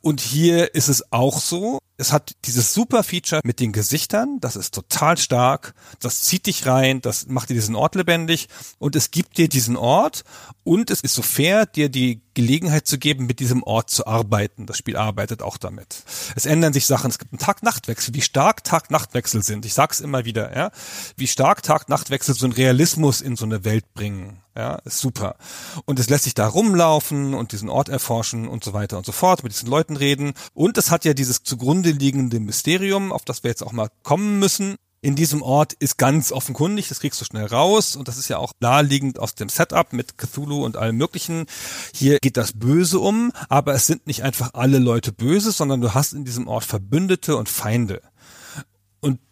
[0.00, 1.78] Und hier ist es auch so.
[2.00, 4.38] Es hat dieses super Feature mit den Gesichtern.
[4.40, 5.74] Das ist total stark.
[5.98, 7.00] Das zieht dich rein.
[7.00, 8.48] Das macht dir diesen Ort lebendig.
[8.78, 10.22] Und es gibt dir diesen Ort.
[10.62, 14.66] Und es ist so fair, dir die Gelegenheit zu geben, mit diesem Ort zu arbeiten.
[14.66, 16.04] Das Spiel arbeitet auch damit.
[16.36, 17.10] Es ändern sich Sachen.
[17.10, 18.14] Es gibt einen Tag-Nacht-Wechsel.
[18.14, 19.66] Wie stark Tag-Nacht-Wechsel sind.
[19.66, 20.70] Ich sag's immer wieder, ja.
[21.16, 24.40] Wie stark Tag-Nacht-Wechsel so einen Realismus in so eine Welt bringen.
[24.58, 25.36] Ja, super.
[25.84, 29.12] Und es lässt sich da rumlaufen und diesen Ort erforschen und so weiter und so
[29.12, 30.32] fort, mit diesen Leuten reden.
[30.52, 34.40] Und es hat ja dieses zugrunde liegende Mysterium, auf das wir jetzt auch mal kommen
[34.40, 34.74] müssen.
[35.00, 38.38] In diesem Ort ist ganz offenkundig, das kriegst du schnell raus und das ist ja
[38.38, 41.46] auch naheliegend aus dem Setup mit Cthulhu und allem möglichen.
[41.94, 45.94] Hier geht das Böse um, aber es sind nicht einfach alle Leute böse, sondern du
[45.94, 48.02] hast in diesem Ort Verbündete und Feinde.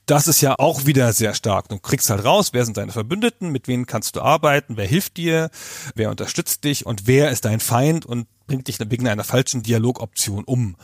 [0.07, 1.69] Das ist ja auch wieder sehr stark.
[1.69, 5.17] Du kriegst halt raus, wer sind deine Verbündeten, mit wem kannst du arbeiten, wer hilft
[5.17, 5.51] dir,
[5.97, 10.45] wer unterstützt dich und wer ist dein Feind und bringt dich wegen einer falschen Dialogoption
[10.45, 10.77] um.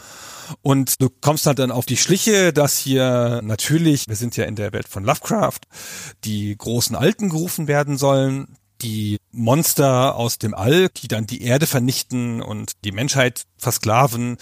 [0.62, 4.57] Und du kommst halt dann auf die Schliche, dass hier natürlich, wir sind ja in
[4.57, 5.61] der Welt von Lovecraft,
[6.24, 11.67] die großen Alten gerufen werden sollen, die Monster aus dem All, die dann die Erde
[11.67, 14.37] vernichten und die Menschheit versklaven.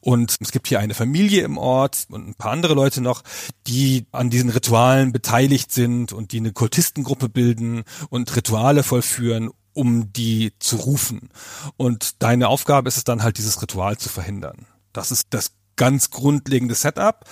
[0.00, 3.22] Und es gibt hier eine Familie im Ort und ein paar andere Leute noch,
[3.66, 10.12] die an diesen Ritualen beteiligt sind und die eine Kultistengruppe bilden und Rituale vollführen, um
[10.12, 11.30] die zu rufen.
[11.76, 14.66] Und deine Aufgabe ist es dann halt, dieses Ritual zu verhindern.
[14.92, 17.24] Das ist das ganz grundlegende Setup.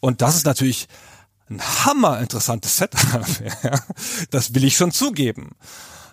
[0.00, 0.88] Und das ist natürlich
[1.48, 3.26] ein hammer interessantes Setup.
[4.30, 5.50] das will ich schon zugeben.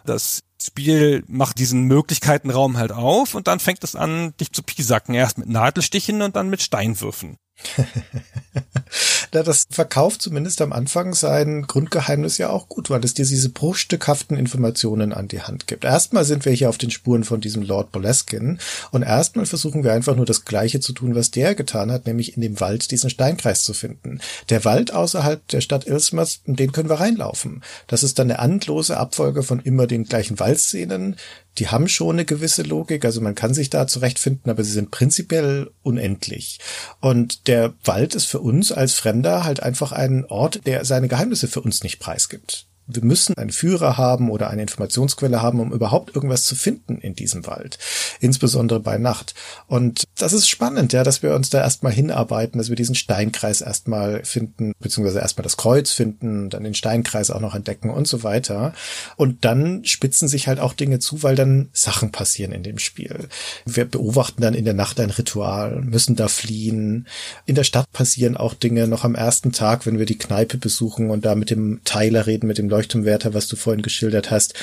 [0.06, 5.16] Das Spiel macht diesen Möglichkeitenraum halt auf und dann fängt es an, dich zu piesacken.
[5.16, 7.38] Erst mit Nadelstichen und dann mit Steinwürfen.
[9.34, 13.50] Na, das verkauft zumindest am Anfang sein Grundgeheimnis ja auch gut, weil es dir diese
[13.50, 15.84] bruchstückhaften Informationen an die Hand gibt.
[15.84, 18.60] Erstmal sind wir hier auf den Spuren von diesem Lord Boleskin
[18.92, 22.36] und erstmal versuchen wir einfach nur das Gleiche zu tun, was der getan hat, nämlich
[22.36, 24.20] in dem Wald diesen Steinkreis zu finden.
[24.50, 27.64] Der Wald außerhalb der Stadt Ilsmers, in den können wir reinlaufen.
[27.88, 31.18] Das ist dann eine endlose Abfolge von immer den gleichen Waldszenen,
[31.60, 34.92] Die haben schon eine gewisse Logik, also man kann sich da zurechtfinden, aber sie sind
[34.92, 36.60] prinzipiell unendlich.
[37.02, 41.48] Und der Wald ist für uns als Fremder halt einfach ein Ort, der seine Geheimnisse
[41.48, 46.16] für uns nicht preisgibt wir müssen einen Führer haben oder eine Informationsquelle haben, um überhaupt
[46.16, 47.78] irgendwas zu finden in diesem Wald.
[48.20, 49.36] Insbesondere bei Nacht.
[49.68, 53.62] Und das ist spannend, ja, dass wir uns da erstmal hinarbeiten, dass wir diesen Steinkreis
[53.62, 58.24] erstmal finden, beziehungsweise erstmal das Kreuz finden, dann den Steinkreis auch noch entdecken und so
[58.24, 58.74] weiter.
[59.16, 63.30] Und dann spitzen sich halt auch Dinge zu, weil dann Sachen passieren in dem Spiel.
[63.66, 67.08] Wir beobachten dann in der Nacht ein Ritual, müssen da fliehen.
[67.46, 71.12] In der Stadt passieren auch Dinge noch am ersten Tag, wenn wir die Kneipe besuchen
[71.12, 74.54] und da mit dem Tyler reden, mit dem Leute Leuchtturmwärter, was du vorhin geschildert hast,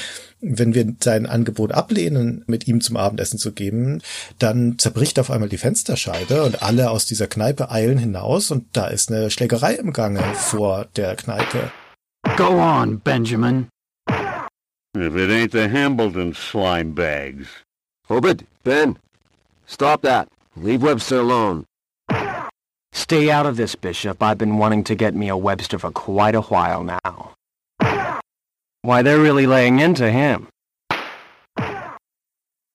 [0.40, 4.00] wenn wir sein Angebot ablehnen, mit ihm zum Abendessen zu geben,
[4.38, 8.86] dann zerbricht auf einmal die Fensterscheibe und alle aus dieser Kneipe eilen hinaus und da
[8.86, 11.70] ist eine Schlägerei im Gange vor der Kneipe.
[12.36, 13.68] Go on, Benjamin.
[14.96, 17.48] If it ain't the Hambleton slime bags.
[18.08, 18.98] Obed, Ben,
[19.66, 20.28] stop that.
[20.56, 21.64] Leave Webster alone.
[22.92, 24.22] Stay out of this, Bishop.
[24.22, 27.34] I've been wanting to get me a Webster for quite a while now.
[28.86, 30.46] Why, they're really laying into him.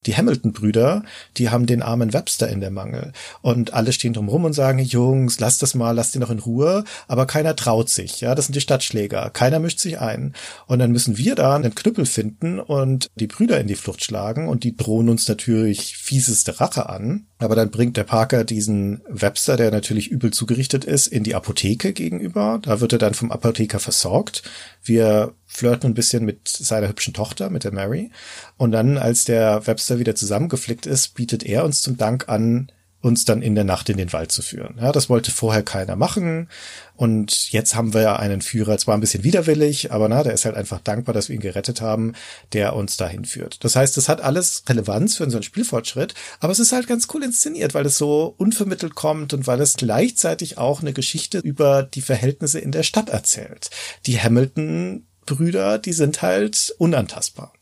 [0.06, 1.04] Die Hamilton-Brüder,
[1.38, 3.14] die haben den armen Webster in der Mangel.
[3.42, 6.84] Und alle stehen drumrum und sagen, Jungs, lass das mal, lass den noch in Ruhe.
[7.08, 8.20] Aber keiner traut sich.
[8.20, 9.30] Ja, das sind die Stadtschläger.
[9.30, 10.34] Keiner mischt sich ein.
[10.68, 14.50] Und dann müssen wir da einen Knüppel finden und die Brüder in die Flucht schlagen.
[14.50, 17.28] Und die drohen uns natürlich fieseste Rache an.
[17.42, 21.92] Aber dann bringt der Parker diesen Webster, der natürlich übel zugerichtet ist, in die Apotheke
[21.92, 22.60] gegenüber.
[22.62, 24.44] Da wird er dann vom Apotheker versorgt.
[24.84, 28.12] Wir flirten ein bisschen mit seiner hübschen Tochter, mit der Mary.
[28.58, 32.72] Und dann, als der Webster wieder zusammengeflickt ist, bietet er uns zum Dank an,
[33.02, 34.78] uns dann in der Nacht in den Wald zu führen.
[34.80, 36.48] Ja, das wollte vorher keiner machen.
[36.96, 40.46] Und jetzt haben wir ja einen Führer, zwar ein bisschen widerwillig, aber na, der ist
[40.46, 42.14] halt einfach dankbar, dass wir ihn gerettet haben,
[42.54, 43.64] der uns dahin führt.
[43.64, 47.24] Das heißt, das hat alles Relevanz für unseren Spielfortschritt, aber es ist halt ganz cool
[47.24, 52.02] inszeniert, weil es so unvermittelt kommt und weil es gleichzeitig auch eine Geschichte über die
[52.02, 53.72] Verhältnisse in der Stadt erzählt.
[54.06, 57.54] Die Hamilton Brüder, die sind halt unantastbar.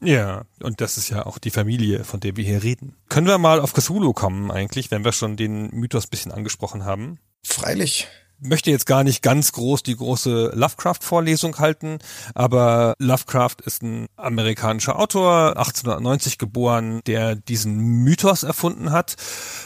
[0.00, 2.96] Ja, und das ist ja auch die Familie, von der wir hier reden.
[3.08, 7.18] Können wir mal auf Cthulhu kommen eigentlich, wenn wir schon den Mythos bisschen angesprochen haben?
[7.42, 8.08] Freilich
[8.40, 11.98] möchte jetzt gar nicht ganz groß die große Lovecraft-Vorlesung halten,
[12.34, 19.16] aber Lovecraft ist ein amerikanischer Autor, 1890 geboren, der diesen Mythos erfunden hat.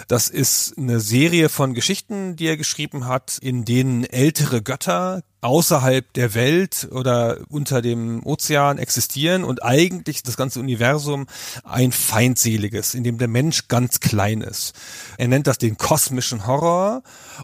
[0.07, 6.13] Das ist eine Serie von Geschichten, die er geschrieben hat, in denen ältere Götter außerhalb
[6.15, 11.27] der Welt oder unter dem Ozean existieren und eigentlich das ganze Universum
[11.65, 14.75] ein feindseliges, in dem der Mensch ganz klein ist.
[15.17, 17.03] Er nennt das den kosmischen Horror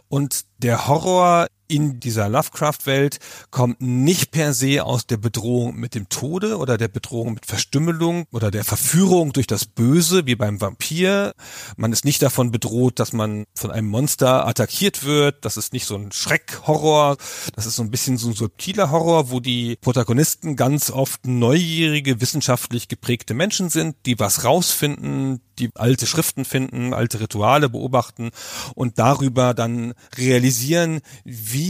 [0.09, 3.19] und der Horror in dieser Lovecraft-Welt
[3.51, 8.25] kommt nicht per se aus der Bedrohung mit dem Tode oder der Bedrohung mit Verstümmelung
[8.31, 11.33] oder der Verführung durch das Böse, wie beim Vampir.
[11.77, 15.43] Man ist nicht davon bedroht, dass man von einem Monster attackiert wird.
[15.45, 17.17] Das ist nicht so ein Schreckhorror.
[17.55, 22.21] Das ist so ein bisschen so ein subtiler Horror, wo die Protagonisten ganz oft neugierige,
[22.21, 28.31] wissenschaftlich geprägte Menschen sind, die was rausfinden, die alte Schriften finden, alte Rituale beobachten
[28.75, 31.01] und darüber dann realisieren,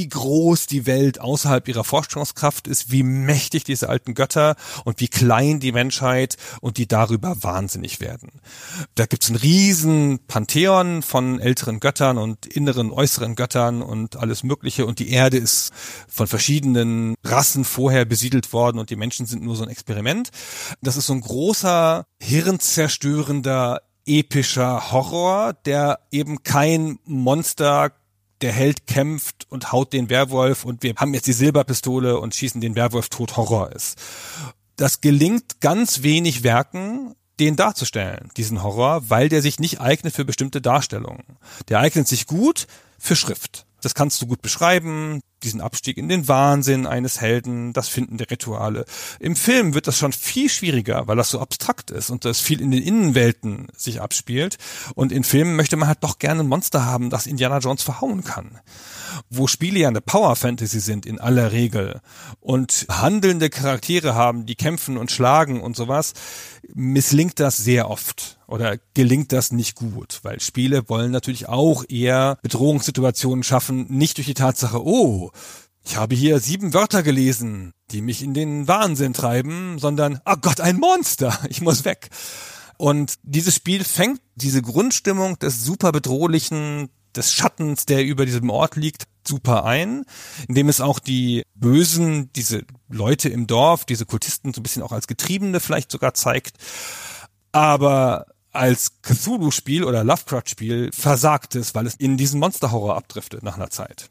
[0.10, 5.60] groß die Welt außerhalb ihrer Vorstellungskraft ist, wie mächtig diese alten Götter und wie klein
[5.60, 8.41] die Menschheit und die darüber wahnsinnig werden.
[8.95, 14.86] Da gibt's einen riesen Pantheon von älteren Göttern und inneren, äußeren Göttern und alles Mögliche
[14.86, 15.72] und die Erde ist
[16.07, 20.30] von verschiedenen Rassen vorher besiedelt worden und die Menschen sind nur so ein Experiment.
[20.82, 27.91] Das ist so ein großer, hirnzerstörender epischer Horror, der eben kein Monster
[28.41, 32.62] der Held kämpft und haut den Werwolf und wir haben jetzt die Silberpistole und schießen
[32.62, 33.98] den Werwolf tot Horror ist.
[34.76, 40.26] Das gelingt ganz wenig Werken, den darzustellen, diesen Horror, weil der sich nicht eignet für
[40.26, 41.38] bestimmte Darstellungen.
[41.68, 42.68] Der eignet sich gut
[42.98, 43.66] für Schrift.
[43.82, 48.30] Das kannst du gut beschreiben, diesen Abstieg in den Wahnsinn eines Helden, das Finden der
[48.30, 48.85] Rituale.
[49.19, 52.61] Im Film wird das schon viel schwieriger, weil das so abstrakt ist und das viel
[52.61, 54.57] in den Innenwelten sich abspielt.
[54.95, 58.23] Und in Filmen möchte man halt doch gerne ein Monster haben, das Indiana Jones verhauen
[58.23, 58.59] kann
[59.30, 62.01] wo Spiele ja eine Power Fantasy sind in aller Regel
[62.39, 66.13] und handelnde Charaktere haben, die kämpfen und schlagen und sowas,
[66.74, 72.38] misslingt das sehr oft oder gelingt das nicht gut, weil Spiele wollen natürlich auch eher
[72.42, 75.32] Bedrohungssituationen schaffen, nicht durch die Tatsache, oh,
[75.84, 80.60] ich habe hier sieben Wörter gelesen, die mich in den Wahnsinn treiben, sondern, oh Gott,
[80.60, 82.10] ein Monster, ich muss weg.
[82.78, 88.76] Und dieses Spiel fängt diese Grundstimmung des super bedrohlichen, des Schattens, der über diesem Ort
[88.76, 90.06] liegt, super ein,
[90.48, 94.92] indem es auch die Bösen, diese Leute im Dorf, diese Kultisten so ein bisschen auch
[94.92, 96.58] als Getriebene vielleicht sogar zeigt.
[97.52, 103.70] Aber als Cthulhu-Spiel oder Lovecraft-Spiel versagt es, weil es in diesen Monster-Horror abdriftet nach einer
[103.70, 104.10] Zeit.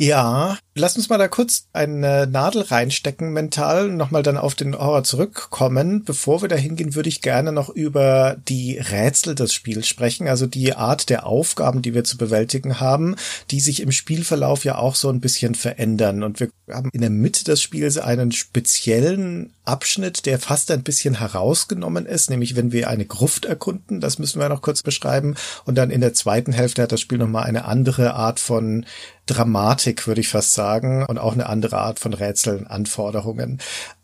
[0.00, 5.02] Ja, lass uns mal da kurz eine Nadel reinstecken mental, nochmal dann auf den Horror
[5.02, 6.04] zurückkommen.
[6.04, 10.46] Bevor wir da hingehen, würde ich gerne noch über die Rätsel des Spiels sprechen, also
[10.46, 13.16] die Art der Aufgaben, die wir zu bewältigen haben,
[13.50, 16.22] die sich im Spielverlauf ja auch so ein bisschen verändern.
[16.22, 21.18] Und wir haben in der Mitte des Spiels einen speziellen Abschnitt, der fast ein bisschen
[21.18, 25.34] herausgenommen ist, nämlich wenn wir eine Gruft erkunden, das müssen wir noch kurz beschreiben.
[25.64, 28.86] Und dann in der zweiten Hälfte hat das Spiel nochmal eine andere Art von
[29.28, 33.58] Dramatik, würde ich fast sagen, und auch eine andere Art von Rätseln, Anforderungen.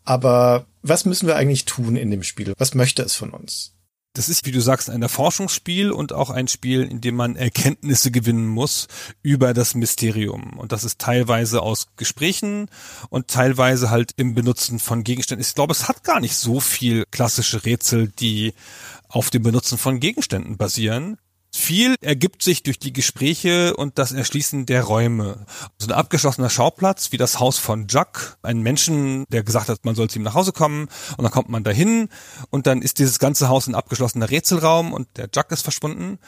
[0.04, 2.52] Aber was müssen wir eigentlich tun in dem Spiel?
[2.58, 3.74] Was möchte es von uns?
[4.16, 8.12] Das ist, wie du sagst, ein Erforschungsspiel und auch ein Spiel, in dem man Erkenntnisse
[8.12, 8.86] gewinnen muss
[9.22, 10.56] über das Mysterium.
[10.56, 12.68] Und das ist teilweise aus Gesprächen
[13.10, 15.44] und teilweise halt im Benutzen von Gegenständen.
[15.44, 18.54] Ich glaube, es hat gar nicht so viel klassische Rätsel, die
[19.08, 21.18] auf dem Benutzen von Gegenständen basieren.
[21.56, 25.46] Viel ergibt sich durch die Gespräche und das Erschließen der Räume.
[25.78, 29.94] So ein abgeschlossener Schauplatz wie das Haus von Jack, ein Menschen, der gesagt hat, man
[29.94, 32.08] soll zu ihm nach Hause kommen und dann kommt man dahin
[32.50, 36.18] und dann ist dieses ganze Haus ein abgeschlossener Rätselraum und der Jack ist verschwunden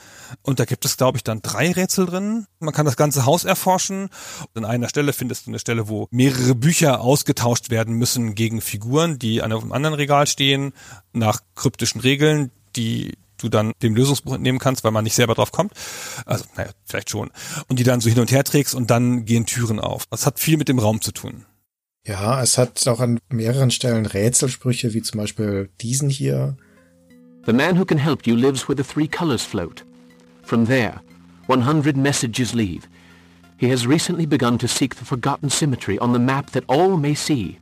[0.43, 2.47] und da gibt es, glaube ich, dann drei Rätsel drin.
[2.61, 4.11] Man kann das ganze Haus erforschen.
[4.55, 9.19] An einer Stelle findest du eine Stelle, wo mehrere Bücher ausgetauscht werden müssen gegen Figuren,
[9.19, 10.73] die an einem anderen Regal stehen,
[11.12, 15.52] nach kryptischen Regeln, die du dann dem Lösungsbuch entnehmen kannst, weil man nicht selber drauf
[15.52, 15.72] kommt.
[16.24, 17.30] Also, naja, vielleicht schon.
[17.68, 20.06] Und die dann so hin und her trägst und dann gehen Türen auf.
[20.10, 21.44] Das hat viel mit dem Raum zu tun.
[22.06, 26.56] Ja, es hat auch an mehreren Stellen Rätselsprüche, wie zum Beispiel diesen hier.
[27.46, 29.84] The man who can help you lives where the three colors float.
[30.44, 31.00] From there,
[31.48, 32.82] 100 messages leave.
[33.58, 37.14] He has recently begun to seek the forgotten symmetry on the map that all may
[37.14, 37.58] see.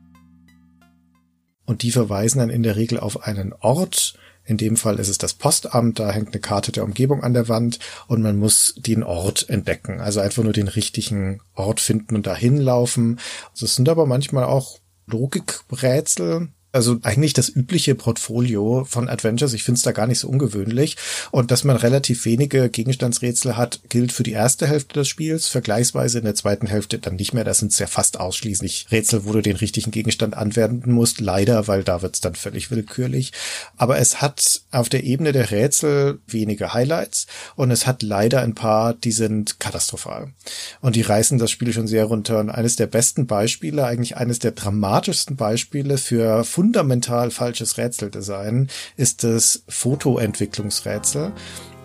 [1.65, 5.19] Und die verweisen dann in der Regel auf einen Ort, in dem Fall ist es
[5.19, 9.03] das Postamt, da hängt eine Karte der Umgebung an der Wand und man muss den
[9.03, 10.01] Ort entdecken.
[10.01, 13.19] Also einfach nur den richtigen Ort finden und dahin laufen.
[13.53, 19.53] Also es sind aber manchmal auch Logikrätsel, also eigentlich das übliche Portfolio von Adventures.
[19.53, 20.97] Ich finde es da gar nicht so ungewöhnlich.
[21.31, 25.47] Und dass man relativ wenige Gegenstandsrätsel hat, gilt für die erste Hälfte des Spiels.
[25.47, 27.45] Vergleichsweise in der zweiten Hälfte dann nicht mehr.
[27.45, 31.21] Das sind ja fast ausschließlich Rätsel, wo du den richtigen Gegenstand anwenden musst.
[31.21, 33.33] Leider, weil da wird's dann völlig willkürlich.
[33.77, 38.55] Aber es hat auf der Ebene der Rätsel wenige Highlights und es hat leider ein
[38.55, 40.33] paar, die sind katastrophal.
[40.81, 42.41] Und die reißen das Spiel schon sehr runter.
[42.41, 49.23] Und eines der besten Beispiele, eigentlich eines der dramatischsten Beispiele für fundamental falsches Rätseldesign ist
[49.23, 51.33] das Fotoentwicklungsrätsel.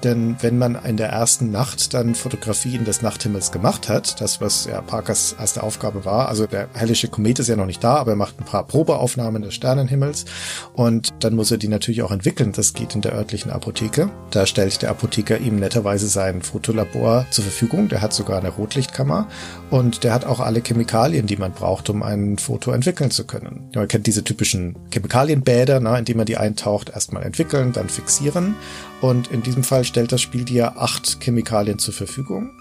[0.03, 4.65] Denn wenn man in der ersten Nacht dann Fotografien des Nachthimmels gemacht hat, das was
[4.65, 8.11] ja Parkers erste Aufgabe war, also der hellische Komet ist ja noch nicht da, aber
[8.11, 10.25] er macht ein paar Probeaufnahmen des Sternenhimmels
[10.73, 12.53] und dann muss er die natürlich auch entwickeln.
[12.53, 14.09] Das geht in der örtlichen Apotheke.
[14.31, 17.89] Da stellt der Apotheker ihm netterweise sein Fotolabor zur Verfügung.
[17.89, 19.27] Der hat sogar eine Rotlichtkammer
[19.69, 23.69] und der hat auch alle Chemikalien, die man braucht, um ein Foto entwickeln zu können.
[23.75, 28.55] Man kennt diese typischen Chemikalienbäder, ne, in die man die eintaucht, erstmal entwickeln, dann fixieren
[29.01, 32.51] und in diesem Fall stellt das Spiel dir acht Chemikalien zur Verfügung.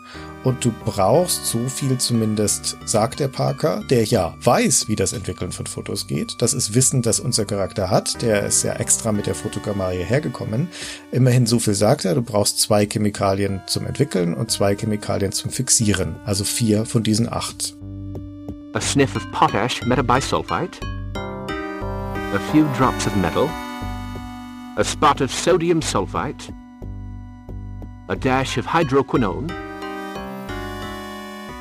[0.45, 5.51] Und du brauchst so viel zumindest, sagt der Parker, der ja weiß, wie das Entwickeln
[5.51, 6.41] von Fotos geht.
[6.41, 8.23] Das ist Wissen, das unser Charakter hat.
[8.23, 10.69] Der ist ja extra mit der Fotokamera hergekommen.
[11.11, 15.51] Immerhin so viel sagt er, du brauchst zwei Chemikalien zum Entwickeln und zwei Chemikalien zum
[15.51, 16.17] Fixieren.
[16.25, 17.75] Also vier von diesen acht.
[18.75, 20.79] A sniff of potash metabisulfite.
[21.15, 23.49] A few drops of metal.
[24.79, 26.55] A spot of sodium sulfite,
[28.09, 29.49] a dash of hydroquinone.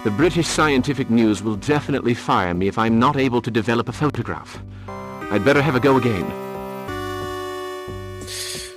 [0.04, 3.92] The British Scientific News will definitely fire me if I'm not able to develop a
[3.92, 4.62] photograph.
[5.32, 6.32] I'd better have a go again.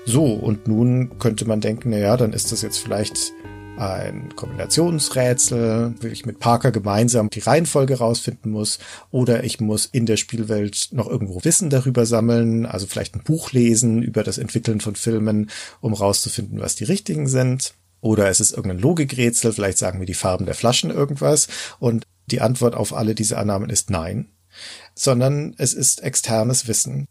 [0.06, 3.34] So, und nun könnte man denken, naja, dann ist das jetzt vielleicht
[3.80, 8.78] ein Kombinationsrätsel, will ich mit Parker gemeinsam die Reihenfolge rausfinden muss,
[9.10, 13.52] oder ich muss in der Spielwelt noch irgendwo Wissen darüber sammeln, also vielleicht ein Buch
[13.52, 15.50] lesen über das Entwickeln von Filmen,
[15.80, 17.74] um rauszufinden, was die richtigen sind.
[18.02, 21.48] Oder es ist irgendein Logikrätsel, vielleicht sagen mir die Farben der Flaschen irgendwas.
[21.78, 24.30] Und die Antwort auf alle diese Annahmen ist nein
[24.94, 27.06] sondern es ist externes Wissen.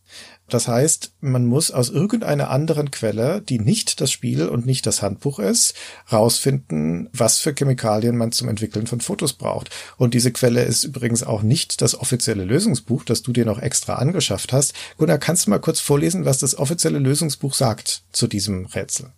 [0.50, 5.02] Das heißt, man muss aus irgendeiner anderen Quelle, die nicht das Spiel und nicht das
[5.02, 5.76] Handbuch ist,
[6.12, 9.70] rausfinden, was für Chemikalien man zum Entwickeln von Fotos braucht.
[9.98, 13.96] Und diese Quelle ist übrigens auch nicht das offizielle Lösungsbuch, das du dir noch extra
[13.96, 14.74] angeschafft hast.
[14.98, 19.12] Gunnar, kannst du mal kurz vorlesen, was das offizielle Lösungsbuch sagt zu diesem Rätsel?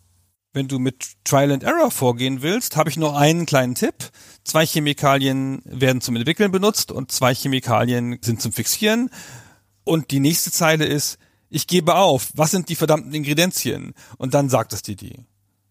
[0.54, 3.94] Wenn du mit Trial and Error vorgehen willst, habe ich nur einen kleinen Tipp.
[4.44, 9.10] Zwei Chemikalien werden zum Entwickeln benutzt und zwei Chemikalien sind zum Fixieren.
[9.84, 11.18] Und die nächste Zeile ist,
[11.50, 13.94] ich gebe auf, was sind die verdammten Ingredienzien?
[14.18, 15.26] Und dann sagt es dir die.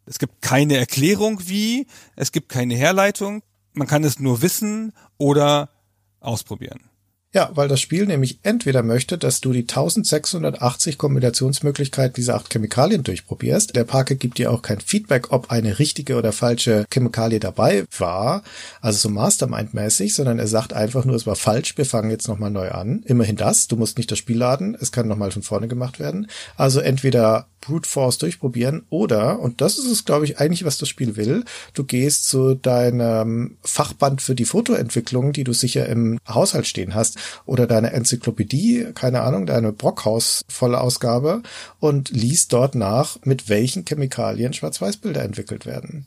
[0.04, 3.42] Es gibt keine Erklärung wie, es gibt keine Herleitung,
[3.72, 5.70] man kann es nur wissen oder
[6.18, 6.89] ausprobieren.
[7.32, 13.04] Ja, weil das Spiel nämlich entweder möchte, dass du die 1680 Kombinationsmöglichkeiten dieser acht Chemikalien
[13.04, 13.76] durchprobierst.
[13.76, 18.42] Der Parker gibt dir auch kein Feedback, ob eine richtige oder falsche Chemikalie dabei war,
[18.80, 22.50] also so Mastermind-mäßig, sondern er sagt einfach nur, es war falsch, wir fangen jetzt nochmal
[22.50, 23.04] neu an.
[23.06, 26.26] Immerhin das, du musst nicht das Spiel laden, es kann nochmal von vorne gemacht werden.
[26.56, 30.88] Also entweder Brute Force durchprobieren oder, und das ist es, glaube ich, eigentlich, was das
[30.88, 31.44] Spiel will,
[31.74, 37.18] du gehst zu deinem Fachband für die Fotoentwicklung, die du sicher im Haushalt stehen hast,
[37.46, 41.42] oder deine Enzyklopädie, keine Ahnung, deine Brockhaus volle Ausgabe
[41.78, 46.06] und liest dort nach, mit welchen Chemikalien Schwarz-Weiß-Bilder entwickelt werden.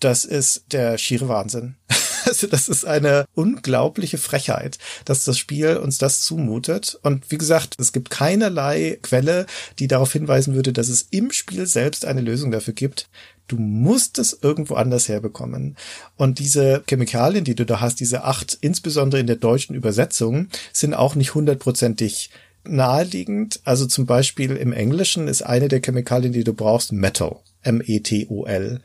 [0.00, 1.76] Das ist der schiere Wahnsinn.
[2.24, 4.76] Also das ist eine unglaubliche Frechheit,
[5.06, 6.98] dass das Spiel uns das zumutet.
[7.02, 9.46] Und wie gesagt, es gibt keinerlei Quelle,
[9.78, 13.08] die darauf hinweisen würde, dass es im Spiel selbst eine Lösung dafür gibt.
[13.48, 15.76] Du musst es irgendwo anders herbekommen.
[16.16, 20.94] Und diese Chemikalien, die du da hast, diese acht, insbesondere in der deutschen Übersetzung, sind
[20.94, 22.30] auch nicht hundertprozentig
[22.64, 23.60] naheliegend.
[23.64, 27.36] Also zum Beispiel im Englischen ist eine der Chemikalien, die du brauchst, Metal.
[27.62, 28.80] M-E-T-O-L.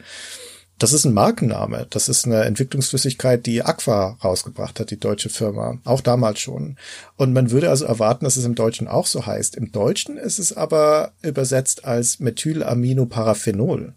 [0.79, 1.87] Das ist ein Markenname.
[1.89, 5.77] Das ist eine Entwicklungsflüssigkeit, die Aqua rausgebracht hat, die deutsche Firma.
[5.85, 6.77] Auch damals schon.
[7.15, 9.55] Und man würde also erwarten, dass es im Deutschen auch so heißt.
[9.55, 13.93] Im Deutschen ist es aber übersetzt als Methylaminoparaphenol.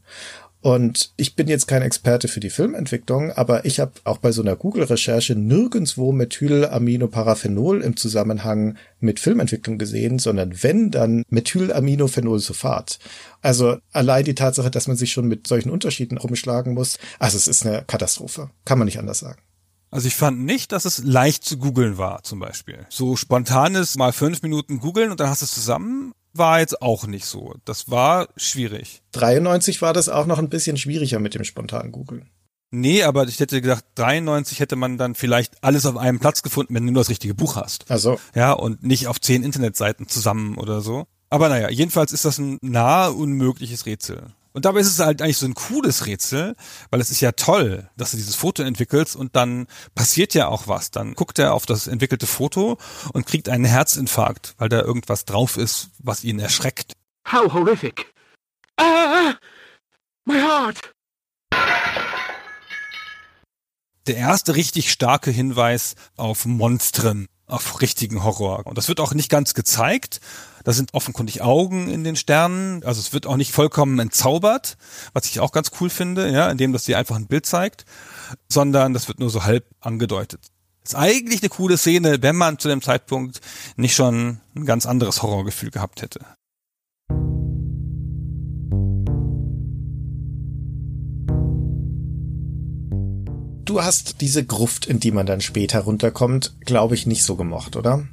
[0.66, 4.42] Und ich bin jetzt kein Experte für die Filmentwicklung, aber ich habe auch bei so
[4.42, 12.98] einer Google-Recherche nirgendswo Methylaminoparaphenol im Zusammenhang mit Filmentwicklung gesehen, sondern wenn, dann Methylaminophenolsulfat.
[13.42, 17.46] Also allein die Tatsache, dass man sich schon mit solchen Unterschieden rumschlagen muss, also es
[17.46, 18.50] ist eine Katastrophe.
[18.64, 19.40] Kann man nicht anders sagen.
[19.92, 22.86] Also ich fand nicht, dass es leicht zu googeln war, zum Beispiel.
[22.88, 27.06] So spontanes mal fünf Minuten googeln und dann hast du es zusammen war jetzt auch
[27.06, 27.54] nicht so.
[27.64, 29.02] Das war schwierig.
[29.12, 32.30] 93 war das auch noch ein bisschen schwieriger mit dem spontanen Googeln.
[32.70, 36.74] Nee, aber ich hätte gedacht, 93 hätte man dann vielleicht alles auf einem Platz gefunden,
[36.74, 37.90] wenn du nur das richtige Buch hast.
[37.90, 38.18] Also.
[38.34, 41.06] Ja, und nicht auf zehn Internetseiten zusammen oder so.
[41.30, 44.34] Aber naja, jedenfalls ist das ein nahe unmögliches Rätsel.
[44.56, 46.56] Und dabei ist es halt eigentlich so ein cooles Rätsel,
[46.88, 50.66] weil es ist ja toll, dass du dieses Foto entwickelst und dann passiert ja auch
[50.66, 50.90] was.
[50.90, 52.78] Dann guckt er auf das entwickelte Foto
[53.12, 56.94] und kriegt einen Herzinfarkt, weil da irgendwas drauf ist, was ihn erschreckt.
[57.30, 58.14] How horrific.
[58.78, 59.34] Ah!
[60.24, 60.94] My heart!
[64.06, 68.64] Der erste richtig starke Hinweis auf Monstren, auf richtigen Horror.
[68.64, 70.20] Und das wird auch nicht ganz gezeigt,
[70.66, 72.82] da sind offenkundig Augen in den Sternen.
[72.82, 74.76] Also es wird auch nicht vollkommen entzaubert,
[75.12, 77.84] was ich auch ganz cool finde, ja, indem das dir einfach ein Bild zeigt,
[78.48, 80.40] sondern das wird nur so halb angedeutet.
[80.82, 83.40] Ist eigentlich eine coole Szene, wenn man zu dem Zeitpunkt
[83.76, 86.18] nicht schon ein ganz anderes Horrorgefühl gehabt hätte.
[93.64, 97.76] Du hast diese Gruft, in die man dann später runterkommt, glaube ich, nicht so gemocht,
[97.76, 98.08] oder?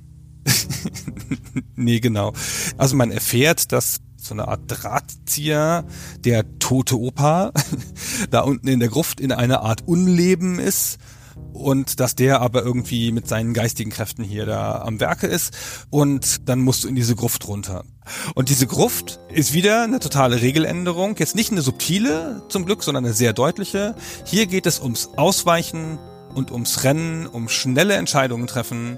[1.75, 2.33] nee, genau.
[2.77, 5.85] Also man erfährt, dass so eine Art Drahtzieher,
[6.19, 7.51] der tote Opa,
[8.29, 10.97] da unten in der Gruft in einer Art Unleben ist
[11.51, 15.53] und dass der aber irgendwie mit seinen geistigen Kräften hier da am Werke ist
[15.89, 17.83] und dann musst du in diese Gruft runter.
[18.35, 23.05] Und diese Gruft ist wieder eine totale Regeländerung, jetzt nicht eine subtile zum Glück, sondern
[23.05, 23.95] eine sehr deutliche.
[24.25, 25.99] Hier geht es ums Ausweichen
[26.33, 28.97] und ums Rennen, um schnelle Entscheidungen treffen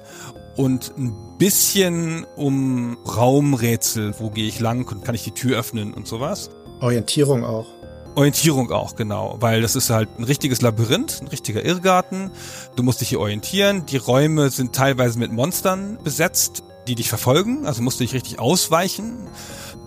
[0.55, 5.93] und ein bisschen um Raumrätsel, wo gehe ich lang und kann ich die Tür öffnen
[5.93, 6.49] und sowas.
[6.81, 7.67] Orientierung auch.
[8.15, 12.31] Orientierung auch, genau, weil das ist halt ein richtiges Labyrinth, ein richtiger Irrgarten.
[12.77, 13.85] Du musst dich hier orientieren.
[13.85, 18.39] Die Räume sind teilweise mit Monstern besetzt, die dich verfolgen, also musst du dich richtig
[18.39, 19.27] ausweichen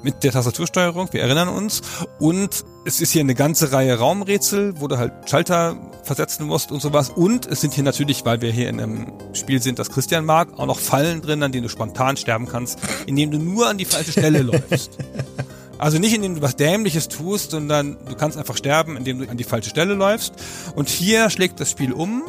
[0.03, 1.81] mit der Tastatursteuerung, wir erinnern uns.
[2.19, 6.81] Und es ist hier eine ganze Reihe Raumrätsel, wo du halt Schalter versetzen musst und
[6.81, 7.11] sowas.
[7.11, 10.59] Und es sind hier natürlich, weil wir hier in einem Spiel sind, das Christian mag,
[10.59, 13.85] auch noch Fallen drin, an denen du spontan sterben kannst, indem du nur an die
[13.85, 14.99] falsche Stelle läufst.
[15.79, 19.37] Also nicht indem du was Dämliches tust, sondern du kannst einfach sterben, indem du an
[19.37, 20.35] die falsche Stelle läufst.
[20.75, 22.25] Und hier schlägt das Spiel um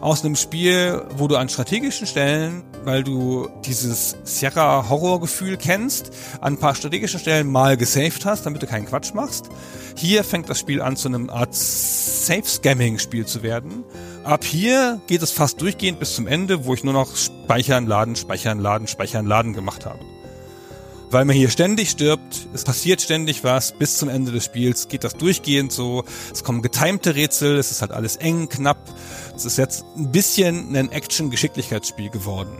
[0.00, 6.10] aus einem Spiel, wo du an strategischen Stellen, weil du dieses Sierra-Horror-Gefühl kennst,
[6.40, 9.50] an ein paar strategischen Stellen mal gesaved hast, damit du keinen Quatsch machst.
[9.96, 13.84] Hier fängt das Spiel an, zu einem Art Safe-Scamming-Spiel zu werden.
[14.24, 18.14] Ab hier geht es fast durchgehend bis zum Ende, wo ich nur noch Speichern, Laden,
[18.14, 19.98] Speichern, Laden, Speichern, Laden gemacht habe.
[21.10, 25.04] weil man hier ständig stirbt, es passiert ständig was, bis zum Ende des Spiels geht
[25.04, 28.78] das durchgehend so, es kommen getimte Rätsel, es ist halt alles eng, knapp.
[29.38, 32.58] Es ist jetzt ein bisschen ein Action-Geschicklichkeitsspiel geworden.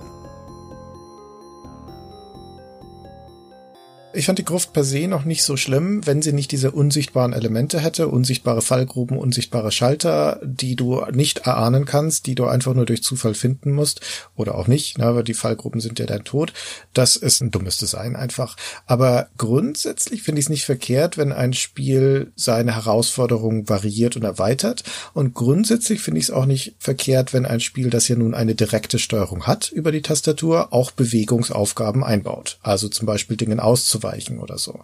[4.19, 7.33] Ich fand die Gruft per se noch nicht so schlimm, wenn sie nicht diese unsichtbaren
[7.33, 12.85] Elemente hätte, unsichtbare Fallgruben, unsichtbare Schalter, die du nicht erahnen kannst, die du einfach nur
[12.85, 14.01] durch Zufall finden musst
[14.35, 16.53] oder auch nicht, ne, aber die Fallgruben sind ja dein Tod.
[16.95, 18.57] Das ist ein dummes Design einfach.
[18.87, 24.83] Aber grundsätzlich finde ich es nicht verkehrt, wenn ein Spiel seine Herausforderungen variiert und erweitert.
[25.15, 28.57] Und grundsätzlich finde ich es auch nicht verkehrt, wenn ein Spiel, das ja nun eine
[28.57, 32.59] direkte Steuerung hat über die Tastatur, auch Bewegungsaufgaben einbaut.
[32.63, 34.81] Also zum Beispiel Dingen auszuweichen ausweichen oder so.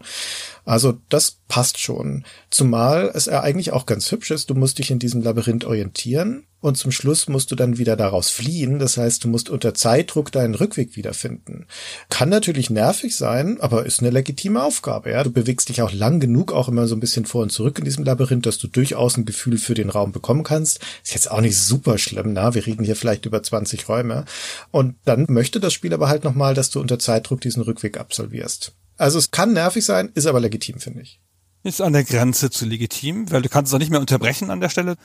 [0.65, 2.25] Also das passt schon.
[2.51, 6.47] Zumal es ja eigentlich auch ganz hübsch ist, du musst dich in diesem Labyrinth orientieren
[6.61, 8.79] und zum Schluss musst du dann wieder daraus fliehen.
[8.79, 11.67] Das heißt, du musst unter Zeitdruck deinen Rückweg wiederfinden.
[12.09, 15.11] Kann natürlich nervig sein, aber ist eine legitime Aufgabe.
[15.11, 15.23] Ja?
[15.23, 17.85] Du bewegst dich auch lang genug, auch immer so ein bisschen vor und zurück in
[17.85, 20.81] diesem Labyrinth, dass du durchaus ein Gefühl für den Raum bekommen kannst.
[21.05, 22.55] Ist jetzt auch nicht super schlimm, na?
[22.55, 24.25] Wir reden hier vielleicht über 20 Räume.
[24.71, 28.73] Und dann möchte das Spiel aber halt nochmal, dass du unter Zeitdruck diesen Rückweg absolvierst.
[28.97, 31.21] Also es kann nervig sein, ist aber legitim, finde ich.
[31.67, 34.61] Ist an der Grenze zu legitim, weil du kannst es auch nicht mehr unterbrechen an
[34.61, 34.97] der Stelle.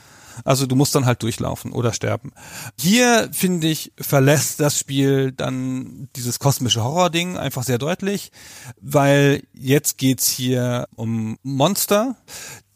[0.44, 2.32] Also du musst dann halt durchlaufen oder sterben.
[2.78, 8.30] Hier, finde ich, verlässt das Spiel dann dieses kosmische Horror-Ding einfach sehr deutlich,
[8.78, 12.16] weil jetzt geht's hier um Monster.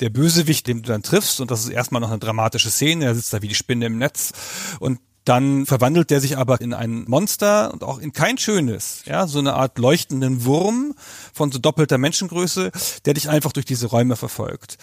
[0.01, 3.15] Der Bösewicht, den du dann triffst, und das ist erstmal noch eine dramatische Szene, er
[3.15, 4.33] sitzt da wie die Spinne im Netz
[4.81, 9.27] und dann verwandelt der sich aber in ein Monster und auch in kein schönes, ja,
[9.27, 10.95] so eine Art leuchtenden Wurm
[11.33, 12.71] von so doppelter Menschengröße,
[13.05, 14.77] der dich einfach durch diese Räume verfolgt.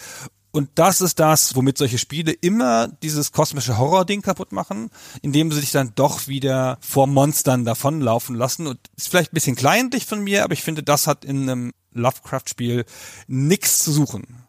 [0.54, 4.90] Und das ist das, womit solche Spiele immer dieses kosmische Horror-Ding kaputt machen,
[5.22, 8.66] indem sie sich dann doch wieder vor Monstern davonlaufen lassen.
[8.66, 11.72] Und ist vielleicht ein bisschen kleinlich von mir, aber ich finde, das hat in einem
[11.92, 12.84] Lovecraft-Spiel
[13.28, 14.41] nichts zu suchen.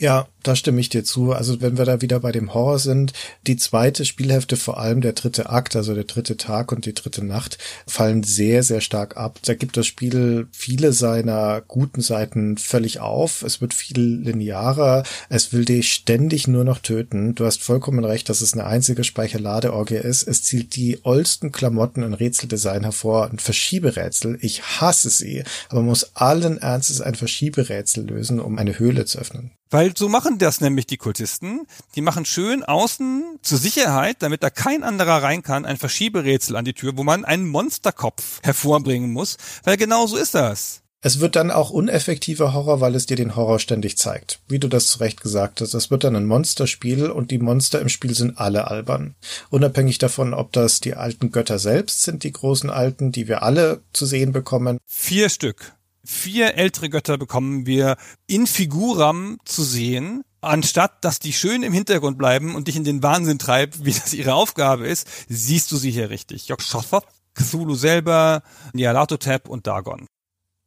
[0.00, 1.34] Ja, da stimme ich dir zu.
[1.34, 3.12] Also wenn wir da wieder bei dem Horror sind,
[3.46, 7.22] die zweite Spielhälfte, vor allem der dritte Akt, also der dritte Tag und die dritte
[7.22, 9.40] Nacht, fallen sehr, sehr stark ab.
[9.44, 13.42] Da gibt das Spiel viele seiner guten Seiten völlig auf.
[13.42, 15.02] Es wird viel linearer.
[15.28, 17.34] Es will dich ständig nur noch töten.
[17.34, 20.26] Du hast vollkommen recht, dass es eine einzige Speicherladeorgie ist.
[20.26, 23.28] Es zielt die oldsten Klamotten und Rätseldesign hervor.
[23.30, 24.38] Ein Verschieberätsel.
[24.40, 25.44] Ich hasse sie.
[25.68, 29.50] Aber man muss allen Ernstes ein Verschieberätsel lösen, um eine Höhle zu öffnen.
[29.70, 31.66] Weil so machen das nämlich die Kultisten.
[31.94, 36.64] Die machen schön außen zur Sicherheit, damit da kein anderer rein kann, ein Verschieberätsel an
[36.64, 39.36] die Tür, wo man einen Monsterkopf hervorbringen muss.
[39.62, 40.82] Weil genau so ist das.
[41.02, 44.40] Es wird dann auch uneffektiver Horror, weil es dir den Horror ständig zeigt.
[44.48, 45.72] Wie du das zu Recht gesagt hast.
[45.72, 49.14] Es wird dann ein Monsterspiel und die Monster im Spiel sind alle albern.
[49.48, 53.80] Unabhängig davon, ob das die alten Götter selbst sind, die großen Alten, die wir alle
[53.94, 54.78] zu sehen bekommen.
[54.84, 55.72] Vier Stück
[56.04, 57.96] vier ältere Götter bekommen wir
[58.26, 63.02] in Figuram zu sehen, anstatt dass die schön im Hintergrund bleiben und dich in den
[63.02, 66.48] Wahnsinn treibt, wie das ihre Aufgabe ist, siehst du sie hier richtig.
[66.48, 70.06] Yog-Sothoth, Cthulhu selber, Nyarlathotep und Dagon.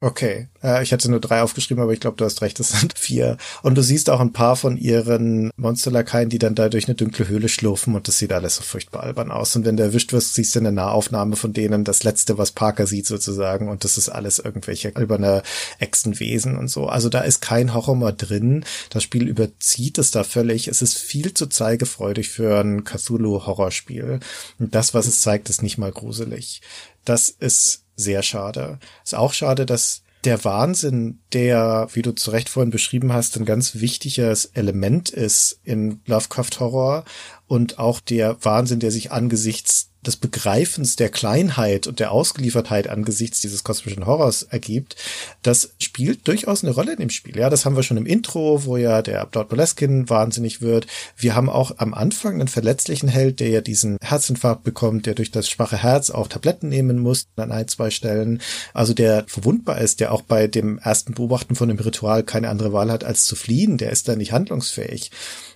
[0.03, 2.99] Okay, äh, ich hatte nur drei aufgeschrieben, aber ich glaube, du hast recht, es sind
[2.99, 3.38] vier.
[3.61, 7.30] Und du siehst auch ein paar von ihren Monsterlakaien, die dann da durch eine dunkle
[7.30, 9.55] Höhle schlurfen und das sieht alles so furchtbar albern aus.
[9.55, 12.85] Und wenn du erwischt wirst, siehst du eine Nahaufnahme von denen, das letzte, was Parker
[12.85, 15.41] sieht sozusagen und das ist alles irgendwelche alberne
[15.80, 16.88] Echsenwesen und so.
[16.88, 18.65] Also da ist kein Horror mehr drin.
[18.89, 20.67] Das Spiel überzieht es da völlig.
[20.67, 24.19] Es ist viel zu zeigefreudig für ein Cthulhu-Horrorspiel.
[24.59, 26.61] Und das, was es zeigt, ist nicht mal gruselig.
[27.05, 28.80] Das ist sehr schade.
[29.03, 33.45] Ist auch schade, dass der Wahnsinn, der, wie du zu Recht vorhin beschrieben hast, ein
[33.45, 37.03] ganz wichtiges Element ist in Lovecraft Horror
[37.48, 43.41] und auch der Wahnsinn, der sich angesichts des Begreifens der Kleinheit und der Ausgeliefertheit angesichts
[43.41, 44.95] dieses kosmischen Horrors ergibt,
[45.41, 47.38] das spielt durchaus eine Rolle in dem Spiel.
[47.38, 50.88] Ja, das haben wir schon im Intro, wo ja der Lord Boleskin wahnsinnig wird.
[51.17, 55.31] Wir haben auch am Anfang einen verletzlichen Held, der ja diesen Herzinfarkt bekommt, der durch
[55.31, 58.41] das schwache Herz auch Tabletten nehmen muss an ein, zwei Stellen.
[58.73, 62.73] Also der verwundbar ist, der auch bei dem ersten Beobachten von dem Ritual keine andere
[62.73, 63.77] Wahl hat, als zu fliehen.
[63.77, 65.11] Der ist da nicht handlungsfähig.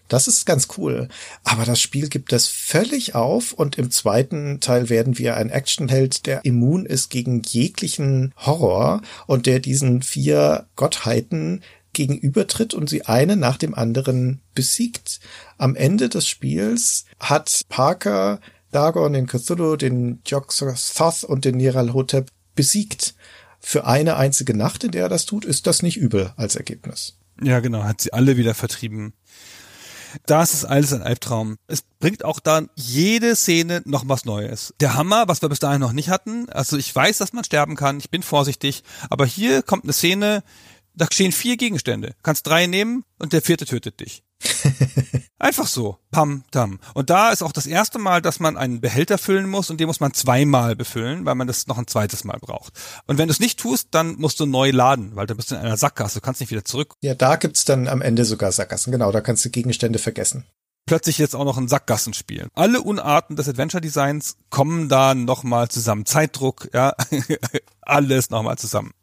[0.07, 1.09] Das ist ganz cool.
[1.43, 6.25] Aber das Spiel gibt das völlig auf und im zweiten Teil werden wir ein Actionheld,
[6.25, 11.61] der immun ist gegen jeglichen Horror und der diesen vier Gottheiten
[11.93, 15.19] gegenübertritt und sie eine nach dem anderen besiegt.
[15.57, 18.39] Am Ende des Spiels hat Parker
[18.71, 23.15] Dagon, den Cthulhu, den Jog-Sothoth und den Niralhotep besiegt.
[23.59, 27.17] Für eine einzige Nacht, in der er das tut, ist das nicht übel als Ergebnis.
[27.41, 29.13] Ja, genau, hat sie alle wieder vertrieben.
[30.25, 31.57] Das ist alles ein Albtraum.
[31.67, 34.73] Es bringt auch dann jede Szene noch was Neues.
[34.79, 36.49] Der Hammer, was wir bis dahin noch nicht hatten.
[36.49, 37.99] Also ich weiß, dass man sterben kann.
[37.99, 38.83] Ich bin vorsichtig.
[39.09, 40.43] Aber hier kommt eine Szene,
[40.93, 42.15] da stehen vier Gegenstände.
[42.23, 44.23] Kannst drei nehmen und der vierte tötet dich.
[45.39, 45.97] Einfach so.
[46.11, 46.79] Pam, tam.
[46.93, 49.87] Und da ist auch das erste Mal, dass man einen Behälter füllen muss und den
[49.87, 52.73] muss man zweimal befüllen, weil man das noch ein zweites Mal braucht.
[53.05, 55.55] Und wenn du es nicht tust, dann musst du neu laden, weil dann bist du
[55.55, 56.19] in einer Sackgasse.
[56.19, 56.95] Du kannst nicht wieder zurück.
[57.01, 58.91] Ja, da gibt's dann am Ende sogar Sackgassen.
[58.91, 60.45] Genau, da kannst du Gegenstände vergessen.
[60.87, 62.47] Plötzlich jetzt auch noch ein Sackgassenspiel.
[62.53, 66.05] Alle Unarten des Adventure Designs kommen da nochmal zusammen.
[66.05, 66.95] Zeitdruck, ja,
[67.81, 68.93] alles nochmal zusammen.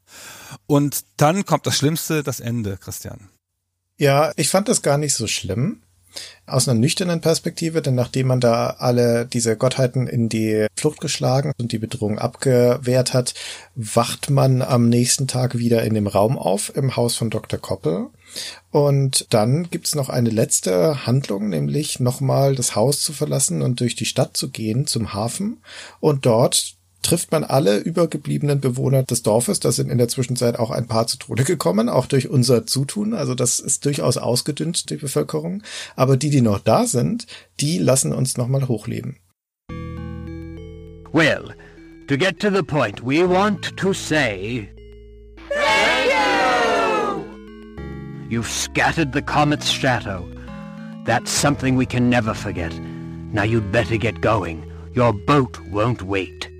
[0.67, 3.29] Und dann kommt das Schlimmste, das Ende, Christian.
[3.97, 5.81] Ja, ich fand das gar nicht so schlimm.
[6.47, 11.53] Aus einer nüchternen Perspektive, denn nachdem man da alle diese Gottheiten in die Flucht geschlagen
[11.59, 13.35] und die Bedrohung abgewehrt hat,
[13.75, 17.59] wacht man am nächsten Tag wieder in dem Raum auf, im Haus von Dr.
[17.59, 18.09] Koppel.
[18.71, 23.97] Und dann gibt's noch eine letzte Handlung, nämlich nochmal das Haus zu verlassen und durch
[23.97, 25.63] die Stadt zu gehen zum Hafen
[25.99, 26.74] und dort
[27.05, 29.61] trifft man alle übergebliebenen Bewohner des Dorfes.
[29.61, 33.15] Da sind in der Zwischenzeit auch ein paar zu Tode gekommen, auch durch unser Zutun.
[33.15, 35.63] Also das ist durchaus ausgedünnt, die Bevölkerung.
[35.95, 37.27] Aber die, die noch da sind,
[37.61, 39.19] die lassen uns nochmal hochleben.
[41.13, 41.55] Well,
[42.09, 44.69] to get to the point, we want to say...
[45.51, 47.25] Thank you!
[48.29, 50.27] You've scattered the comet's shadow.
[51.05, 52.73] That's something we can never forget.
[53.33, 54.65] Now you'd better get going.
[54.95, 56.54] Your boat won't wait.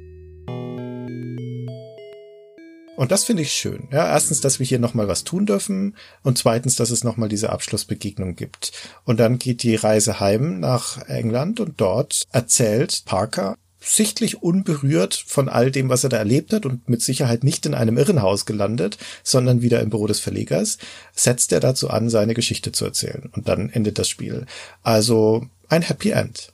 [2.97, 3.89] Und das finde ich schön.
[3.91, 7.51] Ja, erstens, dass wir hier nochmal was tun dürfen und zweitens, dass es nochmal diese
[7.51, 8.73] Abschlussbegegnung gibt.
[9.05, 15.49] Und dann geht die Reise heim nach England und dort erzählt Parker sichtlich unberührt von
[15.49, 18.97] all dem, was er da erlebt hat und mit Sicherheit nicht in einem Irrenhaus gelandet,
[19.23, 20.79] sondern wieder im Büro des Verlegers,
[21.13, 23.29] setzt er dazu an, seine Geschichte zu erzählen.
[23.33, 24.47] Und dann endet das Spiel.
[24.83, 26.53] Also ein Happy End.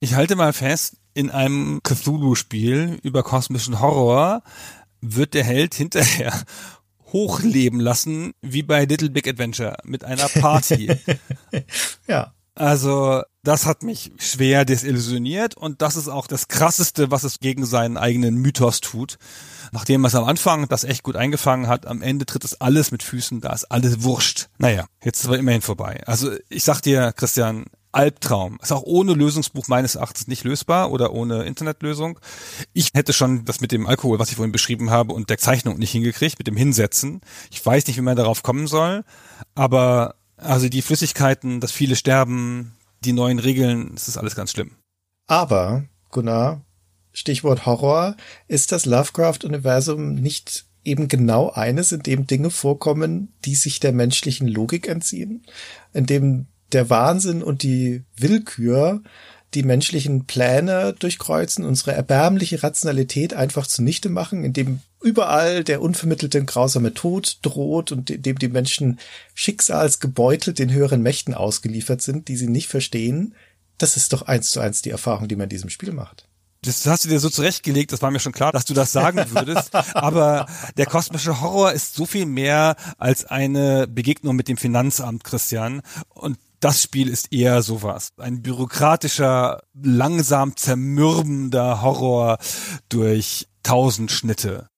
[0.00, 4.42] Ich halte mal fest, in einem Cthulhu-Spiel über kosmischen Horror
[5.04, 6.32] wird der Held hinterher
[7.12, 10.90] hochleben lassen, wie bei Little Big Adventure mit einer Party.
[12.08, 12.32] ja.
[12.56, 17.66] Also, das hat mich schwer desillusioniert und das ist auch das krasseste, was es gegen
[17.66, 19.16] seinen eigenen Mythos tut.
[19.72, 23.02] Nachdem es am Anfang das echt gut eingefangen hat, am Ende tritt es alles mit
[23.02, 24.48] Füßen, da ist alles wurscht.
[24.58, 26.00] Naja, jetzt ist aber immerhin vorbei.
[26.06, 27.64] Also, ich sag dir, Christian,
[27.94, 28.58] Albtraum.
[28.62, 32.18] Ist auch ohne Lösungsbuch meines Erachtens nicht lösbar oder ohne Internetlösung.
[32.72, 35.78] Ich hätte schon das mit dem Alkohol, was ich vorhin beschrieben habe, und der Zeichnung
[35.78, 37.20] nicht hingekriegt, mit dem Hinsetzen.
[37.50, 39.04] Ich weiß nicht, wie man darauf kommen soll,
[39.54, 44.72] aber also die Flüssigkeiten, das viele sterben, die neuen Regeln, das ist alles ganz schlimm.
[45.26, 46.62] Aber, Gunnar,
[47.12, 48.16] Stichwort Horror,
[48.48, 54.48] ist das Lovecraft-Universum nicht eben genau eines, in dem Dinge vorkommen, die sich der menschlichen
[54.48, 55.46] Logik entziehen,
[55.92, 59.02] in dem der Wahnsinn und die Willkür
[59.54, 66.94] die menschlichen Pläne durchkreuzen, unsere erbärmliche Rationalität einfach zunichte machen, indem überall der unvermittelte grausame
[66.94, 68.98] Tod droht und indem die Menschen
[69.34, 73.34] schicksalsgebeutelt den höheren Mächten ausgeliefert sind, die sie nicht verstehen.
[73.78, 76.26] Das ist doch eins zu eins die Erfahrung, die man in diesem Spiel macht.
[76.62, 79.22] Das hast du dir so zurechtgelegt, das war mir schon klar, dass du das sagen
[79.30, 79.74] würdest.
[79.94, 80.46] Aber
[80.78, 85.82] der kosmische Horror ist so viel mehr als eine Begegnung mit dem Finanzamt, Christian.
[86.08, 88.08] Und das Spiel ist eher sowas.
[88.16, 92.38] Ein bürokratischer, langsam zermürbender Horror
[92.88, 94.68] durch tausend Schnitte.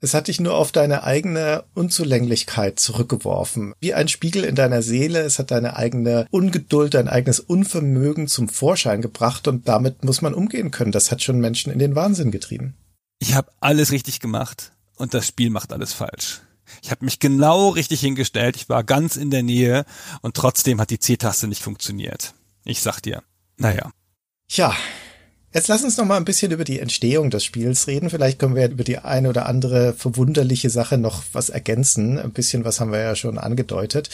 [0.00, 3.74] Es hat dich nur auf deine eigene Unzulänglichkeit zurückgeworfen.
[3.78, 5.20] Wie ein Spiegel in deiner Seele.
[5.20, 10.34] Es hat deine eigene Ungeduld, dein eigenes Unvermögen zum Vorschein gebracht und damit muss man
[10.34, 10.90] umgehen können.
[10.90, 12.74] Das hat schon Menschen in den Wahnsinn getrieben.
[13.20, 16.40] Ich habe alles richtig gemacht und das Spiel macht alles falsch.
[16.82, 19.84] Ich habe mich genau richtig hingestellt, ich war ganz in der Nähe
[20.22, 22.34] und trotzdem hat die C-Taste nicht funktioniert.
[22.64, 23.22] Ich sag dir.
[23.56, 23.90] Naja.
[24.48, 24.74] Tja,
[25.56, 28.10] Jetzt lass uns noch mal ein bisschen über die Entstehung des Spiels reden.
[28.10, 32.18] Vielleicht können wir über die eine oder andere verwunderliche Sache noch was ergänzen.
[32.18, 34.10] Ein bisschen was haben wir ja schon angedeutet.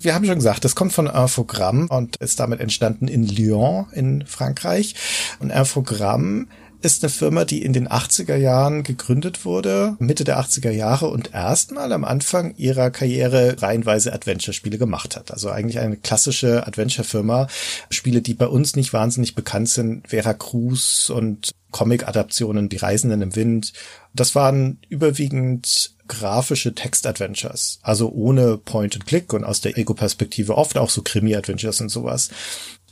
[0.00, 4.24] Wir haben schon gesagt, das kommt von Infogramm und ist damit entstanden in Lyon in
[4.24, 4.94] Frankreich.
[5.38, 6.48] Und Infogramm
[6.82, 11.32] ist eine Firma, die in den 80er Jahren gegründet wurde, Mitte der 80er Jahre und
[11.34, 15.30] erstmal am Anfang ihrer Karriere reihenweise Adventure-Spiele gemacht hat.
[15.30, 17.48] Also eigentlich eine klassische Adventure-Firma.
[17.90, 23.36] Spiele, die bei uns nicht wahnsinnig bekannt sind, Vera Cruz und Comic-Adaptionen, Die Reisenden im
[23.36, 23.72] Wind.
[24.14, 31.02] Das waren überwiegend grafische Text-Adventures, also ohne Point-and-Click und aus der Ego-Perspektive oft auch so
[31.02, 32.30] Krimi-Adventures und sowas.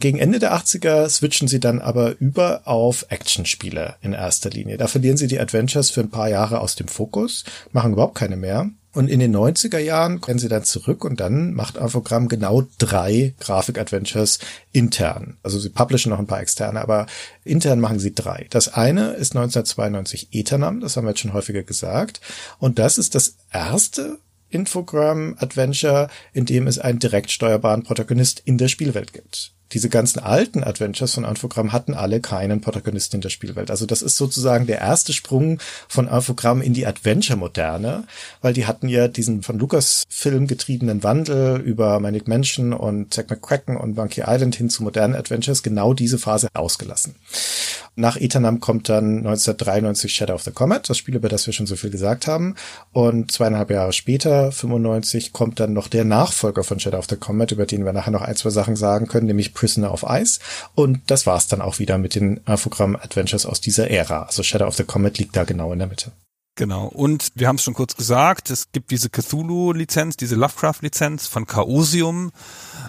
[0.05, 4.77] Gegen Ende der 80er switchen sie dann aber über auf Actionspiele in erster Linie.
[4.77, 8.37] Da verlieren sie die Adventures für ein paar Jahre aus dem Fokus, machen überhaupt keine
[8.37, 8.69] mehr.
[8.93, 13.33] Und in den 90er Jahren kehren sie dann zurück und dann macht Infogramm genau drei
[13.41, 14.41] Grafik-Adventures
[14.73, 15.39] intern.
[15.43, 17.07] Also sie publishen noch ein paar externe, aber
[17.43, 18.47] intern machen sie drei.
[18.51, 22.21] Das eine ist 1992 Eternam, das haben wir jetzt schon häufiger gesagt.
[22.59, 24.19] Und das ist das erste
[24.51, 30.21] Infogramm Adventure, in dem es einen direkt steuerbaren Protagonist in der Spielwelt gibt diese ganzen
[30.21, 33.71] alten Adventures von Infogramm hatten alle keinen Protagonisten in der Spielwelt.
[33.71, 38.05] Also das ist sozusagen der erste Sprung von Infogramm in die Adventure-Moderne,
[38.41, 43.77] weil die hatten ja diesen von Lucas-Film getriebenen Wandel über Manic Mansion und Zack McCracken
[43.77, 47.17] und Monkey Island hin zu modernen Adventures genau diese Phase ausgelassen.
[47.97, 51.67] Nach Eternam kommt dann 1993 Shadow of the Comet, das Spiel, über das wir schon
[51.67, 52.57] so viel gesagt haben.
[52.93, 57.53] Und zweieinhalb Jahre später, 95, kommt dann noch der Nachfolger von Shadow of the Comet,
[57.53, 60.41] über den wir nachher noch ein, zwei Sachen sagen können, nämlich Prisoner of Ice.
[60.75, 64.25] Und das war's dann auch wieder mit den Infogramm Adventures aus dieser Ära.
[64.25, 66.13] Also Shadow of the Comet liegt da genau in der Mitte.
[66.57, 66.87] Genau.
[66.87, 72.31] Und wir haben es schon kurz gesagt, es gibt diese Cthulhu-Lizenz, diese Lovecraft-Lizenz von Chaosium.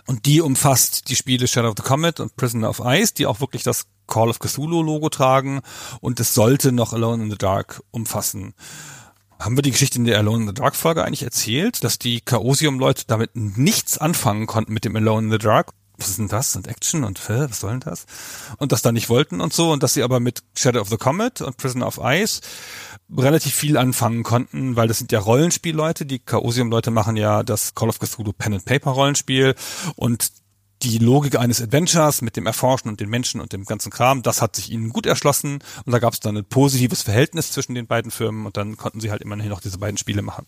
[0.05, 3.39] Und die umfasst die Spiele Shadow of the Comet und Prisoner of Ice, die auch
[3.39, 5.61] wirklich das Call of Cthulhu Logo tragen.
[6.01, 8.53] Und es sollte noch Alone in the Dark umfassen.
[9.39, 12.19] Haben wir die Geschichte in der Alone in the Dark Folge eigentlich erzählt, dass die
[12.19, 15.71] Chaosium-Leute damit nichts anfangen konnten mit dem Alone in the Dark?
[15.97, 16.55] Was ist denn das?
[16.55, 18.05] Und Action und Phil, was soll denn das?
[18.57, 20.97] Und das da nicht wollten und so und dass sie aber mit Shadow of the
[20.97, 22.41] Comet und Prison of Ice
[23.15, 27.89] relativ viel anfangen konnten, weil das sind ja Rollenspielleute, die Chaosium-Leute machen ja das Call
[27.89, 29.55] of Cthulhu Pen and Paper Rollenspiel
[29.95, 30.31] und
[30.81, 34.41] die Logik eines Adventures mit dem Erforschen und den Menschen und dem ganzen Kram, das
[34.41, 37.87] hat sich ihnen gut erschlossen und da gab es dann ein positives Verhältnis zwischen den
[37.87, 40.45] beiden Firmen und dann konnten sie halt immerhin noch diese beiden Spiele machen.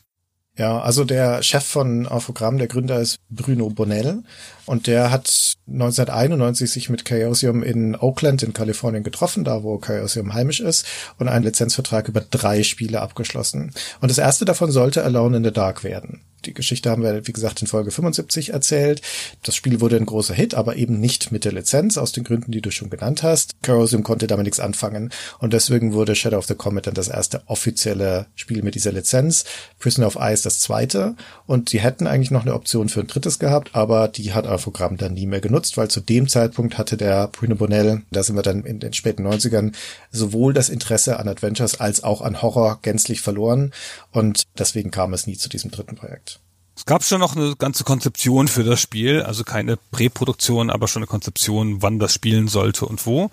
[0.58, 4.24] Ja, also der Chef von Infogramm, der Gründer ist Bruno Bonnell
[4.66, 10.34] und der hat 1991 sich mit Chaosium in Oakland in Kalifornien getroffen, da wo Chaosium
[10.34, 10.86] heimisch ist,
[11.20, 13.72] und einen Lizenzvertrag über drei Spiele abgeschlossen.
[14.02, 16.22] Und das erste davon sollte Alone in the Dark werden.
[16.46, 19.02] Die Geschichte haben wir, wie gesagt, in Folge 75 erzählt.
[19.44, 22.52] Das Spiel wurde ein großer Hit, aber eben nicht mit der Lizenz, aus den Gründen,
[22.52, 23.56] die du schon genannt hast.
[23.64, 27.42] Chaosium konnte damit nichts anfangen und deswegen wurde Shadow of the Comet dann das erste
[27.48, 29.46] offizielle Spiel mit dieser Lizenz.
[29.80, 31.16] Prisoner of Ice das zweite
[31.46, 34.98] und sie hätten eigentlich noch eine Option für ein drittes gehabt, aber die hat Alphogramm
[34.98, 38.44] dann nie mehr genutzt, weil zu dem Zeitpunkt hatte der Bruno Bonnell, da sind wir
[38.44, 39.74] dann in den späten 90ern,
[40.12, 43.72] sowohl das Interesse an Adventures als auch an Horror gänzlich verloren
[44.12, 46.37] und deswegen kam es nie zu diesem dritten Projekt.
[46.78, 51.02] Es gab schon noch eine ganze Konzeption für das Spiel, also keine Präproduktion, aber schon
[51.02, 53.32] eine Konzeption, wann das spielen sollte und wo.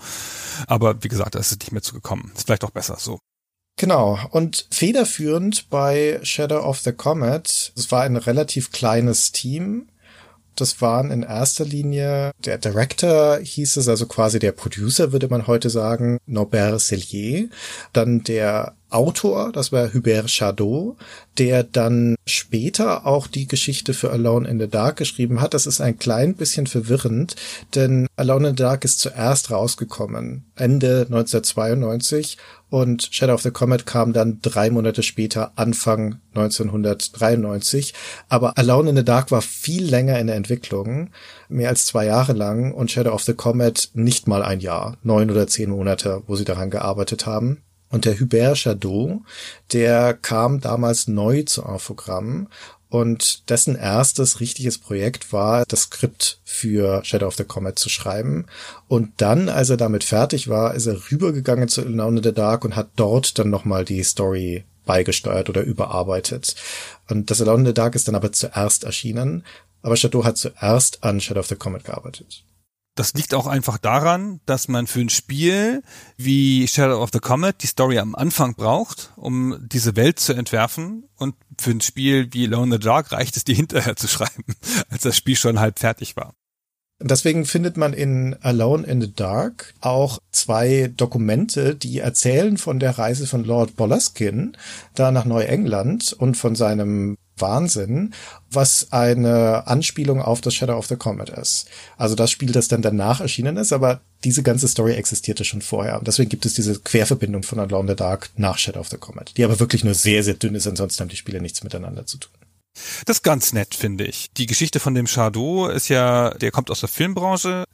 [0.66, 2.32] Aber wie gesagt, da ist es nicht mehr zugekommen.
[2.34, 3.18] Ist vielleicht auch besser so.
[3.76, 4.18] Genau.
[4.30, 9.88] Und federführend bei Shadow of the Comet, es war ein relativ kleines Team.
[10.56, 15.48] Das waren in erster Linie der Director hieß es, also quasi der Producer würde man
[15.48, 17.48] heute sagen, Norbert Sellier.
[17.92, 20.96] Dann der Autor, das war Hubert Chadot,
[21.36, 25.52] der dann später auch die Geschichte für Alone in the Dark geschrieben hat.
[25.52, 27.34] Das ist ein klein bisschen verwirrend,
[27.74, 32.38] denn Alone in the Dark ist zuerst rausgekommen, Ende 1992
[32.70, 37.94] und Shadow of the Comet kam dann drei Monate später, Anfang 1993.
[38.28, 41.10] Aber Alone in the Dark war viel länger in der Entwicklung,
[41.48, 45.30] mehr als zwei Jahre lang und Shadow of the Comet nicht mal ein Jahr, neun
[45.30, 47.62] oder zehn Monate, wo sie daran gearbeitet haben.
[47.90, 49.20] Und der Hubert Chadot,
[49.72, 52.48] der kam damals neu zu Infogramm
[52.94, 58.46] und dessen erstes richtiges Projekt war, das Skript für Shadow of the Comet zu schreiben.
[58.86, 62.64] Und dann, als er damit fertig war, ist er rübergegangen zu Alone in the Dark
[62.64, 66.54] und hat dort dann nochmal die Story beigesteuert oder überarbeitet.
[67.08, 69.44] Und das Alone in the Dark ist dann aber zuerst erschienen.
[69.82, 72.44] Aber Chateau hat zuerst an Shadow of the Comet gearbeitet.
[72.94, 75.82] Das liegt auch einfach daran, dass man für ein Spiel
[76.16, 81.08] wie Shadow of the Comet die Story am Anfang braucht, um diese Welt zu entwerfen.
[81.16, 84.44] Und für ein Spiel wie Alone in the Dark reicht es, die hinterher zu schreiben,
[84.90, 86.34] als das Spiel schon halb fertig war.
[87.00, 92.96] Deswegen findet man in Alone in the Dark auch zwei Dokumente, die erzählen von der
[92.96, 94.56] Reise von Lord Boleskin
[94.94, 98.14] da nach Neuengland und von seinem Wahnsinn,
[98.50, 101.66] was eine Anspielung auf das Shadow of the Comet ist.
[101.96, 105.98] Also das Spiel, das dann danach erschienen ist, aber diese ganze Story existierte schon vorher.
[105.98, 108.98] Und deswegen gibt es diese Querverbindung von Alone in the Dark nach Shadow of the
[108.98, 112.06] Comet, die aber wirklich nur sehr, sehr dünn ist, ansonsten haben die Spiele nichts miteinander
[112.06, 112.32] zu tun.
[113.06, 114.32] Das ist ganz nett, finde ich.
[114.36, 117.64] Die Geschichte von dem Shadow ist ja, der kommt aus der Filmbranche.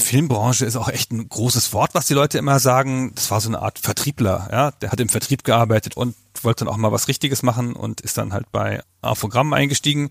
[0.00, 3.12] Filmbranche ist auch echt ein großes Wort, was die Leute immer sagen.
[3.14, 4.70] Das war so eine Art Vertriebler, ja.
[4.70, 8.18] Der hat im Vertrieb gearbeitet und wollte dann auch mal was Richtiges machen und ist
[8.18, 10.10] dann halt bei Infogramm eingestiegen.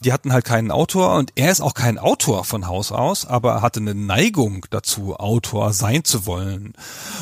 [0.00, 3.52] Die hatten halt keinen Autor und er ist auch kein Autor von Haus aus, aber
[3.52, 6.74] er hatte eine Neigung dazu, Autor sein zu wollen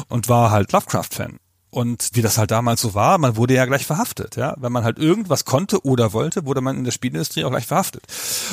[0.09, 1.39] und war halt Lovecraft-Fan.
[1.71, 4.57] Und wie das halt damals so war, man wurde ja gleich verhaftet, ja.
[4.59, 8.03] Wenn man halt irgendwas konnte oder wollte, wurde man in der Spielindustrie auch gleich verhaftet.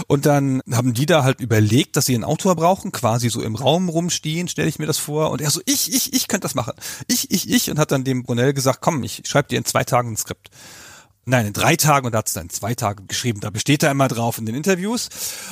[0.05, 3.55] Und dann haben die da halt überlegt, dass sie einen Autor brauchen, quasi so im
[3.55, 5.31] Raum rumstehen, stelle ich mir das vor.
[5.31, 6.73] Und er so, ich, ich, ich könnte das machen.
[7.07, 7.71] Ich, ich, ich.
[7.71, 10.51] Und hat dann dem Brunel gesagt, komm, ich schreibe dir in zwei Tagen ein Skript.
[11.29, 13.41] Nein, in drei Tagen und da hat es dann zwei Tage geschrieben.
[13.41, 15.09] Da besteht er immer drauf in den Interviews.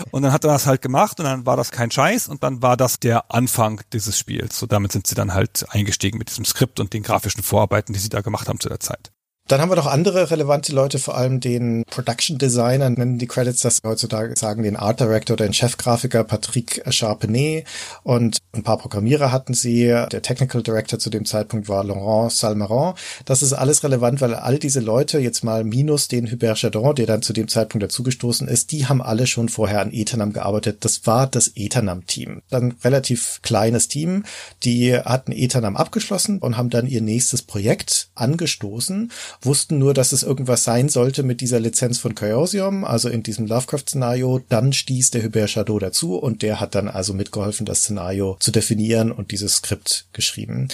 [0.10, 2.62] Und dann hat er das halt gemacht und dann war das kein Scheiß und dann
[2.62, 4.58] war das der Anfang dieses Spiels.
[4.58, 8.00] So damit sind sie dann halt eingestiegen mit diesem Skript und den grafischen Vorarbeiten, die
[8.00, 9.12] sie da gemacht haben zu der Zeit.
[9.48, 13.62] Dann haben wir noch andere relevante Leute, vor allem den Production Designer, nennen die Credits
[13.62, 17.64] das heutzutage sagen, den Art Director, den Chefgrafiker Patrick Charpenet
[18.02, 19.86] und ein paar Programmierer hatten sie.
[19.86, 22.96] Der Technical Director zu dem Zeitpunkt war Laurent Salmeron.
[23.26, 27.06] Das ist alles relevant, weil all diese Leute, jetzt mal minus den Hubert Chardon, der
[27.06, 30.84] dann zu dem Zeitpunkt dazugestoßen ist, die haben alle schon vorher an Eternam gearbeitet.
[30.84, 32.42] Das war das Eternam-Team.
[32.50, 34.24] Dann relativ kleines Team.
[34.64, 40.24] Die hatten Eternam abgeschlossen und haben dann ihr nächstes Projekt angestoßen wussten nur, dass es
[40.24, 44.42] irgendwas sein sollte mit dieser Lizenz von Chaosium, also in diesem Lovecraft-Szenario.
[44.50, 48.52] Dann stieß der Hubert Chateau dazu und der hat dann also mitgeholfen, das Szenario zu
[48.52, 50.68] definieren und dieses Skript geschrieben.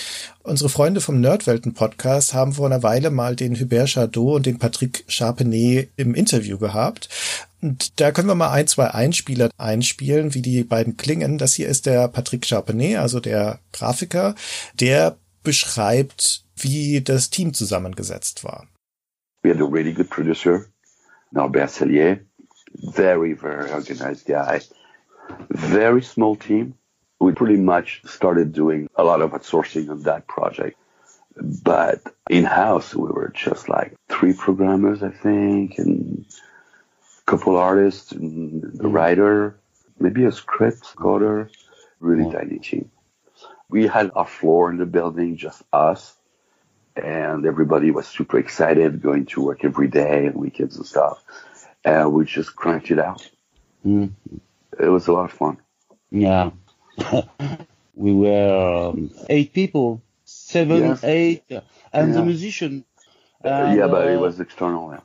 [0.44, 5.04] Unsere Freunde vom Nerdwelten-Podcast haben vor einer Weile mal den Hubert Chateau und den Patrick
[5.08, 7.10] Charpenet im Interview gehabt.
[7.62, 11.38] Und da können wir mal ein, zwei Einspieler einspielen, wie die beiden klingen.
[11.38, 14.36] Das hier ist der Patrick Charpenet, also der Grafiker,
[14.80, 18.68] der beschreibt wie das Team zusammengesetzt war.
[19.44, 20.68] We had a really good producer,
[21.32, 22.20] Norbert Cellier,
[22.76, 24.62] very, very organized guy,
[25.50, 26.76] very small team.
[27.20, 30.78] We pretty much started doing a lot of outsourcing on that project.
[31.64, 36.26] But in-house, we were just like three programmers, I think, and
[37.20, 38.94] a couple artists, and a mm.
[38.94, 39.60] writer,
[40.00, 41.50] maybe a script coder,
[42.00, 42.92] really tiny team.
[43.70, 46.16] We had our floor in the building, just us
[46.96, 51.24] and everybody was super excited going to work every day and weekends and stuff.
[51.84, 53.28] And we just cranked it out.
[53.86, 54.12] Mm.
[54.80, 55.58] It was a lot of fun.
[56.12, 56.52] Yeah.
[57.96, 61.04] we were um, eight people, seven, Yes.
[61.04, 61.44] eight,
[61.94, 62.26] and the Yeah.
[62.26, 62.86] musician.
[63.44, 64.92] Uh, yeah, but it uh, was external.
[64.92, 65.02] Yeah.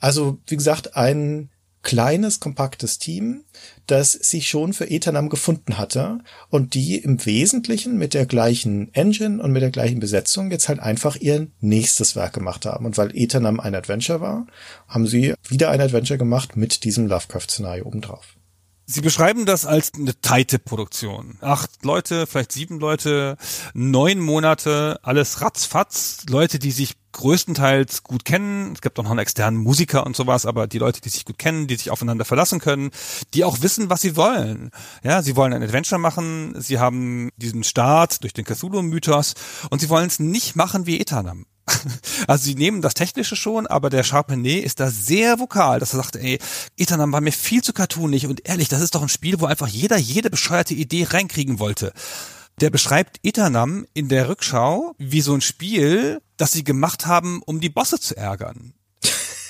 [0.00, 1.50] Also, wie gesagt, ein
[1.82, 3.44] kleines, kompaktes Team,
[3.86, 9.42] das sich schon für Eternam gefunden hatte und die im Wesentlichen mit der gleichen Engine
[9.42, 12.86] und mit der gleichen Besetzung jetzt halt einfach ihr nächstes Werk gemacht haben.
[12.86, 14.46] Und weil Eternam ein Adventure war,
[14.88, 18.36] haben sie wieder ein Adventure gemacht mit diesem Lovecraft-Szenario obendrauf.
[18.84, 21.38] Sie beschreiben das als eine tighte Produktion.
[21.40, 23.36] Acht Leute, vielleicht sieben Leute,
[23.74, 26.24] neun Monate, alles ratzfatz.
[26.28, 28.72] Leute, die sich größtenteils gut kennen.
[28.72, 31.38] Es gibt auch noch einen externen Musiker und sowas, aber die Leute, die sich gut
[31.38, 32.90] kennen, die sich aufeinander verlassen können,
[33.34, 34.70] die auch wissen, was sie wollen.
[35.04, 39.34] Ja, sie wollen ein Adventure machen, sie haben diesen Start durch den Cthulhu-Mythos
[39.70, 41.46] und sie wollen es nicht machen wie Eternam.
[42.26, 46.02] Also sie nehmen das Technische schon, aber der Charpenet ist da sehr vokal, dass er
[46.02, 46.38] sagt, ey,
[46.76, 49.68] Eternam war mir viel zu cartoonig und ehrlich, das ist doch ein Spiel, wo einfach
[49.68, 51.92] jeder jede bescheuerte Idee reinkriegen wollte.
[52.60, 57.60] Der beschreibt Eternam in der Rückschau wie so ein Spiel, das sie gemacht haben, um
[57.60, 58.74] die Bosse zu ärgern.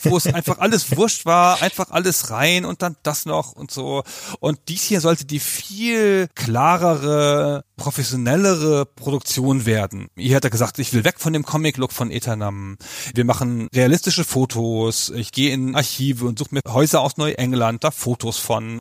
[0.05, 4.03] Wo es einfach alles wurscht war, einfach alles rein und dann das noch und so.
[4.41, 10.09] Und dies hier sollte die viel klarere, professionellere Produktion werden.
[10.17, 12.77] Hier hat er gesagt, ich will weg von dem Comic-Look von Eternam.
[13.15, 15.11] Wir machen realistische Fotos.
[15.11, 18.81] Ich gehe in Archive und suche mir Häuser aus Neuengland, da Fotos von.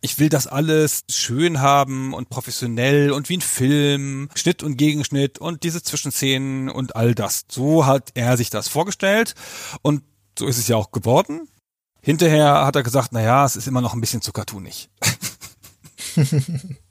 [0.00, 5.38] Ich will das alles schön haben und professionell und wie ein Film, Schnitt und Gegenschnitt
[5.38, 7.44] und diese Zwischenszenen und all das.
[7.50, 9.34] So hat er sich das vorgestellt
[9.82, 10.02] und
[10.38, 11.48] so ist es ja auch geworden.
[12.00, 14.90] Hinterher hat er gesagt, na ja, es ist immer noch ein bisschen zu cartoonig.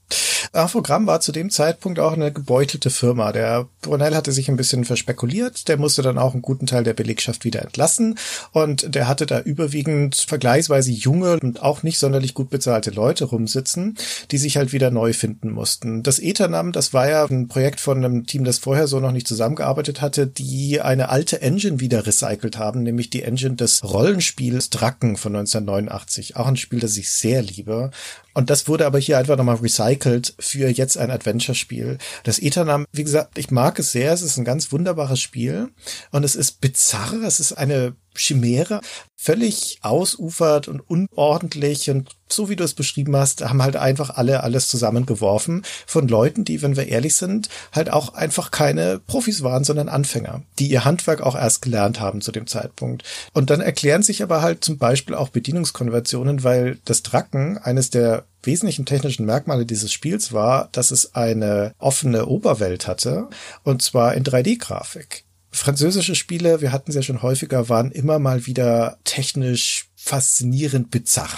[0.54, 3.32] Infogramm war zu dem Zeitpunkt auch eine gebeutelte Firma.
[3.32, 6.94] Der Brunel hatte sich ein bisschen verspekuliert, der musste dann auch einen guten Teil der
[6.94, 8.18] Belegschaft wieder entlassen
[8.52, 13.98] und der hatte da überwiegend vergleichsweise junge und auch nicht sonderlich gut bezahlte Leute rumsitzen,
[14.32, 16.04] die sich halt wieder neu finden mussten.
[16.04, 19.28] Das Eternam, das war ja ein Projekt von einem Team, das vorher so noch nicht
[19.28, 25.18] zusammengearbeitet hatte, die eine alte Engine wieder recycelt haben, nämlich die Engine des Rollenspiels Dracken
[25.18, 26.36] von 1989.
[26.36, 27.92] Auch ein Spiel, das ich sehr liebe.
[28.34, 30.01] Und das wurde aber hier einfach nochmal recycelt
[30.40, 31.98] für jetzt ein Adventure-Spiel.
[32.24, 34.14] Das Eternam, wie gesagt, ich mag es sehr.
[34.14, 35.70] Es ist ein ganz wunderbares Spiel.
[36.12, 37.22] Und es ist bizarr.
[37.24, 38.82] Es ist eine Chimäre
[39.22, 44.42] völlig ausufert und unordentlich und so wie du es beschrieben hast, haben halt einfach alle
[44.42, 49.64] alles zusammengeworfen von Leuten, die, wenn wir ehrlich sind, halt auch einfach keine Profis waren,
[49.64, 53.04] sondern Anfänger, die ihr Handwerk auch erst gelernt haben zu dem Zeitpunkt.
[53.34, 58.26] Und dann erklären sich aber halt zum Beispiel auch Bedienungskonversionen, weil das Dracken eines der
[58.42, 63.28] wesentlichen technischen Merkmale dieses Spiels war, dass es eine offene Oberwelt hatte,
[63.64, 65.26] und zwar in 3D-Grafik.
[65.52, 71.30] Französische Spiele, wir hatten sie ja schon häufiger, waren immer mal wieder technisch faszinierend bizarr.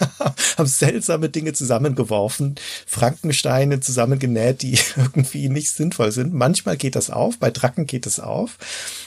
[0.56, 2.56] haben seltsame Dinge zusammengeworfen,
[2.86, 6.32] Frankensteine zusammengenäht, die irgendwie nicht sinnvoll sind.
[6.32, 8.56] Manchmal geht das auf, bei Dracken geht es auf.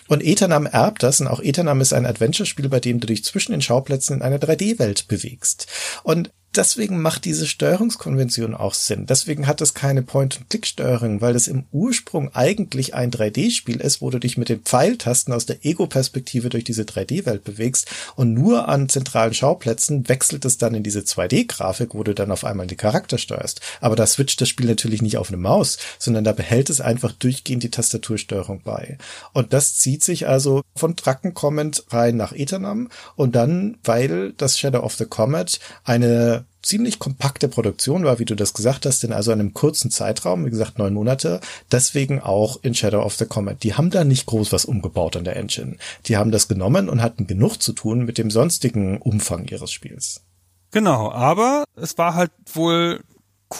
[0.07, 3.51] Und Eternam erbt das, und auch Eternam ist ein Adventure-Spiel, bei dem du dich zwischen
[3.51, 5.67] den Schauplätzen in einer 3D-Welt bewegst.
[6.03, 9.05] Und deswegen macht diese Steuerungskonvention auch Sinn.
[9.05, 14.19] Deswegen hat es keine Point-and-Click-Steuerung, weil es im Ursprung eigentlich ein 3D-Spiel ist, wo du
[14.19, 19.33] dich mit den Pfeiltasten aus der Ego-Perspektive durch diese 3D-Welt bewegst und nur an zentralen
[19.33, 23.61] Schauplätzen wechselt es dann in diese 2D-Grafik, wo du dann auf einmal die Charakter steuerst.
[23.81, 27.11] Aber da switcht das Spiel natürlich nicht auf eine Maus, sondern da behält es einfach
[27.11, 28.97] durchgehend die Tastatursteuerung bei.
[29.33, 34.59] Und das zieht sich also von Draken Comment rein nach Eternam und dann, weil das
[34.59, 39.13] Shadow of the Comet eine ziemlich kompakte Produktion war, wie du das gesagt hast, in
[39.13, 41.41] also einem kurzen Zeitraum, wie gesagt neun Monate,
[41.71, 43.63] deswegen auch in Shadow of the Comet.
[43.63, 45.77] Die haben da nicht groß was umgebaut an der Engine.
[46.05, 50.23] Die haben das genommen und hatten genug zu tun mit dem sonstigen Umfang ihres Spiels.
[50.71, 53.01] Genau, aber es war halt wohl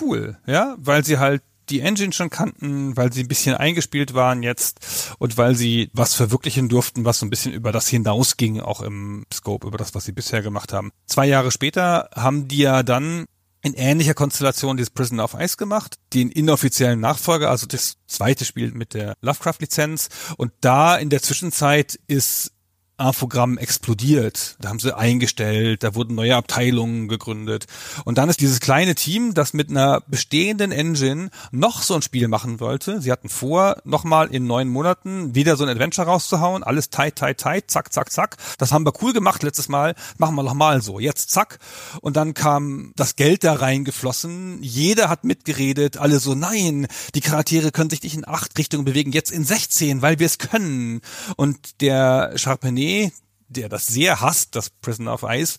[0.02, 4.44] cool, ja, weil sie halt die Engine schon kannten, weil sie ein bisschen eingespielt waren
[4.44, 8.82] jetzt und weil sie was verwirklichen durften, was so ein bisschen über das hinausging, auch
[8.82, 10.92] im Scope, über das, was sie bisher gemacht haben.
[11.06, 13.26] Zwei Jahre später haben die ja dann
[13.64, 18.72] in ähnlicher Konstellation dieses Prison of Ice gemacht, den inoffiziellen Nachfolger, also das zweite Spiel
[18.72, 20.10] mit der Lovecraft-Lizenz.
[20.38, 22.52] Und da in der Zwischenzeit ist
[23.00, 24.56] Infogramm explodiert.
[24.60, 27.66] Da haben sie eingestellt, da wurden neue Abteilungen gegründet.
[28.06, 32.28] Und dann ist dieses kleine Team, das mit einer bestehenden Engine noch so ein Spiel
[32.28, 33.02] machen wollte.
[33.02, 36.64] Sie hatten vor, nochmal in neun Monaten wieder so ein Adventure rauszuhauen.
[36.64, 38.38] Alles tight, tight, tight, zack, zack, zack.
[38.58, 39.96] Das haben wir cool gemacht letztes Mal.
[40.18, 41.00] Machen wir nochmal so.
[41.00, 41.60] Jetzt zack.
[42.02, 44.62] Und dann kam das Geld da reingeflossen.
[44.62, 45.98] Jeder hat mitgeredet.
[45.98, 49.12] Alle so, nein, die Charaktere können sich nicht in acht Richtungen bewegen.
[49.12, 51.02] Jetzt in 16, weil wir es können.
[51.36, 53.12] Und der Charpentier Idee,
[53.54, 55.58] der das sehr hasst, das Prison of Ice,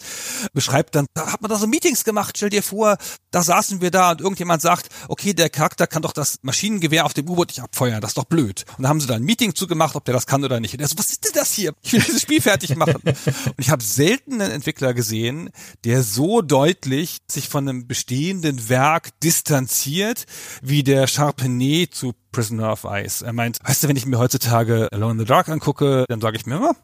[0.52, 2.96] beschreibt dann, da hat man da so Meetings gemacht, stell dir vor,
[3.30, 7.14] da saßen wir da und irgendjemand sagt, okay, der Charakter kann doch das Maschinengewehr auf
[7.14, 8.64] dem U-Boot nicht abfeuern, das ist doch blöd.
[8.76, 10.74] Und da haben sie da ein Meeting zugemacht, ob der das kann oder nicht.
[10.74, 11.72] Und er so, was ist denn das hier?
[11.82, 13.00] Ich will dieses Spiel fertig machen.
[13.04, 15.50] und ich habe selten einen Entwickler gesehen,
[15.84, 20.26] der so deutlich sich von einem bestehenden Werk distanziert,
[20.62, 23.24] wie der Charpenet zu Prisoner of Ice.
[23.24, 26.36] Er meint, weißt du, wenn ich mir heutzutage Alone in the Dark angucke, dann sage
[26.36, 26.74] ich mir, oh,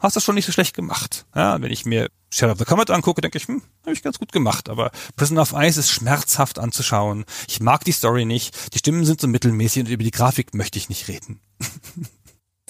[0.00, 1.26] hast du schon nicht so schlecht gemacht.
[1.34, 4.18] Ja, wenn ich mir Shadow of the Comet angucke, denke ich, hm, habe ich ganz
[4.18, 4.68] gut gemacht.
[4.68, 7.24] Aber Prison of Ice ist schmerzhaft anzuschauen.
[7.48, 8.74] Ich mag die Story nicht.
[8.74, 11.40] Die Stimmen sind so mittelmäßig und über die Grafik möchte ich nicht reden.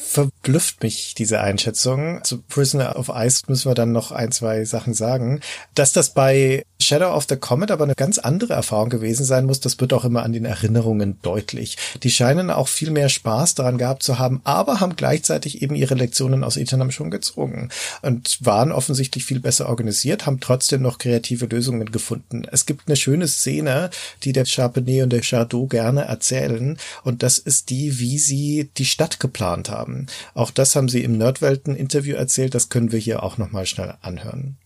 [0.01, 2.25] verblüfft mich diese Einschätzung.
[2.25, 5.41] Zu Prisoner of Ice müssen wir dann noch ein, zwei Sachen sagen.
[5.75, 9.61] Dass das bei Shadow of the Comet aber eine ganz andere Erfahrung gewesen sein muss,
[9.61, 11.77] das wird auch immer an den Erinnerungen deutlich.
[12.03, 15.95] Die scheinen auch viel mehr Spaß daran gehabt zu haben, aber haben gleichzeitig eben ihre
[15.95, 17.69] Lektionen aus Eternam schon gezogen
[18.03, 22.45] und waren offensichtlich viel besser organisiert, haben trotzdem noch kreative Lösungen gefunden.
[22.51, 23.91] Es gibt eine schöne Szene,
[24.23, 28.87] die der Charpenet und der Chardot gerne erzählen und das ist die, wie sie die
[28.87, 30.07] Stadt geplant haben.
[30.35, 34.57] Auch das haben sie im Nerdwelten-Interview erzählt, das können wir hier auch nochmal schnell anhören.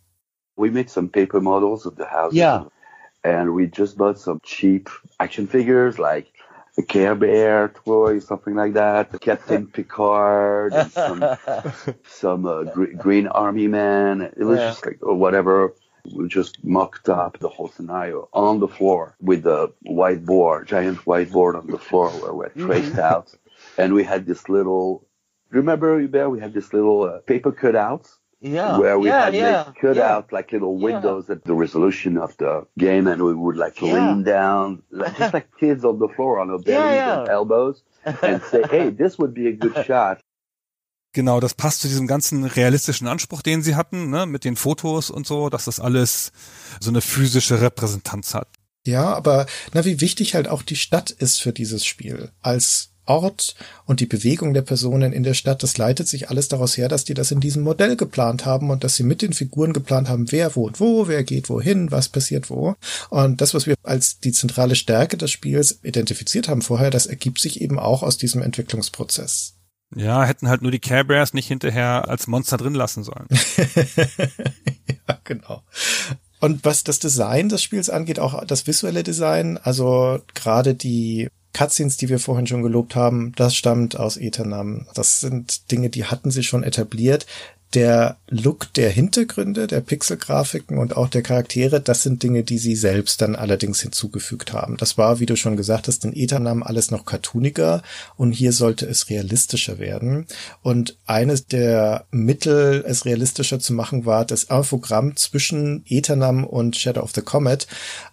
[0.56, 2.38] We made some paper models of the houses.
[2.38, 2.64] Yeah.
[3.22, 6.30] And we just bought some cheap action figures like
[6.76, 11.24] a Care Bear toy, something like that, Captain Picard, and some,
[12.08, 14.20] some uh, gr- Green Army Man.
[14.22, 14.68] It was Yeah.
[14.70, 15.74] just like, or whatever.
[16.14, 21.56] We just mocked up the whole scenario on the floor with a whiteboard, giant whiteboard
[21.58, 23.32] on the floor where we had traced out.
[23.78, 25.06] And we had this little,
[25.48, 28.78] remember, Hubert, we had this little uh, paper cutouts Yeah.
[28.78, 30.14] where we yeah, had yeah, like cut yeah.
[30.16, 30.84] out like little Yeah.
[30.94, 33.94] windows at the resolution of the game and we would like Yeah.
[33.94, 37.82] lean down like, just like kids on the floor on our bellies Yeah, and elbows
[38.22, 40.18] and say hey this would be a good shot
[41.16, 45.10] Genau, das passt zu diesem ganzen realistischen Anspruch, den sie hatten, ne, mit den Fotos
[45.10, 46.32] und so, dass das alles
[46.80, 48.48] so eine physische Repräsentanz hat.
[48.84, 52.32] Ja, aber na, wie wichtig halt auch die Stadt ist für dieses Spiel.
[52.42, 53.54] Als Ort
[53.86, 57.04] und die Bewegung der Personen in der Stadt, das leitet sich alles daraus her, dass
[57.04, 60.30] die das in diesem Modell geplant haben und dass sie mit den Figuren geplant haben,
[60.32, 62.76] wer wohnt wo, wer geht wohin, was passiert wo.
[63.10, 67.40] Und das, was wir als die zentrale Stärke des Spiels identifiziert haben vorher, das ergibt
[67.40, 69.54] sich eben auch aus diesem Entwicklungsprozess.
[69.94, 73.28] Ja, hätten halt nur die Care Bears nicht hinterher als Monster drin lassen sollen.
[75.08, 75.62] ja, genau.
[76.40, 81.96] Und was das Design des Spiels angeht, auch das visuelle Design, also gerade die Cutscenes,
[81.96, 84.86] die wir vorhin schon gelobt haben, das stammt aus Eternam.
[84.94, 87.26] Das sind Dinge, die hatten sie schon etabliert
[87.74, 92.76] der Look der Hintergründe, der Pixelgrafiken und auch der Charaktere, das sind Dinge, die sie
[92.76, 94.76] selbst dann allerdings hinzugefügt haben.
[94.76, 97.82] Das war, wie du schon gesagt hast, in Eternam alles noch cartooniger
[98.16, 100.26] und hier sollte es realistischer werden.
[100.62, 107.02] Und eines der Mittel, es realistischer zu machen, war das Infogramm zwischen Eternam und Shadow
[107.02, 107.66] of the Comet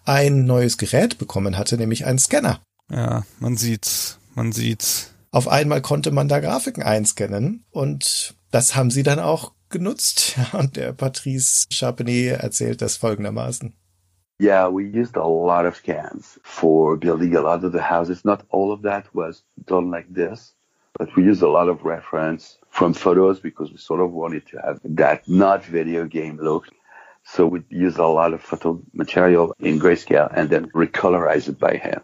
[0.04, 2.60] ein neues Gerät bekommen hatte, nämlich einen Scanner.
[2.90, 5.14] Ja, man sieht's, man sieht's.
[5.30, 10.38] Auf einmal konnte man da Grafiken einscannen und das haben sie dann auch genutzt.
[10.52, 13.74] Und der Patrice Chapenet erzählt das folgendermaßen.
[14.40, 18.24] Yeah, we used a lot of scans for building a lot of the houses.
[18.24, 20.52] Not all of that was done like this,
[20.98, 24.58] but we used a lot of reference from photos because we sort of wanted to
[24.58, 26.66] have that not video game look.
[27.24, 31.76] So we used a lot of photo material in grayscale and then recolorize it by
[31.76, 32.02] hand.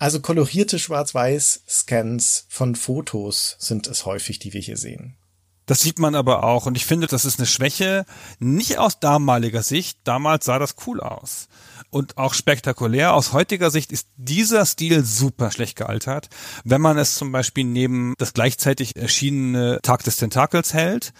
[0.00, 5.18] Also kolorierte Schwarz-Weiß-Scans von Fotos sind es häufig, die wir hier sehen.
[5.66, 6.64] Das sieht man aber auch.
[6.64, 8.06] Und ich finde, das ist eine Schwäche,
[8.38, 9.98] nicht aus damaliger Sicht.
[10.04, 11.48] Damals sah das cool aus.
[11.90, 13.12] Und auch spektakulär.
[13.12, 16.30] Aus heutiger Sicht ist dieser Stil super schlecht gealtert.
[16.64, 21.12] Wenn man es zum Beispiel neben das gleichzeitig erschienene Tag des Tentakels hält,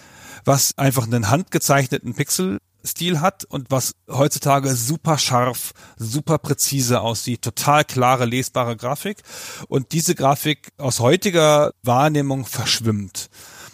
[0.46, 7.42] was einfach einen handgezeichneten Pixel Stil hat und was heutzutage super scharf, super präzise aussieht,
[7.42, 9.22] total klare, lesbare Grafik.
[9.68, 13.28] Und diese Grafik aus heutiger Wahrnehmung verschwimmt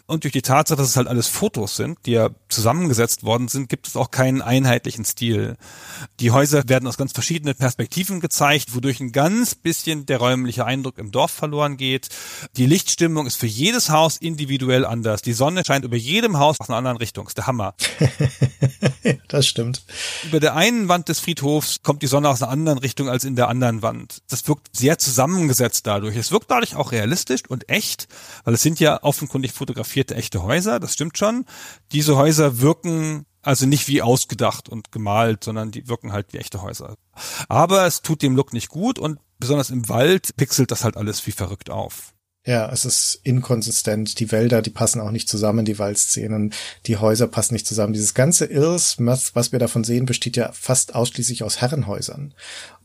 [0.07, 3.69] und durch die Tatsache, dass es halt alles Fotos sind, die ja zusammengesetzt worden sind,
[3.69, 5.57] gibt es auch keinen einheitlichen Stil.
[6.20, 10.99] Die Häuser werden aus ganz verschiedenen Perspektiven gezeigt, wodurch ein ganz bisschen der räumliche Eindruck
[10.99, 12.09] im Dorf verloren geht.
[12.57, 15.23] Die Lichtstimmung ist für jedes Haus individuell anders.
[15.23, 17.27] Die Sonne scheint über jedem Haus aus einer anderen Richtung.
[17.27, 17.74] ist der Hammer.
[19.28, 19.85] das stimmt.
[20.24, 23.35] Über der einen Wand des Friedhofs kommt die Sonne aus einer anderen Richtung als in
[23.35, 24.23] der anderen Wand.
[24.28, 26.15] Das wirkt sehr zusammengesetzt dadurch.
[26.15, 28.07] Es wirkt dadurch auch realistisch und echt,
[28.45, 31.44] weil es sind ja offenkundig fotografiert fotografierte echte Häuser, das stimmt schon.
[31.93, 36.62] Diese Häuser wirken also nicht wie ausgedacht und gemalt, sondern die wirken halt wie echte
[36.62, 36.97] Häuser.
[37.48, 41.27] Aber es tut dem Look nicht gut und besonders im Wald pixelt das halt alles
[41.27, 42.12] wie verrückt auf.
[42.44, 44.20] Ja, es ist inkonsistent.
[44.20, 46.52] Die Wälder, die passen auch nicht zusammen, die Waldszenen,
[46.86, 47.93] die Häuser passen nicht zusammen.
[47.93, 52.35] Dieses ganze Ills, was wir davon sehen, besteht ja fast ausschließlich aus Herrenhäusern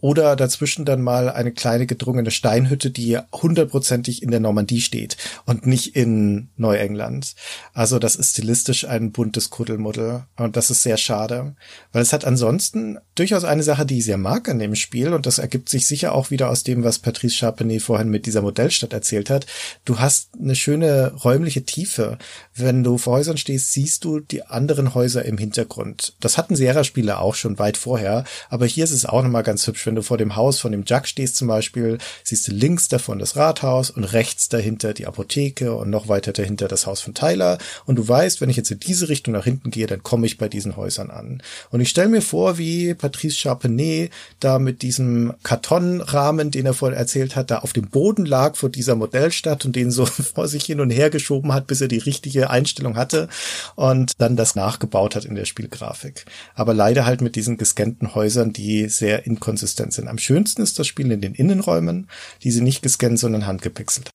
[0.01, 5.15] oder dazwischen dann mal eine kleine gedrungene Steinhütte, die hundertprozentig in der Normandie steht
[5.45, 7.35] und nicht in Neuengland.
[7.73, 11.55] Also das ist stilistisch ein buntes Kuddelmuddel und das ist sehr schade,
[11.93, 15.25] weil es hat ansonsten durchaus eine Sache, die ich sehr mag an dem Spiel und
[15.25, 18.93] das ergibt sich sicher auch wieder aus dem, was Patrice Charpenet vorhin mit dieser Modellstadt
[18.93, 19.45] erzählt hat.
[19.85, 22.17] Du hast eine schöne räumliche Tiefe.
[22.55, 26.15] Wenn du vor Häusern stehst, siehst du die anderen Häuser im Hintergrund.
[26.19, 29.90] Das hatten Sierra-Spiele auch schon weit vorher, aber hier ist es auch nochmal ganz hübsch,
[29.91, 33.19] wenn du vor dem Haus von dem Jack stehst zum Beispiel, siehst du links davon
[33.19, 37.57] das Rathaus und rechts dahinter die Apotheke und noch weiter dahinter das Haus von Tyler.
[37.85, 40.37] Und du weißt, wenn ich jetzt in diese Richtung nach hinten gehe, dann komme ich
[40.37, 41.43] bei diesen Häusern an.
[41.71, 46.97] Und ich stelle mir vor, wie Patrice Charpenet da mit diesem Kartonrahmen, den er vorhin
[46.97, 50.05] erzählt hat, da auf dem Boden lag vor dieser Modellstadt und den so
[50.35, 53.27] vor sich hin und her geschoben hat, bis er die richtige Einstellung hatte
[53.75, 56.23] und dann das nachgebaut hat in der Spielgrafik.
[56.55, 60.07] Aber leider halt mit diesen gescannten Häusern, die sehr inkonsistent gescannt sind.
[60.07, 62.07] Am schönsten ist das Spiel in den Innenräumen,
[62.43, 64.11] die sind nicht gescannt, sondern handgepixelt.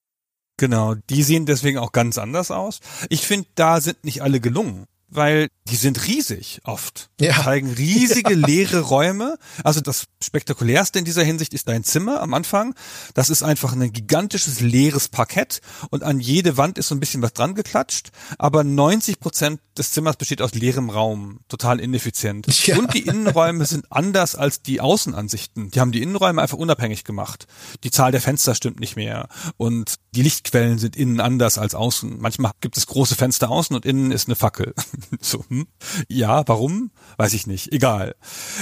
[0.58, 2.80] Genau, die sehen deswegen auch ganz anders aus.
[3.10, 7.08] Ich finde, da sind nicht alle gelungen weil die sind riesig oft.
[7.20, 7.42] Ja.
[7.42, 8.46] Zeigen riesige ja.
[8.46, 9.38] leere Räume.
[9.64, 12.74] Also das spektakulärste in dieser Hinsicht ist dein Zimmer am Anfang.
[13.14, 15.60] Das ist einfach ein gigantisches leeres Parkett
[15.90, 18.10] und an jede Wand ist so ein bisschen was dran geklatscht.
[18.38, 21.40] Aber 90 Prozent des Zimmers besteht aus leerem Raum.
[21.48, 22.46] Total ineffizient.
[22.66, 22.78] Ja.
[22.78, 25.70] Und die Innenräume sind anders als die Außenansichten.
[25.70, 27.46] Die haben die Innenräume einfach unabhängig gemacht.
[27.84, 29.28] Die Zahl der Fenster stimmt nicht mehr.
[29.56, 32.18] Und die Lichtquellen sind innen anders als außen.
[32.20, 34.74] Manchmal gibt es große Fenster außen und innen ist eine Fackel.
[35.20, 35.66] so, hm?
[36.08, 36.90] Ja, warum?
[37.16, 37.72] Weiß ich nicht.
[37.72, 38.14] Egal.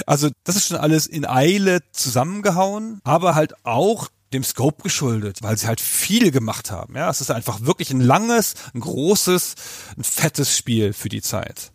[0.05, 5.57] Also, das ist schon alles in Eile zusammengehauen, aber halt auch dem Scope geschuldet, weil
[5.57, 6.95] sie halt viel gemacht haben.
[6.95, 9.55] Ja, es ist einfach wirklich ein langes, ein großes,
[9.97, 11.71] ein fettes Spiel für die Zeit.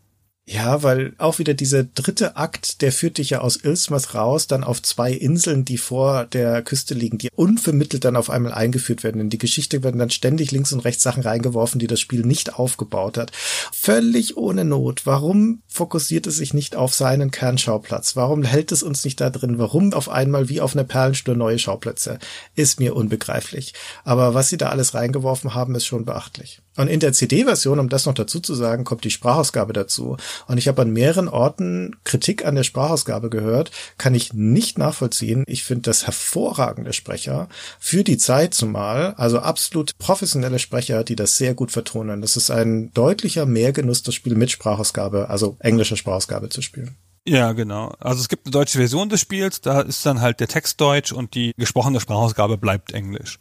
[0.52, 4.64] Ja, weil auch wieder dieser dritte Akt, der führt dich ja aus Ilsmouth raus, dann
[4.64, 9.20] auf zwei Inseln, die vor der Küste liegen, die unvermittelt dann auf einmal eingeführt werden.
[9.20, 12.58] In die Geschichte werden dann ständig links und rechts Sachen reingeworfen, die das Spiel nicht
[12.58, 13.30] aufgebaut hat.
[13.70, 15.06] Völlig ohne Not.
[15.06, 18.16] Warum fokussiert es sich nicht auf seinen Kernschauplatz?
[18.16, 19.60] Warum hält es uns nicht da drin?
[19.60, 22.18] Warum auf einmal wie auf einer Perlenspur neue Schauplätze?
[22.56, 23.72] Ist mir unbegreiflich.
[24.02, 26.60] Aber was sie da alles reingeworfen haben, ist schon beachtlich.
[26.76, 30.16] Und in der CD-Version, um das noch dazu zu sagen, kommt die Sprachausgabe dazu.
[30.46, 35.44] Und ich habe an mehreren Orten Kritik an der Sprachausgabe gehört, kann ich nicht nachvollziehen.
[35.46, 37.48] Ich finde das hervorragende Sprecher
[37.78, 42.20] für die Zeit zumal, also absolut professionelle Sprecher, die das sehr gut vertonen.
[42.20, 46.96] Das ist ein deutlicher Mehrgenuss, das Spiel mit Sprachausgabe, also englischer Sprachausgabe zu spielen.
[47.26, 47.92] Ja, genau.
[48.00, 51.12] Also es gibt eine deutsche Version des Spiels, da ist dann halt der Text deutsch
[51.12, 53.38] und die gesprochene Sprachausgabe bleibt englisch.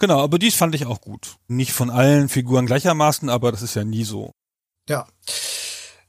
[0.00, 1.36] Genau, aber dies fand ich auch gut.
[1.46, 4.32] Nicht von allen Figuren gleichermaßen, aber das ist ja nie so.
[4.88, 5.06] Ja.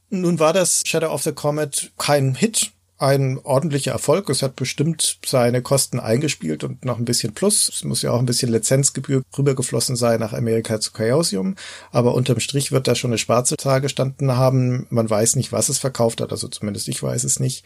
[0.09, 4.29] Nun war das Shadow of the Comet kein Hit, ein ordentlicher Erfolg.
[4.29, 7.67] Es hat bestimmt seine Kosten eingespielt und noch ein bisschen plus.
[7.67, 11.55] Es muss ja auch ein bisschen Lizenzgebühr rübergeflossen sein nach Amerika zu Chaosium.
[11.91, 14.87] Aber unterm Strich wird da schon eine schwarze Zahl gestanden haben.
[14.89, 16.31] Man weiß nicht, was es verkauft hat.
[16.31, 17.65] Also zumindest ich weiß es nicht.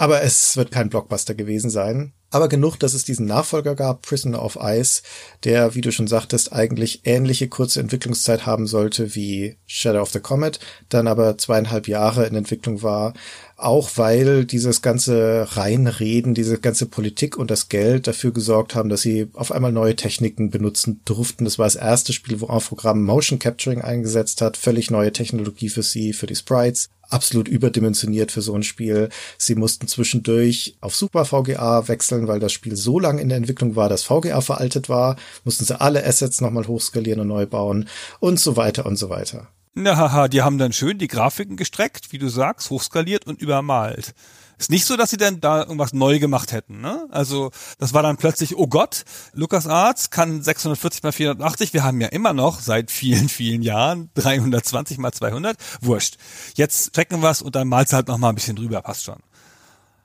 [0.00, 2.14] Aber es wird kein Blockbuster gewesen sein.
[2.30, 5.02] Aber genug, dass es diesen Nachfolger gab, Prisoner of Ice,
[5.44, 10.20] der, wie du schon sagtest, eigentlich ähnliche kurze Entwicklungszeit haben sollte wie Shadow of the
[10.20, 10.58] Comet,
[10.88, 13.12] dann aber zweieinhalb Jahre in Entwicklung war,
[13.58, 19.02] auch weil dieses ganze Reinreden, diese ganze Politik und das Geld dafür gesorgt haben, dass
[19.02, 21.44] sie auf einmal neue Techniken benutzen durften.
[21.44, 25.68] Das war das erste Spiel, wo ein Programm Motion Capturing eingesetzt hat, völlig neue Technologie
[25.68, 29.08] für sie, für die Sprites absolut überdimensioniert für so ein Spiel.
[29.38, 33.76] Sie mussten zwischendurch auf Super VGA wechseln, weil das Spiel so lange in der Entwicklung
[33.76, 35.16] war, dass VGA veraltet war.
[35.44, 37.88] Mussten sie alle Assets nochmal hochskalieren und neu bauen
[38.20, 39.48] und so weiter und so weiter.
[39.74, 44.14] Na haha, die haben dann schön die Grafiken gestreckt, wie du sagst, hochskaliert und übermalt.
[44.60, 46.82] Ist nicht so, dass sie dann da irgendwas neu gemacht hätten.
[46.82, 47.08] Ne?
[47.10, 51.72] Also das war dann plötzlich, oh Gott, Lukas Arts kann 640 mal 480.
[51.72, 55.56] Wir haben ja immer noch seit vielen, vielen Jahren 320 mal 200.
[55.80, 56.18] Wurscht.
[56.56, 58.82] Jetzt checken wir's und dann malst du halt noch mal ein bisschen drüber.
[58.82, 59.20] Passt schon.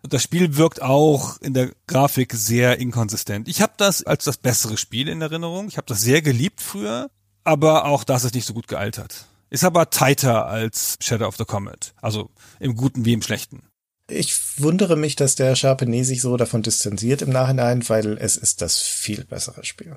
[0.03, 3.49] Und das Spiel wirkt auch in der Grafik sehr inkonsistent.
[3.49, 5.67] Ich habe das als das bessere Spiel in Erinnerung.
[5.67, 7.09] Ich habe das sehr geliebt früher,
[7.43, 9.25] aber auch das ist nicht so gut gealtert.
[9.49, 11.93] Ist aber tighter als Shadow of the Comet.
[12.01, 12.29] Also
[12.61, 13.63] im Guten wie im Schlechten.
[14.07, 18.61] Ich wundere mich, dass der Charpentier sich so davon distanziert im Nachhinein, weil es ist
[18.61, 19.95] das viel bessere Spiel.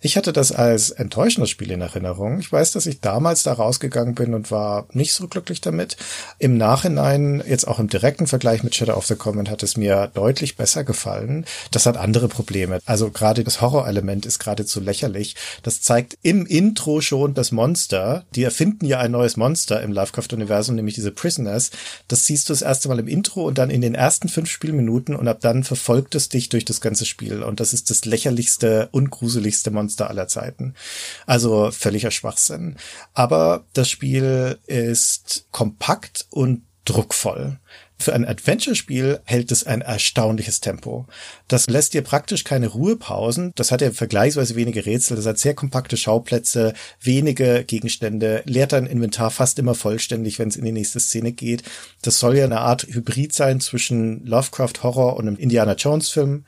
[0.00, 2.38] Ich hatte das als enttäuschendes Spiel in Erinnerung.
[2.40, 5.98] Ich weiß, dass ich damals da rausgegangen bin und war nicht so glücklich damit.
[6.38, 10.10] Im Nachhinein, jetzt auch im direkten Vergleich mit Shadow of the Comet, hat es mir
[10.14, 11.44] deutlich besser gefallen.
[11.70, 12.80] Das hat andere Probleme.
[12.86, 15.36] Also gerade das Horrorelement ist geradezu lächerlich.
[15.62, 18.24] Das zeigt im Intro schon das Monster.
[18.34, 21.70] Die erfinden ja ein neues Monster im Lovecraft-Universum, nämlich diese Prisoners.
[22.08, 25.14] Das siehst du das erste Mal im Intro und dann in den ersten fünf Spielminuten
[25.14, 27.42] und ab dann verfolgt es dich durch das ganze Spiel.
[27.42, 30.74] Und das ist das lächerlichste und gruseligste Monster aller Zeiten.
[31.26, 32.76] Also völliger Schwachsinn.
[33.14, 37.58] Aber das Spiel ist kompakt und druckvoll.
[38.02, 41.06] Für ein Adventure-Spiel hält es ein erstaunliches Tempo.
[41.46, 43.52] Das lässt dir praktisch keine Ruhepausen.
[43.54, 45.16] Das hat ja vergleichsweise wenige Rätsel.
[45.16, 50.56] Das hat sehr kompakte Schauplätze, wenige Gegenstände, leert dein Inventar fast immer vollständig, wenn es
[50.56, 51.62] in die nächste Szene geht.
[52.02, 56.44] Das soll ja eine Art Hybrid sein zwischen Lovecraft Horror und einem Indiana Jones Film.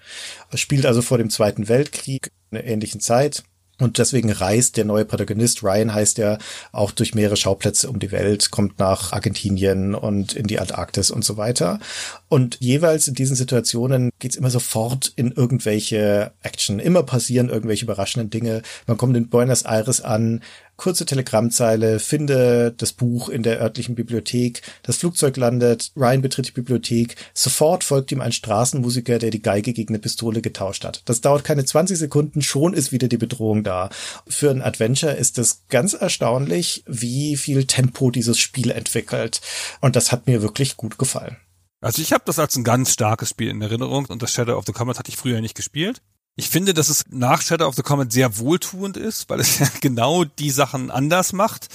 [0.55, 3.44] Spielt also vor dem Zweiten Weltkrieg, in einer ähnlichen Zeit.
[3.81, 6.39] Und deswegen reist der neue Protagonist, Ryan heißt er,
[6.71, 11.25] auch durch mehrere Schauplätze um die Welt, kommt nach Argentinien und in die Antarktis und
[11.25, 11.81] so weiter.
[12.29, 16.79] Und jeweils in diesen Situationen geht's immer sofort in irgendwelche Action.
[16.79, 18.63] Immer passieren irgendwelche überraschenden Dinge.
[18.87, 20.41] Man kommt in Buenos Aires an,
[20.77, 26.53] kurze Telegrammzeile, finde das Buch in der örtlichen Bibliothek, das Flugzeug landet, Ryan betritt die
[26.53, 31.03] Bibliothek, sofort folgt ihm ein Straßenmusiker, der die Geige gegen eine Pistole getauscht hat.
[31.05, 33.91] Das dauert keine 20 Sekunden, schon ist wieder die Bedrohung da.
[34.27, 39.41] Für ein Adventure ist es ganz erstaunlich, wie viel Tempo dieses Spiel entwickelt.
[39.81, 41.37] Und das hat mir wirklich gut gefallen.
[41.81, 44.65] Also ich habe das als ein ganz starkes Spiel in Erinnerung und das Shadow of
[44.65, 46.01] the Comet hatte ich früher nicht gespielt.
[46.36, 49.69] Ich finde, dass es nach Shadow of the Comet sehr wohltuend ist, weil es ja
[49.81, 51.69] genau die Sachen anders macht.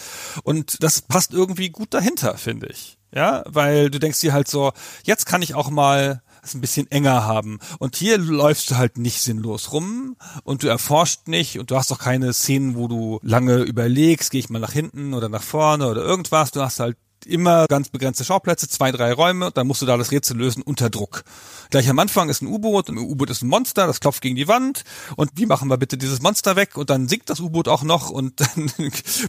[0.44, 2.98] Und das passt irgendwie gut dahinter, finde ich.
[3.14, 4.72] Ja, weil du denkst dir halt so,
[5.03, 7.60] jetzt kann ich auch mal es ein bisschen enger haben.
[7.80, 11.91] Und hier läufst du halt nicht sinnlos rum und du erforscht nicht und du hast
[11.91, 15.88] auch keine Szenen, wo du lange überlegst, gehe ich mal nach hinten oder nach vorne
[15.88, 16.52] oder irgendwas.
[16.52, 19.98] Du hast halt immer ganz begrenzte Schauplätze, zwei, drei Räume, und dann musst du da
[19.98, 21.24] das Rätsel lösen unter Druck.
[21.70, 24.48] Gleich am Anfang ist ein U-Boot, ein U-Boot ist ein Monster, das klopft gegen die
[24.48, 24.84] Wand
[25.16, 28.10] und wie machen wir bitte dieses Monster weg und dann sinkt das U-Boot auch noch
[28.10, 28.72] und dann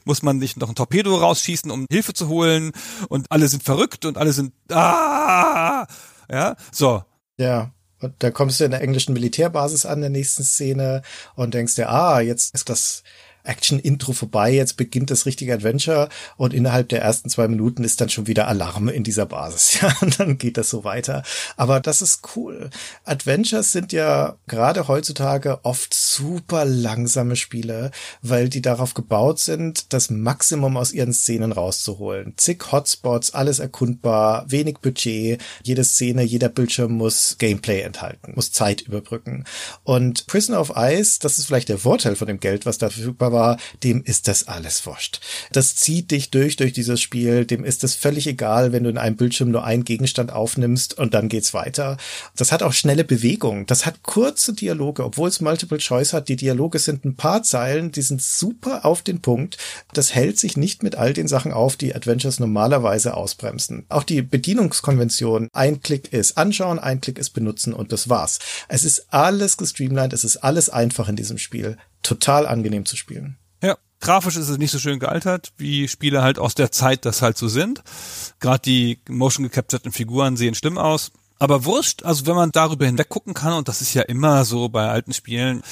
[0.04, 2.72] muss man nicht noch ein Torpedo rausschießen, um Hilfe zu holen
[3.08, 5.86] und alle sind verrückt und alle sind ah
[6.30, 7.02] ja, so.
[7.38, 7.72] Ja.
[8.00, 11.02] Und da kommst du in der englischen Militärbasis an der nächsten Szene
[11.34, 13.02] und denkst dir, ah, jetzt ist das
[13.44, 18.08] Action-Intro vorbei, jetzt beginnt das richtige Adventure und innerhalb der ersten zwei Minuten ist dann
[18.08, 19.70] schon wieder Alarm in dieser Basis.
[19.80, 21.22] Ja, und dann geht das so weiter.
[21.56, 22.68] Aber das ist cool.
[23.04, 27.90] Adventures sind ja gerade heutzutage oft super langsame Spiele,
[28.20, 32.34] weil die darauf gebaut sind, das Maximum aus ihren Szenen rauszuholen.
[32.36, 38.82] Zig Hotspots, alles erkundbar, wenig Budget, jede Szene, jeder Bildschirm muss Gameplay enthalten, muss Zeit
[38.82, 39.44] überbrücken.
[39.84, 43.29] Und Prison of Ice, das ist vielleicht der Vorteil von dem Geld, was da verfügbar
[43.32, 45.20] war, dem ist das alles wurscht.
[45.52, 48.98] Das zieht dich durch, durch dieses Spiel, dem ist es völlig egal, wenn du in
[48.98, 51.96] einem Bildschirm nur einen Gegenstand aufnimmst und dann geht's weiter.
[52.36, 56.36] Das hat auch schnelle Bewegung, das hat kurze Dialoge, obwohl es Multiple Choice hat, die
[56.36, 59.58] Dialoge sind ein paar Zeilen, die sind super auf den Punkt.
[59.92, 63.84] Das hält sich nicht mit all den Sachen auf, die Adventures normalerweise ausbremsen.
[63.88, 68.38] Auch die Bedienungskonvention, ein Klick ist anschauen, ein Klick ist benutzen und das war's.
[68.68, 73.38] Es ist alles gestreamlined, es ist alles einfach in diesem Spiel total angenehm zu spielen.
[73.62, 77.22] Ja, grafisch ist es nicht so schön gealtert, wie Spiele halt aus der Zeit das
[77.22, 77.82] halt so sind.
[78.40, 81.12] Gerade die motion gecapturten Figuren sehen schlimm aus.
[81.38, 84.68] Aber wurscht, also wenn man darüber hinweg gucken kann, und das ist ja immer so
[84.68, 85.62] bei alten Spielen,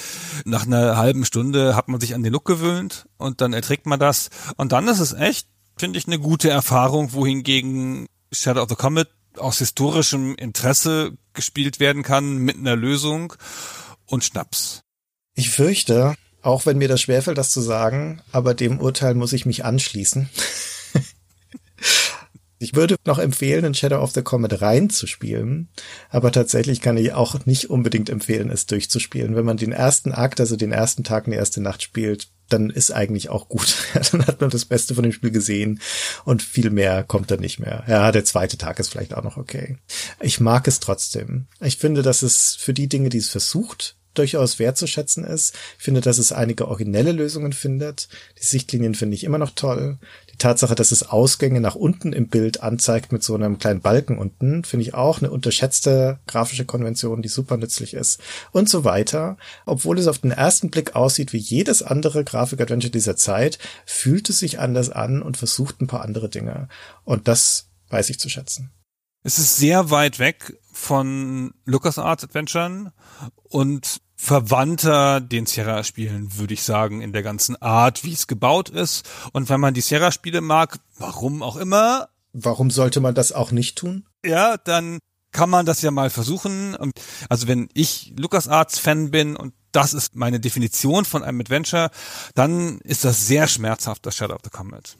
[0.46, 4.00] nach einer halben Stunde hat man sich an den Look gewöhnt und dann erträgt man
[4.00, 4.30] das.
[4.56, 5.46] Und dann ist es echt,
[5.76, 12.02] finde ich, eine gute Erfahrung, wohingegen Shadow of the Comet aus historischem Interesse gespielt werden
[12.02, 13.34] kann mit einer Lösung
[14.06, 14.80] und Schnaps.
[15.38, 19.46] Ich fürchte, auch wenn mir das schwerfällt, das zu sagen, aber dem Urteil muss ich
[19.46, 20.28] mich anschließen.
[22.58, 25.68] ich würde noch empfehlen, in Shadow of the Comet reinzuspielen,
[26.10, 29.36] aber tatsächlich kann ich auch nicht unbedingt empfehlen, es durchzuspielen.
[29.36, 32.68] Wenn man den ersten Akt, also den ersten Tag und die erste Nacht spielt, dann
[32.68, 33.76] ist eigentlich auch gut.
[34.10, 35.80] dann hat man das Beste von dem Spiel gesehen
[36.24, 37.84] und viel mehr kommt dann nicht mehr.
[37.86, 39.78] Ja, der zweite Tag ist vielleicht auch noch okay.
[40.20, 41.46] Ich mag es trotzdem.
[41.60, 45.54] Ich finde, dass es für die Dinge, die es versucht, durchaus wertzuschätzen ist.
[45.78, 48.08] Ich finde, dass es einige originelle Lösungen findet.
[48.40, 49.98] Die Sichtlinien finde ich immer noch toll.
[50.32, 54.18] Die Tatsache, dass es Ausgänge nach unten im Bild anzeigt mit so einem kleinen Balken
[54.18, 58.20] unten, finde ich auch eine unterschätzte grafische Konvention, die super nützlich ist
[58.52, 59.36] und so weiter.
[59.66, 64.40] Obwohl es auf den ersten Blick aussieht wie jedes andere Grafik-Adventure dieser Zeit, fühlt es
[64.40, 66.68] sich anders an und versucht ein paar andere Dinge.
[67.04, 68.70] Und das weiß ich zu schätzen.
[69.24, 72.92] Es ist sehr weit weg von LucasArts Adventuren
[73.42, 79.08] und verwandter den Sierra-Spielen, würde ich sagen, in der ganzen Art, wie es gebaut ist.
[79.32, 82.08] Und wenn man die Sierra-Spiele mag, warum auch immer.
[82.32, 84.06] Warum sollte man das auch nicht tun?
[84.24, 85.00] Ja, dann
[85.32, 86.76] kann man das ja mal versuchen.
[87.28, 91.90] Also wenn ich LucasArts-Fan bin und das ist meine Definition von einem Adventure,
[92.34, 94.96] dann ist das sehr schmerzhaft, das Shadow of the Comet.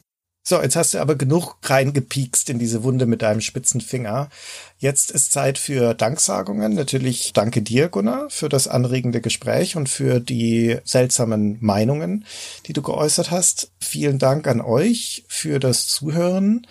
[0.48, 4.30] So, jetzt hast du aber genug reingepiekst in diese Wunde mit deinem spitzen Finger.
[4.78, 6.72] Jetzt ist Zeit für Danksagungen.
[6.72, 12.24] Natürlich danke dir, Gunnar, für das anregende Gespräch und für die seltsamen Meinungen,
[12.64, 13.72] die du geäußert hast.
[13.78, 16.66] Vielen Dank an euch für das Zuhören.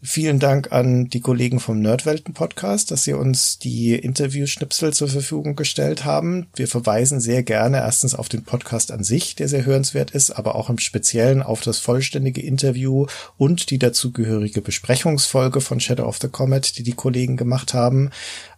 [0.00, 5.56] Vielen Dank an die Kollegen vom Nerdwelten Podcast, dass sie uns die Interviewschnipsel zur Verfügung
[5.56, 6.46] gestellt haben.
[6.54, 10.54] Wir verweisen sehr gerne erstens auf den Podcast an sich, der sehr hörenswert ist, aber
[10.54, 13.06] auch im Speziellen auf das vollständige Interview
[13.38, 18.10] und die dazugehörige Besprechungsfolge von Shadow of the Comet, die die Kollegen gemacht haben.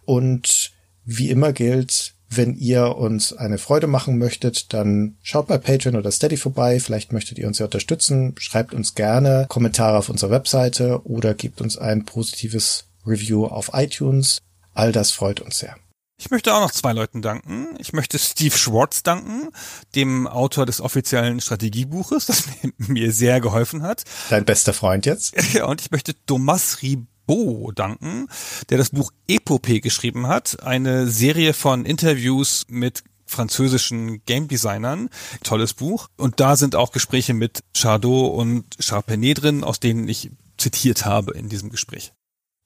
[0.05, 0.71] Und
[1.05, 6.11] wie immer gilt, wenn ihr uns eine Freude machen möchtet, dann schaut bei Patreon oder
[6.11, 6.79] Steady vorbei.
[6.79, 8.35] Vielleicht möchtet ihr uns ja unterstützen.
[8.37, 14.39] Schreibt uns gerne Kommentare auf unserer Webseite oder gebt uns ein positives Review auf iTunes.
[14.73, 15.75] All das freut uns sehr.
[16.17, 17.69] Ich möchte auch noch zwei Leuten danken.
[17.79, 19.49] Ich möchte Steve Schwartz danken,
[19.95, 22.43] dem Autor des offiziellen Strategiebuches, das
[22.77, 24.03] mir sehr geholfen hat.
[24.29, 25.33] Dein bester Freund jetzt?
[25.53, 28.27] Ja, und ich möchte Thomas Rieb Bo danken,
[28.69, 35.07] der das Buch Epopee geschrieben hat, eine Serie von Interviews mit französischen Game Designern.
[35.41, 36.09] Tolles Buch.
[36.17, 41.31] Und da sind auch Gespräche mit Chardot und Charpenet drin, aus denen ich zitiert habe
[41.31, 42.11] in diesem Gespräch.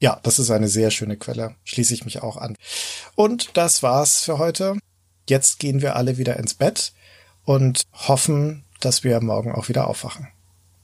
[0.00, 1.54] Ja, das ist eine sehr schöne Quelle.
[1.62, 2.56] Schließe ich mich auch an.
[3.14, 4.76] Und das war's für heute.
[5.28, 6.92] Jetzt gehen wir alle wieder ins Bett
[7.44, 10.26] und hoffen, dass wir morgen auch wieder aufwachen.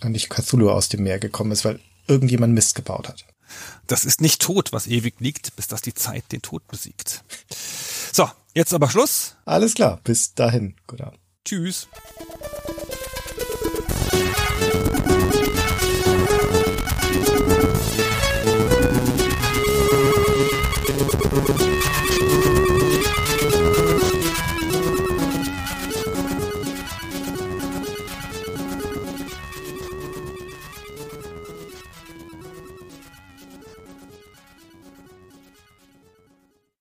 [0.05, 3.25] Und nicht Cthulhu aus dem Meer gekommen ist, weil irgendjemand Mist gebaut hat.
[3.87, 7.25] Das ist nicht tot, was ewig liegt, bis dass die Zeit den Tod besiegt.
[8.13, 9.37] So, jetzt aber Schluss.
[9.45, 10.77] Alles klar, bis dahin.
[10.87, 11.19] Gut Abend.
[11.45, 11.89] Tschüss.